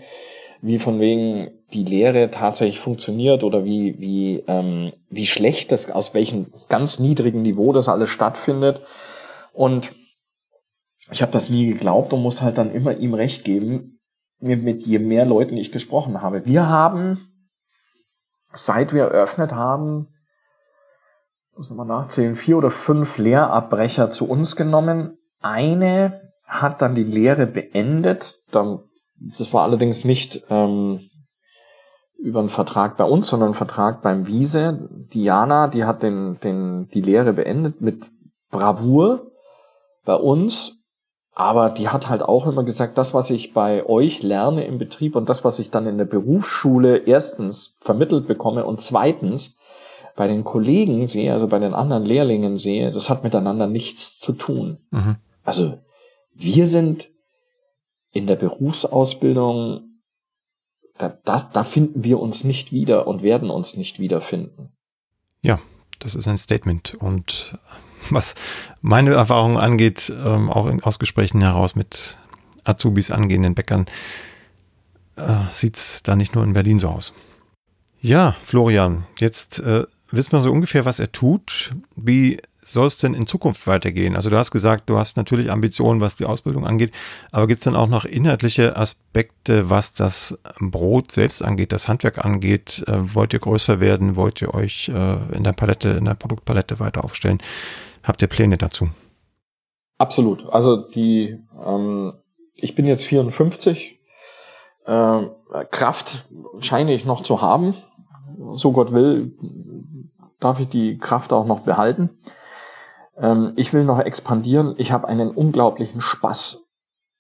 wie 0.61 0.79
von 0.79 1.01
wegen 1.01 1.51
die 1.73 1.85
Lehre 1.85 2.31
tatsächlich 2.31 2.81
funktioniert 2.81 3.45
oder 3.45 3.65
wie, 3.65 3.99
wie, 3.99 4.45
ähm, 4.47 4.93
wie 5.11 5.27
schlecht 5.27 5.71
das, 5.73 5.91
aus 5.91 6.15
welchem 6.15 6.47
ganz 6.69 6.99
niedrigen 6.99 7.43
Niveau 7.43 7.73
das 7.73 7.89
alles 7.89 8.09
stattfindet. 8.09 8.81
Und 9.53 9.93
ich 11.11 11.23
habe 11.23 11.33
das 11.33 11.51
nie 11.51 11.67
geglaubt 11.67 12.13
und 12.13 12.23
muss 12.23 12.43
halt 12.43 12.59
dann 12.59 12.73
immer 12.73 12.97
ihm 12.97 13.15
recht 13.15 13.45
geben 13.45 14.01
mit, 14.41 14.63
mit 14.63 14.87
je 14.87 14.99
mehr 14.99 15.27
Leuten 15.27 15.57
ich 15.57 15.73
gesprochen 15.73 16.23
habe. 16.23 16.47
Wir 16.47 16.69
haben, 16.69 17.19
seit 18.53 18.93
wir 18.93 19.05
eröffnet 19.05 19.53
haben, 19.53 20.09
muss 21.57 21.71
nochmal 21.71 21.87
nachzählen, 21.87 22.37
vier 22.37 22.57
oder 22.57 22.71
fünf 22.71 23.19
Lehrabbrecher 23.19 24.11
zu 24.11 24.29
uns 24.29 24.55
genommen. 24.55 25.19
Eine 25.41 26.33
hat 26.47 26.83
dann 26.83 26.95
die 26.95 27.05
Lehre 27.05 27.47
beendet. 27.47 28.43
Dann, 28.53 28.81
das 29.21 29.53
war 29.53 29.63
allerdings 29.63 30.05
nicht 30.05 30.45
ähm, 30.51 31.01
über 32.19 32.41
einen 32.41 32.49
Vertrag 32.49 32.97
bei 32.97 33.05
uns, 33.05 33.29
sondern 33.29 33.49
einen 33.49 33.55
Vertrag 33.55 34.03
beim 34.03 34.27
Wiese. 34.27 34.89
Diana, 35.13 35.69
die 35.69 35.85
hat 35.85 36.03
den, 36.03 36.39
den, 36.41 36.89
die 36.89 37.01
Lehre 37.01 37.33
beendet 37.33 37.81
mit 37.81 38.07
Bravour 38.51 39.31
bei 40.05 40.15
uns 40.15 40.79
aber 41.39 41.71
die 41.71 41.89
hat 41.89 42.09
halt 42.09 42.25
auch 42.25 42.49
immer 42.49 42.65
gesagt, 42.65 42.99
das, 42.99 43.15
was 43.15 43.31
ich 43.31 43.55
bei 43.55 43.87
euch 43.87 44.25
lerne 44.25 44.67
im 44.67 44.77
Betrieb 44.77 45.15
und 45.15 45.29
das, 45.29 45.45
was 45.45 45.61
ich 45.61 45.71
dann 45.71 45.87
in 45.87 45.97
der 45.97 46.05
Berufsschule 46.05 46.97
erstens 46.97 47.79
vermittelt 47.81 48.27
bekomme 48.27 48.65
und 48.65 48.81
zweitens 48.81 49.61
bei 50.17 50.27
den 50.27 50.43
Kollegen 50.43 51.07
sehe, 51.07 51.33
also 51.33 51.47
bei 51.47 51.61
den 51.61 51.75
anderen 51.75 52.05
Lehrlingen 52.05 52.57
sehe, 52.57 52.91
das 52.91 53.09
hat 53.09 53.23
miteinander 53.23 53.69
nichts 53.69 54.19
zu 54.19 54.33
tun. 54.33 54.79
Mhm. 54.91 55.19
Also 55.45 55.79
wir 56.35 56.67
sind 56.67 57.09
in 58.13 58.27
der 58.27 58.37
Berufsausbildung, 58.37 60.01
da, 60.97 61.19
das, 61.25 61.51
da 61.51 61.65
finden 61.65 62.05
wir 62.05 62.19
uns 62.19 62.45
nicht 62.45 62.73
wieder 62.73 63.07
und 63.07 63.23
werden 63.23 63.51
uns 63.51 63.77
nicht 63.77 63.99
wiederfinden. 63.99 64.73
Ja, 65.43 65.61
das 65.99 66.15
ist 66.15 66.27
ein 66.27 66.39
Statement 66.39 66.95
und 66.95 67.59
was 68.11 68.35
meine 68.81 69.15
Erfahrungen 69.15 69.57
angeht, 69.57 70.13
ähm, 70.15 70.51
auch 70.51 70.67
in, 70.67 70.83
aus 70.83 70.99
Gesprächen 70.99 71.41
heraus 71.41 71.75
mit 71.75 72.19
Azubis, 72.65 73.11
angehenden 73.11 73.55
Bäckern, 73.55 73.87
äh, 75.17 75.41
sieht 75.53 75.77
es 75.77 76.03
da 76.03 76.17
nicht 76.17 76.35
nur 76.35 76.45
in 76.45 76.53
Berlin 76.53 76.79
so 76.79 76.89
aus. 76.89 77.13
Ja, 78.01 78.37
Florian, 78.45 79.07
jetzt 79.19 79.59
äh, 79.59 79.85
wissen 80.11 80.33
wir 80.33 80.41
so 80.41 80.53
ungefähr, 80.53 80.85
was 80.85 81.01
er 81.01 81.11
tut. 81.11 81.75
Wie 81.97 82.41
soll 82.73 82.87
es 82.87 82.99
denn 82.99 83.15
in 83.15 83.27
Zukunft 83.27 83.67
weitergehen? 83.67 84.17
Also 84.17 84.31
du 84.31 84.37
hast 84.37 84.51
gesagt, 84.51 84.89
du 84.89 84.99
hast 84.99 85.17
natürlich 85.17 85.51
Ambitionen, 85.51 86.01
was 86.01 86.17
die 86.17 86.25
Ausbildung 86.25 86.67
angeht, 86.67 86.93
aber 87.33 87.47
gibt 87.47 87.59
es 87.59 87.65
dann 87.65 87.77
auch 87.77 87.89
noch 87.89 88.05
inhaltliche 88.05 88.77
Aspekte, 88.77 89.71
was 89.71 89.95
das 89.95 90.39
Brot 90.61 91.13
selbst 91.13 91.43
angeht, 91.43 91.73
das 91.73 91.89
Handwerk 91.89 92.25
angeht? 92.25 92.85
Äh, 92.87 93.15
wollt 93.15 93.33
ihr 93.33 93.41
größer 93.41 93.81
werden? 93.81 94.17
Wollt 94.17 94.43
ihr 94.43 94.55
euch 94.55 94.89
äh, 94.89 95.17
in 95.35 95.45
der 95.45 95.53
Palette, 95.53 95.91
in 95.91 96.05
der 96.05 96.15
Produktpalette 96.15 96.81
weiter 96.81 97.05
aufstellen? 97.05 97.39
Habt 98.03 98.23
ihr 98.23 98.29
Pläne 98.29 98.57
dazu? 98.57 98.89
Absolut. 99.99 100.49
Also 100.51 100.77
die, 100.77 101.39
ähm, 101.65 102.13
ich 102.55 102.75
bin 102.75 102.87
jetzt 102.87 103.05
54. 103.05 104.01
Äh, 104.87 105.21
Kraft 105.71 106.27
scheine 106.61 106.95
ich 106.95 107.05
noch 107.05 107.23
zu 107.23 107.43
haben. 107.43 107.75
So 108.55 108.73
Gott 108.73 108.93
will, 108.93 109.37
darf 110.41 110.61
ich 110.61 110.69
die 110.69 110.99
Kraft 110.99 111.33
auch 111.33 111.47
noch 111.47 111.61
behalten. 111.61 112.11
Ähm, 113.21 113.53
ich 113.57 113.73
will 113.73 113.85
noch 113.85 113.99
expandieren. 113.99 114.75
Ich 114.79 114.93
habe 114.93 115.09
einen 115.09 115.31
unglaublichen 115.31 116.01
Spaß 116.01 116.65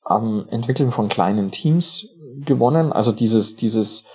am 0.03 0.49
Entwickeln 0.49 0.91
von 0.91 1.09
kleinen 1.09 1.51
Teams 1.51 2.09
gewonnen. 2.45 2.93
Also 2.93 3.13
dieses, 3.13 3.57
dieses, 3.57 4.07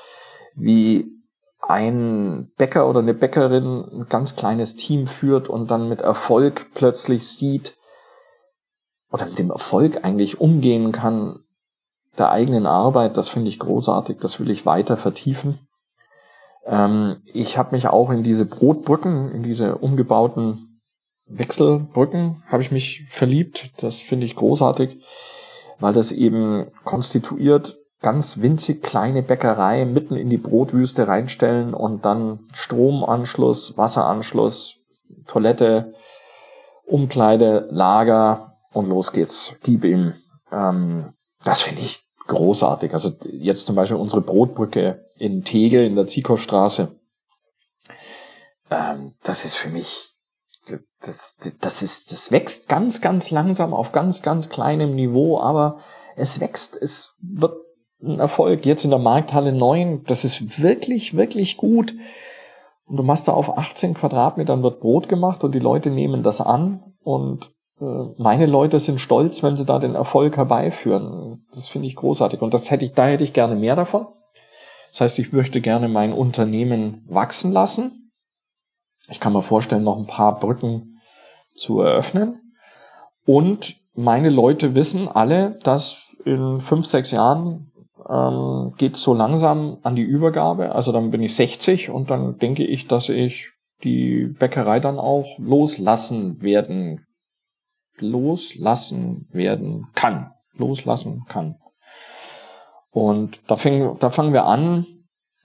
wie 0.55 1.11
ein 1.59 2.51
Bäcker 2.57 2.89
oder 2.89 2.99
eine 2.99 3.13
Bäckerin 3.13 3.85
ein 3.91 4.05
ganz 4.09 4.35
kleines 4.35 4.75
Team 4.75 5.07
führt 5.07 5.47
und 5.47 5.71
dann 5.71 5.87
mit 5.87 6.01
Erfolg 6.01 6.67
plötzlich 6.73 7.27
sieht 7.27 7.77
oder 9.11 9.25
mit 9.25 9.39
dem 9.39 9.51
Erfolg 9.51 10.03
eigentlich 10.03 10.41
umgehen 10.41 10.91
kann 10.91 11.39
der 12.17 12.31
eigenen 12.31 12.65
Arbeit, 12.65 13.17
das 13.17 13.29
finde 13.29 13.49
ich 13.49 13.59
großartig, 13.59 14.17
das 14.19 14.39
will 14.39 14.49
ich 14.49 14.65
weiter 14.65 14.97
vertiefen. 14.97 15.67
Ähm, 16.65 17.21
ich 17.25 17.57
habe 17.57 17.75
mich 17.75 17.87
auch 17.87 18.11
in 18.11 18.23
diese 18.23 18.45
Brotbrücken, 18.45 19.31
in 19.31 19.43
diese 19.43 19.75
umgebauten 19.75 20.72
Wechselbrücken, 21.25 22.43
habe 22.47 22.63
ich 22.63 22.71
mich 22.71 23.05
verliebt. 23.07 23.81
Das 23.81 24.01
finde 24.01 24.25
ich 24.25 24.35
großartig, 24.35 24.99
weil 25.79 25.93
das 25.93 26.11
eben 26.11 26.71
konstituiert 26.83 27.77
ganz 28.01 28.41
winzig 28.41 28.83
kleine 28.83 29.23
Bäckerei 29.23 29.85
mitten 29.85 30.15
in 30.15 30.29
die 30.29 30.37
Brotwüste 30.37 31.07
reinstellen 31.07 31.73
und 31.73 32.05
dann 32.05 32.39
Stromanschluss, 32.53 33.77
Wasseranschluss, 33.77 34.81
Toilette, 35.25 35.93
Umkleide, 36.85 37.67
Lager 37.71 38.55
und 38.73 38.87
los 38.87 39.13
geht's. 39.13 39.55
Gib 39.63 39.85
ihm. 39.85 40.13
Ähm, 40.51 41.13
das 41.43 41.61
finde 41.61 41.81
ich 41.81 42.03
großartig. 42.27 42.93
Also 42.93 43.11
jetzt 43.31 43.65
zum 43.65 43.75
Beispiel 43.75 43.97
unsere 43.97 44.21
Brotbrücke 44.21 45.05
in 45.17 45.43
Tegel 45.43 45.85
in 45.85 45.95
der 45.95 46.07
Ziekostraße. 46.07 46.99
Ähm, 48.69 49.13
das 49.23 49.45
ist 49.45 49.55
für 49.55 49.69
mich, 49.69 50.12
das, 51.01 51.37
das 51.59 51.81
ist, 51.81 52.11
das 52.11 52.31
wächst 52.31 52.69
ganz, 52.69 53.01
ganz 53.01 53.31
langsam 53.31 53.73
auf 53.73 53.91
ganz, 53.91 54.21
ganz 54.21 54.49
kleinem 54.49 54.95
Niveau, 54.95 55.39
aber 55.39 55.79
es 56.15 56.39
wächst, 56.39 56.81
es 56.81 57.15
wird 57.21 57.55
ein 58.01 58.19
Erfolg. 58.19 58.65
Jetzt 58.65 58.83
in 58.83 58.89
der 58.89 58.99
Markthalle 58.99 59.51
9, 59.51 60.03
das 60.05 60.23
ist 60.23 60.61
wirklich, 60.61 61.15
wirklich 61.15 61.57
gut. 61.57 61.93
Und 62.85 62.97
du 62.97 63.03
machst 63.03 63.27
da 63.27 63.33
auf 63.33 63.57
18 63.57 63.93
Quadratmetern 63.93 64.61
wird 64.61 64.79
Brot 64.79 65.07
gemacht 65.07 65.43
und 65.43 65.55
die 65.55 65.59
Leute 65.59 65.89
nehmen 65.89 66.21
das 66.21 66.41
an 66.41 66.93
und 67.01 67.51
äh, 67.79 67.85
meine 68.17 68.45
Leute 68.45 68.79
sind 68.79 68.99
stolz, 68.99 69.41
wenn 69.41 69.55
sie 69.55 69.65
da 69.65 69.79
den 69.79 69.95
Erfolg 69.95 70.37
herbeiführen. 70.37 71.45
Das 71.53 71.67
finde 71.67 71.87
ich 71.87 71.95
großartig 71.95 72.41
und 72.41 72.53
das 72.53 72.71
hätte 72.71 72.85
ich, 72.85 72.93
da 72.93 73.07
hätte 73.07 73.23
ich 73.23 73.33
gerne 73.33 73.55
mehr 73.55 73.75
davon. 73.75 74.07
Das 74.89 75.01
heißt, 75.01 75.19
ich 75.19 75.31
möchte 75.31 75.61
gerne 75.61 75.87
mein 75.87 76.13
Unternehmen 76.13 77.03
wachsen 77.07 77.51
lassen. 77.51 78.02
Ich 79.09 79.19
kann 79.19 79.33
mir 79.33 79.41
vorstellen, 79.41 79.83
noch 79.83 79.97
ein 79.97 80.07
paar 80.07 80.39
Brücken 80.39 81.01
zu 81.55 81.81
eröffnen. 81.81 82.53
Und 83.25 83.75
meine 83.93 84.29
Leute 84.29 84.75
wissen 84.75 85.07
alle, 85.07 85.59
dass 85.63 86.15
in 86.25 86.59
fünf, 86.59 86.85
sechs 86.85 87.11
Jahren 87.11 87.71
ähm, 88.09 88.73
geht 88.77 88.95
so 88.95 89.13
langsam 89.13 89.77
an 89.83 89.95
die 89.95 90.01
Übergabe. 90.01 90.73
Also 90.73 90.91
dann 90.91 91.11
bin 91.11 91.21
ich 91.21 91.35
60 91.35 91.89
und 91.89 92.09
dann 92.09 92.37
denke 92.37 92.65
ich, 92.65 92.87
dass 92.87 93.09
ich 93.09 93.51
die 93.83 94.25
Bäckerei 94.27 94.79
dann 94.79 94.99
auch 94.99 95.37
loslassen 95.37 96.41
werden, 96.41 97.05
loslassen 97.97 99.27
werden 99.31 99.87
kann, 99.93 100.31
loslassen 100.53 101.25
kann. 101.27 101.55
Und 102.91 103.41
da, 103.47 103.55
fäng, 103.55 103.97
da 103.99 104.09
fangen 104.09 104.33
wir 104.33 104.45
an, 104.45 104.85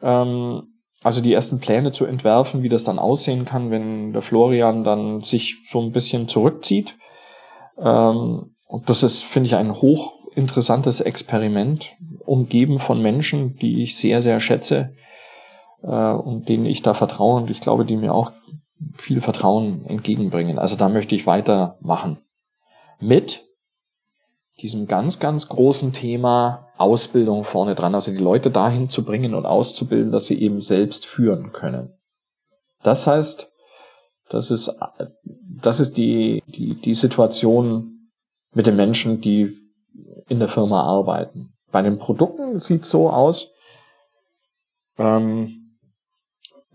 ähm, 0.03 0.78
also 1.03 1.21
die 1.21 1.33
ersten 1.33 1.61
Pläne 1.61 1.93
zu 1.93 2.07
entwerfen, 2.07 2.63
wie 2.63 2.69
das 2.69 2.85
dann 2.85 2.99
aussehen 2.99 3.45
kann, 3.45 3.71
wenn 3.71 4.13
der 4.13 4.23
Florian 4.23 4.85
dann 4.85 5.21
sich 5.23 5.57
so 5.65 5.81
ein 5.81 5.93
bisschen 5.93 6.29
zurückzieht. 6.29 6.97
Ähm, 7.79 8.55
und 8.67 8.89
das 8.89 9.03
ist, 9.03 9.23
finde 9.23 9.47
ich, 9.47 9.55
ein 9.55 9.75
hochinteressantes 9.75 11.01
Experiment, 11.01 11.97
umgeben 12.25 12.79
von 12.79 13.01
Menschen, 13.01 13.57
die 13.57 13.83
ich 13.83 13.97
sehr, 13.97 14.21
sehr 14.23 14.41
schätze 14.41 14.95
äh, 15.83 16.13
und 16.13 16.49
denen 16.49 16.67
ich 16.67 16.83
da 16.83 16.95
vertraue 16.95 17.41
und 17.41 17.51
ich 17.51 17.61
glaube, 17.61 17.85
die 17.85 17.97
mir 17.97 18.13
auch 18.13 18.33
viel 18.95 19.21
Vertrauen 19.21 19.85
entgegenbringen. 19.87 20.59
Also 20.59 20.77
da 20.77 20.89
möchte 20.89 21.15
ich 21.15 21.27
weitermachen. 21.27 22.19
Mit 23.01 23.48
diesem 24.61 24.87
ganz, 24.87 25.21
ganz 25.21 25.49
großen 25.49 25.93
Thema 25.93 26.69
Ausbildung 26.77 27.45
vorne 27.45 27.75
dran, 27.75 27.95
also 27.95 28.11
die 28.11 28.19
Leute 28.19 28.51
dahin 28.51 28.89
zu 28.89 29.05
bringen 29.05 29.35
und 29.35 29.47
auszubilden, 29.47 30.13
dass 30.13 30.27
sie 30.27 30.41
eben 30.41 30.61
selbst 30.61 31.07
führen 31.07 31.53
können. 31.53 31.93
Das 32.83 33.07
heißt, 33.07 33.53
das 34.29 34.51
ist, 34.51 34.79
das 35.63 35.81
ist 35.81 35.97
die, 35.97 36.43
die, 36.47 36.75
die 36.81 36.95
Situation 36.95 38.11
mit 38.55 38.67
den 38.67 38.77
Menschen, 38.77 39.21
die 39.21 39.51
in 40.29 40.39
der 40.39 40.49
Firma 40.49 40.83
arbeiten. 40.83 41.55
Bei 41.71 41.83
den 41.83 41.99
Produkten 41.99 42.59
sieht 42.59 42.83
es 42.83 42.91
so 42.91 43.11
aus, 43.11 43.55
ähm, 44.99 45.77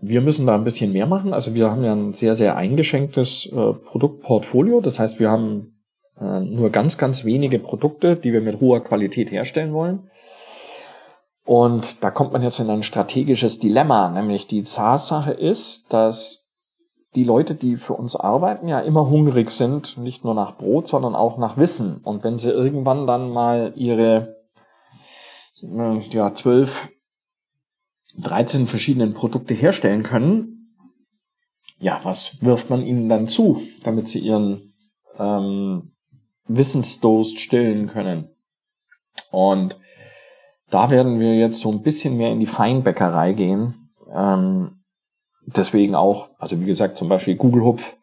wir 0.00 0.20
müssen 0.20 0.46
da 0.46 0.54
ein 0.54 0.64
bisschen 0.64 0.92
mehr 0.92 1.06
machen. 1.06 1.32
Also 1.32 1.54
wir 1.54 1.70
haben 1.70 1.84
ja 1.84 1.92
ein 1.92 2.12
sehr, 2.12 2.34
sehr 2.34 2.56
eingeschränktes 2.56 3.46
äh, 3.46 3.72
Produktportfolio. 3.72 4.80
Das 4.80 4.98
heißt, 4.98 5.18
wir 5.18 5.30
haben 5.30 5.73
äh, 6.20 6.40
nur 6.40 6.70
ganz, 6.70 6.98
ganz 6.98 7.24
wenige 7.24 7.58
Produkte, 7.58 8.16
die 8.16 8.32
wir 8.32 8.40
mit 8.40 8.60
hoher 8.60 8.82
Qualität 8.82 9.30
herstellen 9.30 9.72
wollen. 9.72 10.10
Und 11.44 12.02
da 12.02 12.10
kommt 12.10 12.32
man 12.32 12.42
jetzt 12.42 12.58
in 12.58 12.70
ein 12.70 12.82
strategisches 12.82 13.58
Dilemma, 13.58 14.08
nämlich 14.08 14.46
die 14.46 14.62
Tatsache 14.62 15.32
ist, 15.32 15.92
dass 15.92 16.44
die 17.14 17.24
Leute, 17.24 17.54
die 17.54 17.76
für 17.76 17.92
uns 17.92 18.16
arbeiten, 18.16 18.66
ja 18.66 18.80
immer 18.80 19.08
hungrig 19.08 19.50
sind, 19.50 19.98
nicht 19.98 20.24
nur 20.24 20.34
nach 20.34 20.56
Brot, 20.56 20.88
sondern 20.88 21.14
auch 21.14 21.38
nach 21.38 21.56
Wissen. 21.56 21.98
Und 22.02 22.24
wenn 22.24 22.38
sie 22.38 22.50
irgendwann 22.50 23.06
dann 23.06 23.30
mal 23.30 23.72
ihre 23.76 24.36
ja, 25.60 26.34
zwölf 26.34 26.90
13 28.18 28.66
verschiedenen 28.66 29.14
Produkte 29.14 29.54
herstellen 29.54 30.02
können, 30.02 30.76
ja, 31.78 32.00
was 32.02 32.40
wirft 32.40 32.70
man 32.70 32.82
ihnen 32.82 33.08
dann 33.08 33.28
zu, 33.28 33.60
damit 33.82 34.08
sie 34.08 34.20
ihren 34.20 34.62
ähm, 35.18 35.93
Wissensdurst 36.46 37.40
stillen 37.40 37.88
können? 37.88 38.28
Und 39.30 39.78
da 40.70 40.90
werden 40.90 41.20
wir 41.20 41.36
jetzt 41.36 41.60
so 41.60 41.70
ein 41.70 41.82
bisschen 41.82 42.16
mehr 42.16 42.32
in 42.32 42.40
die 42.40 42.46
Feinbäckerei 42.46 43.32
gehen. 43.32 43.88
Ähm, 44.12 44.82
deswegen 45.46 45.94
auch, 45.94 46.30
also 46.38 46.60
wie 46.60 46.66
gesagt, 46.66 46.96
zum 46.96 47.08
Beispiel 47.08 47.36
Google 47.36 47.64
Hupf, 47.64 47.96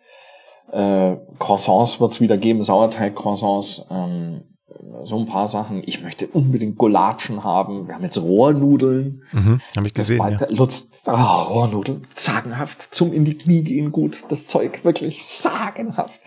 äh, 0.71 1.17
Croissants 1.39 1.99
wird 1.99 2.13
es 2.13 2.21
wieder 2.21 2.37
geben, 2.37 2.63
Sauerteig-Croissants, 2.63 3.87
ähm, 3.89 4.57
so 5.03 5.19
ein 5.19 5.25
paar 5.25 5.47
Sachen. 5.47 5.83
Ich 5.85 6.01
möchte 6.01 6.27
unbedingt 6.27 6.77
Golatschen 6.77 7.43
haben. 7.43 7.87
Wir 7.87 7.95
haben 7.95 8.03
jetzt 8.03 8.21
Rohrnudeln. 8.21 9.23
Mhm, 9.31 9.61
habe 9.75 9.87
ich 9.87 9.93
gesehen. 9.93 10.37
Das 10.39 10.49
ja. 10.49 10.57
Lutz, 10.57 10.91
oh, 11.05 11.11
Rohrnudeln, 11.11 12.07
sagenhaft. 12.13 12.81
Zum 12.93 13.13
in 13.13 13.25
die 13.25 13.37
Knie 13.37 13.63
gehen 13.63 13.91
gut. 13.91 14.23
Das 14.29 14.47
Zeug 14.47 14.83
wirklich 14.83 15.25
sagenhaft. 15.25 16.21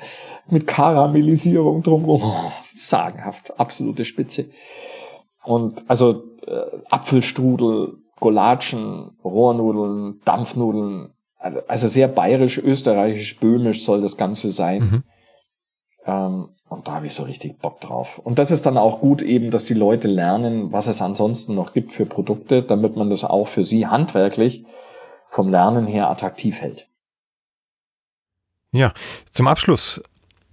Mit 0.48 0.66
Karamellisierung 0.66 1.82
drumherum. 1.82 2.22
Oh, 2.22 2.52
sagenhaft. 2.64 3.58
Absolute 3.58 4.04
Spitze. 4.04 4.50
Und 5.44 5.84
also 5.88 6.24
äh, 6.46 6.62
Apfelstrudel, 6.90 7.98
Golatschen, 8.20 9.10
Rohrnudeln, 9.24 10.20
Dampfnudeln. 10.24 11.12
Also, 11.38 11.60
also 11.66 11.88
sehr 11.88 12.08
bayerisch, 12.08 12.58
österreichisch, 12.58 13.38
böhmisch 13.38 13.84
soll 13.84 14.00
das 14.00 14.16
Ganze 14.16 14.50
sein. 14.50 14.82
Mhm. 14.82 15.02
Ähm, 16.06 16.48
und 16.68 16.88
da 16.88 16.94
habe 16.94 17.06
ich 17.06 17.14
so 17.14 17.22
richtig 17.22 17.58
Bock 17.58 17.80
drauf. 17.80 18.18
Und 18.18 18.38
das 18.38 18.50
ist 18.50 18.66
dann 18.66 18.78
auch 18.78 19.00
gut 19.00 19.22
eben, 19.22 19.50
dass 19.50 19.66
die 19.66 19.74
Leute 19.74 20.08
lernen, 20.08 20.72
was 20.72 20.86
es 20.86 21.02
ansonsten 21.02 21.54
noch 21.54 21.72
gibt 21.72 21.92
für 21.92 22.06
Produkte, 22.06 22.62
damit 22.62 22.96
man 22.96 23.10
das 23.10 23.24
auch 23.24 23.48
für 23.48 23.64
sie 23.64 23.86
handwerklich 23.86 24.64
vom 25.28 25.50
Lernen 25.50 25.86
her 25.86 26.10
attraktiv 26.10 26.60
hält. 26.60 26.88
Ja, 28.72 28.92
zum 29.30 29.46
Abschluss 29.46 30.02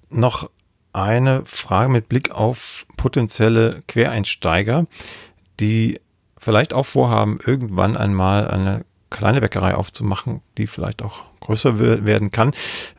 noch 0.10 0.50
eine 0.94 1.44
Frage 1.46 1.90
mit 1.90 2.10
Blick 2.10 2.32
auf 2.32 2.86
potenzielle 2.98 3.82
Quereinsteiger, 3.88 4.86
die 5.60 6.00
vielleicht 6.38 6.74
auch 6.74 6.86
vorhaben, 6.86 7.40
irgendwann 7.46 7.96
einmal 7.96 8.48
eine 8.48 8.86
kleine 9.10 9.42
Bäckerei 9.42 9.76
aufzumachen, 9.76 10.42
die 10.58 10.68
vielleicht 10.68 11.02
auch 11.02 11.24
größer 11.40 11.80
werden 12.06 12.32
kann. 12.32 12.54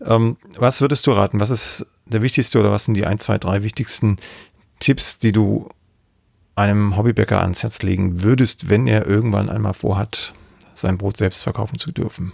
Ähm, 0.04 0.36
was 0.56 0.80
würdest 0.80 1.06
du 1.06 1.12
raten? 1.12 1.40
Was 1.40 1.50
ist 1.50 1.86
der 2.07 2.22
wichtigste 2.22 2.59
oder 2.59 2.72
was 2.72 2.84
sind 2.84 2.94
die 2.94 3.07
ein, 3.07 3.18
zwei, 3.18 3.38
drei 3.38 3.62
wichtigsten 3.62 4.16
Tipps, 4.80 5.18
die 5.18 5.32
du 5.32 5.68
einem 6.55 6.96
Hobbybäcker 6.96 7.40
ans 7.40 7.62
Herz 7.62 7.82
legen 7.82 8.22
würdest, 8.22 8.68
wenn 8.68 8.86
er 8.86 9.07
irgendwann 9.07 9.48
einmal 9.48 9.74
vorhat, 9.74 10.34
sein 10.74 10.98
Brot 10.98 11.16
selbst 11.16 11.42
verkaufen 11.42 11.78
zu 11.78 11.92
dürfen? 11.92 12.32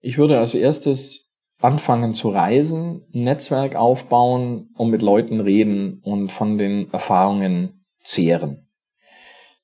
Ich 0.00 0.18
würde 0.18 0.38
als 0.38 0.54
erstes 0.54 1.30
anfangen 1.60 2.14
zu 2.14 2.30
reisen, 2.30 3.06
ein 3.14 3.24
Netzwerk 3.24 3.76
aufbauen 3.76 4.70
und 4.76 4.90
mit 4.90 5.02
Leuten 5.02 5.40
reden 5.40 6.00
und 6.02 6.32
von 6.32 6.56
den 6.56 6.90
Erfahrungen 6.92 7.84
zehren. 8.02 8.66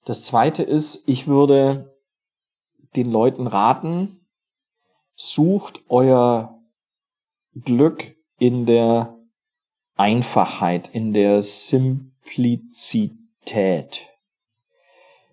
Das 0.05 0.25
zweite 0.25 0.63
ist, 0.63 1.09
ich 1.09 1.27
würde 1.27 1.97
den 2.95 3.11
Leuten 3.11 3.47
raten, 3.47 4.27
sucht 5.17 5.83
euer 5.89 6.56
Glück 7.65 8.15
in 8.39 8.67
der 8.67 9.17
Einfachheit, 9.97 10.91
in 10.93 11.13
der 11.13 11.43
Simplizität. 11.43 14.07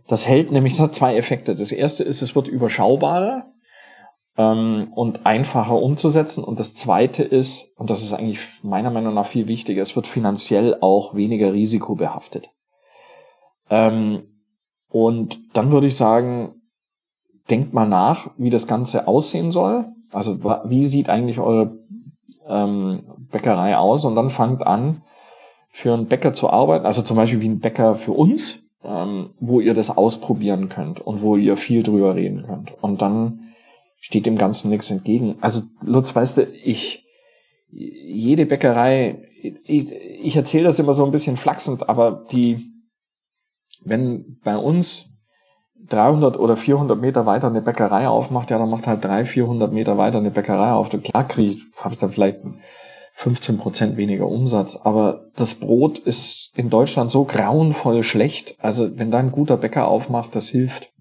Das 0.07 0.27
hält 0.27 0.51
nämlich, 0.51 0.73
das 0.73 0.81
hat 0.81 0.95
zwei 0.95 1.15
Effekte. 1.15 1.55
Das 1.55 1.71
erste 1.71 2.03
ist, 2.03 2.21
es 2.21 2.35
wird 2.35 2.47
überschaubarer 2.47 3.51
ähm, 4.37 4.91
und 4.93 5.25
einfacher 5.25 5.75
umzusetzen. 5.75 6.43
Und 6.43 6.59
das 6.59 6.75
zweite 6.75 7.23
ist, 7.23 7.69
und 7.77 7.89
das 7.89 8.03
ist 8.03 8.13
eigentlich 8.13 8.39
meiner 8.63 8.91
Meinung 8.91 9.13
nach 9.13 9.27
viel 9.27 9.47
wichtiger, 9.47 9.81
es 9.81 9.95
wird 9.95 10.07
finanziell 10.07 10.77
auch 10.81 11.15
weniger 11.15 11.53
risikobehaftet. 11.53 12.49
Ähm, 13.69 14.23
und 14.89 15.39
dann 15.53 15.71
würde 15.71 15.87
ich 15.87 15.95
sagen, 15.95 16.55
denkt 17.49 17.73
mal 17.73 17.87
nach, 17.87 18.31
wie 18.37 18.49
das 18.49 18.67
Ganze 18.67 19.07
aussehen 19.07 19.51
soll. 19.51 19.85
Also 20.11 20.43
wie 20.65 20.85
sieht 20.85 21.09
eigentlich 21.09 21.39
eure 21.39 21.77
ähm, 22.47 23.03
Bäckerei 23.31 23.77
aus 23.77 24.05
und 24.05 24.15
dann 24.15 24.29
fangt 24.29 24.65
an, 24.65 25.03
für 25.71 25.93
einen 25.93 26.05
Bäcker 26.05 26.33
zu 26.33 26.49
arbeiten, 26.49 26.85
also 26.85 27.01
zum 27.01 27.17
Beispiel 27.17 27.41
wie 27.41 27.49
ein 27.49 27.59
Bäcker 27.59 27.95
für 27.95 28.11
uns, 28.11 28.61
ähm, 28.83 29.31
wo 29.39 29.59
ihr 29.59 29.73
das 29.73 29.95
ausprobieren 29.95 30.69
könnt 30.69 31.01
und 31.01 31.21
wo 31.21 31.35
ihr 31.35 31.57
viel 31.57 31.83
drüber 31.83 32.15
reden 32.15 32.43
könnt. 32.45 32.71
Und 32.81 33.01
dann 33.01 33.53
steht 33.99 34.25
dem 34.25 34.37
Ganzen 34.37 34.69
nichts 34.69 34.91
entgegen. 34.91 35.37
Also 35.41 35.61
Lutz, 35.81 36.15
weißt 36.15 36.37
du, 36.37 36.43
ich, 36.43 37.05
jede 37.69 38.45
Bäckerei, 38.45 39.29
ich, 39.63 39.91
ich 39.91 40.35
erzähle 40.35 40.65
das 40.65 40.79
immer 40.79 40.93
so 40.93 41.05
ein 41.05 41.11
bisschen 41.11 41.37
flachsend, 41.37 41.89
aber 41.89 42.25
die, 42.31 42.71
wenn 43.83 44.39
bei 44.43 44.57
uns 44.57 45.12
300 45.89 46.37
oder 46.37 46.55
400 46.55 46.99
Meter 46.99 47.25
weiter 47.25 47.47
eine 47.47 47.61
Bäckerei 47.61 48.07
aufmacht, 48.07 48.49
ja, 48.51 48.57
dann 48.57 48.69
macht 48.69 48.87
halt 48.87 49.03
300, 49.03 49.27
400 49.27 49.73
Meter 49.73 49.97
weiter 49.97 50.17
eine 50.17 50.31
Bäckerei 50.31 50.71
auf. 50.71 50.89
Klar 50.89 51.27
kriege 51.27 51.53
ich, 51.53 51.63
habe 51.81 51.93
ich 51.93 51.99
dann 51.99 52.11
vielleicht 52.11 52.39
15 53.15 53.57
Prozent 53.57 53.97
weniger 53.97 54.27
Umsatz, 54.27 54.75
aber 54.83 55.25
das 55.35 55.55
Brot 55.55 55.99
ist 55.99 56.51
in 56.55 56.69
Deutschland 56.69 57.11
so 57.11 57.25
grauenvoll 57.25 58.03
schlecht. 58.03 58.55
Also 58.59 58.97
wenn 58.97 59.11
da 59.11 59.19
ein 59.19 59.31
guter 59.31 59.57
Bäcker 59.57 59.87
aufmacht, 59.87 60.35
das 60.35 60.49
hilft. 60.49 60.91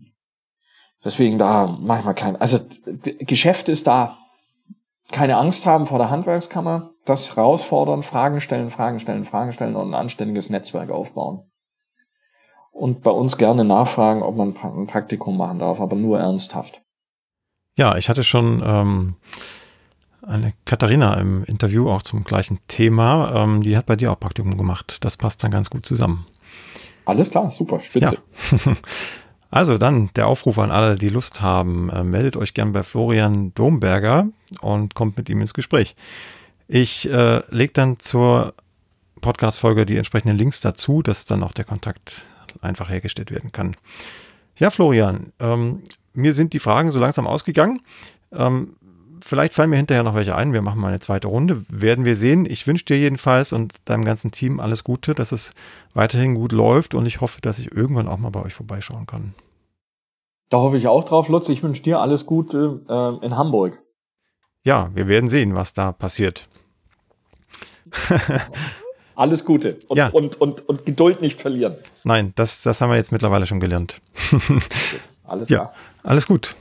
Deswegen 1.05 1.39
da 1.39 1.66
mache 1.80 2.01
ich 2.01 2.05
mal 2.05 2.12
kein, 2.12 2.37
also 2.37 2.59
Geschäft 3.20 3.68
ist 3.68 3.87
da. 3.87 4.18
Keine 5.11 5.37
Angst 5.37 5.66
haben 5.66 5.85
vor 5.85 5.99
der 5.99 6.11
Handwerkskammer, 6.11 6.91
das 7.05 7.37
herausfordern, 7.37 8.03
Fragen 8.03 8.41
stellen, 8.41 8.70
Fragen 8.70 8.99
stellen, 8.99 9.24
Fragen 9.24 9.53
stellen 9.53 9.76
und 9.76 9.91
ein 9.91 9.95
anständiges 9.95 10.49
Netzwerk 10.49 10.91
aufbauen 10.91 11.51
und 12.72 13.02
bei 13.02 13.10
uns 13.10 13.36
gerne 13.36 13.64
nachfragen, 13.64 14.22
ob 14.22 14.36
man 14.36 14.54
ein 14.56 14.86
Praktikum 14.86 15.36
machen 15.36 15.60
darf, 15.60 15.80
aber 15.80 15.94
nur 15.94 16.18
ernsthaft. 16.18 16.82
Ja, 17.78 17.96
ich 17.96 18.08
hatte 18.08 18.24
schon 18.24 18.62
ähm, 18.64 19.14
eine 20.22 20.52
Katharina 20.64 21.14
im 21.14 21.44
Interview 21.44 21.88
auch 21.90 22.02
zum 22.02 22.24
gleichen 22.24 22.58
Thema. 22.68 23.32
Ähm, 23.34 23.62
die 23.62 23.76
hat 23.76 23.86
bei 23.86 23.96
dir 23.96 24.12
auch 24.12 24.18
Praktikum 24.20 24.56
gemacht. 24.56 25.04
Das 25.04 25.16
passt 25.16 25.44
dann 25.44 25.50
ganz 25.50 25.70
gut 25.70 25.86
zusammen. 25.86 26.26
Alles 27.04 27.30
klar, 27.30 27.50
super, 27.50 27.80
spitze. 27.80 28.18
Ja. 28.66 28.76
Also 29.54 29.76
dann 29.76 30.08
der 30.16 30.28
Aufruf 30.28 30.58
an 30.58 30.70
alle, 30.70 30.96
die 30.96 31.10
Lust 31.10 31.42
haben, 31.42 31.90
äh, 31.90 32.02
meldet 32.02 32.38
euch 32.38 32.54
gern 32.54 32.72
bei 32.72 32.82
Florian 32.82 33.52
Domberger 33.52 34.28
und 34.62 34.94
kommt 34.94 35.18
mit 35.18 35.28
ihm 35.28 35.42
ins 35.42 35.52
Gespräch. 35.52 35.94
Ich 36.68 37.06
äh, 37.10 37.42
lege 37.50 37.74
dann 37.74 37.98
zur 37.98 38.54
Podcast-Folge 39.20 39.84
die 39.84 39.98
entsprechenden 39.98 40.38
Links 40.38 40.62
dazu, 40.62 41.02
dass 41.02 41.26
dann 41.26 41.42
auch 41.42 41.52
der 41.52 41.66
Kontakt 41.66 42.22
einfach 42.61 42.90
hergestellt 42.90 43.30
werden 43.30 43.53
kann. 43.53 43.76
Ja, 44.57 44.70
Florian, 44.70 45.32
ähm, 45.40 45.82
mir 46.12 46.32
sind 46.32 46.53
die 46.53 46.59
Fragen 46.59 46.90
so 46.90 46.98
langsam 46.98 47.26
ausgegangen. 47.26 47.80
Ähm, 48.32 48.76
vielleicht 49.22 49.55
fallen 49.55 49.70
mir 49.70 49.76
hinterher 49.76 50.03
noch 50.03 50.14
welche 50.14 50.34
ein. 50.34 50.53
Wir 50.53 50.62
machen 50.62 50.80
mal 50.80 50.88
eine 50.88 51.00
zweite 51.00 51.28
Runde. 51.28 51.64
Werden 51.68 52.05
wir 52.05 52.16
sehen. 52.16 52.44
Ich 52.44 52.66
wünsche 52.66 52.84
dir 52.84 52.98
jedenfalls 52.98 53.53
und 53.53 53.74
deinem 53.84 54.05
ganzen 54.05 54.30
Team 54.30 54.61
alles 54.61 54.84
Gute, 54.84 55.14
dass 55.14 55.32
es 55.32 55.53
weiterhin 55.94 56.34
gut 56.34 56.53
läuft 56.53 56.94
und 56.94 57.07
ich 57.07 57.20
hoffe, 57.20 57.40
dass 57.40 57.59
ich 57.59 57.72
irgendwann 57.72 58.09
auch 58.09 58.18
mal 58.18 58.30
bei 58.30 58.42
euch 58.42 58.55
vorbeischauen 58.55 59.07
kann. 59.07 59.34
Da 60.50 60.59
hoffe 60.59 60.76
ich 60.76 60.86
auch 60.86 61.05
drauf, 61.05 61.28
Lutz. 61.28 61.48
Ich 61.48 61.62
wünsche 61.62 61.82
dir 61.82 62.00
alles 62.00 62.26
Gute 62.26 62.82
äh, 62.88 63.24
in 63.24 63.36
Hamburg. 63.36 63.80
Ja, 64.64 64.90
wir 64.94 65.09
werden 65.09 65.28
sehen, 65.28 65.55
was 65.55 65.72
da 65.72 65.92
passiert. 65.92 66.48
Alles 69.14 69.44
Gute 69.44 69.78
und, 69.88 69.96
ja. 69.96 70.08
und, 70.08 70.40
und, 70.40 70.68
und 70.68 70.86
Geduld 70.86 71.20
nicht 71.20 71.40
verlieren. 71.40 71.74
Nein, 72.04 72.32
das, 72.34 72.62
das 72.62 72.80
haben 72.80 72.90
wir 72.90 72.96
jetzt 72.96 73.12
mittlerweile 73.12 73.46
schon 73.46 73.60
gelernt. 73.60 74.00
alles 75.24 75.48
klar. 75.48 75.72
Ja, 75.72 75.72
alles 76.02 76.26
gut. 76.26 76.54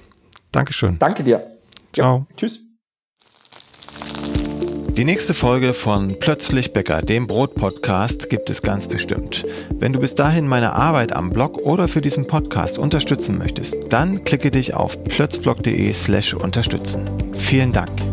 Dankeschön. 0.52 1.00
Danke 1.00 1.24
dir. 1.24 1.42
Ciao. 1.94 2.26
Ja, 2.30 2.36
tschüss. 2.36 2.62
Die 4.98 5.06
nächste 5.06 5.34
Folge 5.34 5.72
von 5.72 6.18
Plötzlich 6.20 6.74
Bäcker, 6.74 7.02
dem 7.02 7.26
Brot-Podcast, 7.26 8.30
gibt 8.30 8.50
es 8.50 8.62
ganz 8.62 8.88
bestimmt. 8.88 9.46
Wenn 9.74 9.94
du 9.94 10.00
bis 10.00 10.16
dahin 10.16 10.48
meine 10.48 10.74
Arbeit 10.74 11.14
am 11.14 11.30
Blog 11.30 11.58
oder 11.60 11.88
für 11.88 12.02
diesen 12.02 12.28
Podcast 12.28 12.78
unterstützen 12.78 13.38
möchtest, 13.38 13.92
dann 13.94 14.26
klicke 14.26 14.52
dich 14.52 14.74
auf 14.74 15.02
plötzblog.de 15.06 15.94
slash 15.94 16.34
unterstützen. 16.34 17.10
Vielen 17.34 17.72
Dank. 17.72 18.11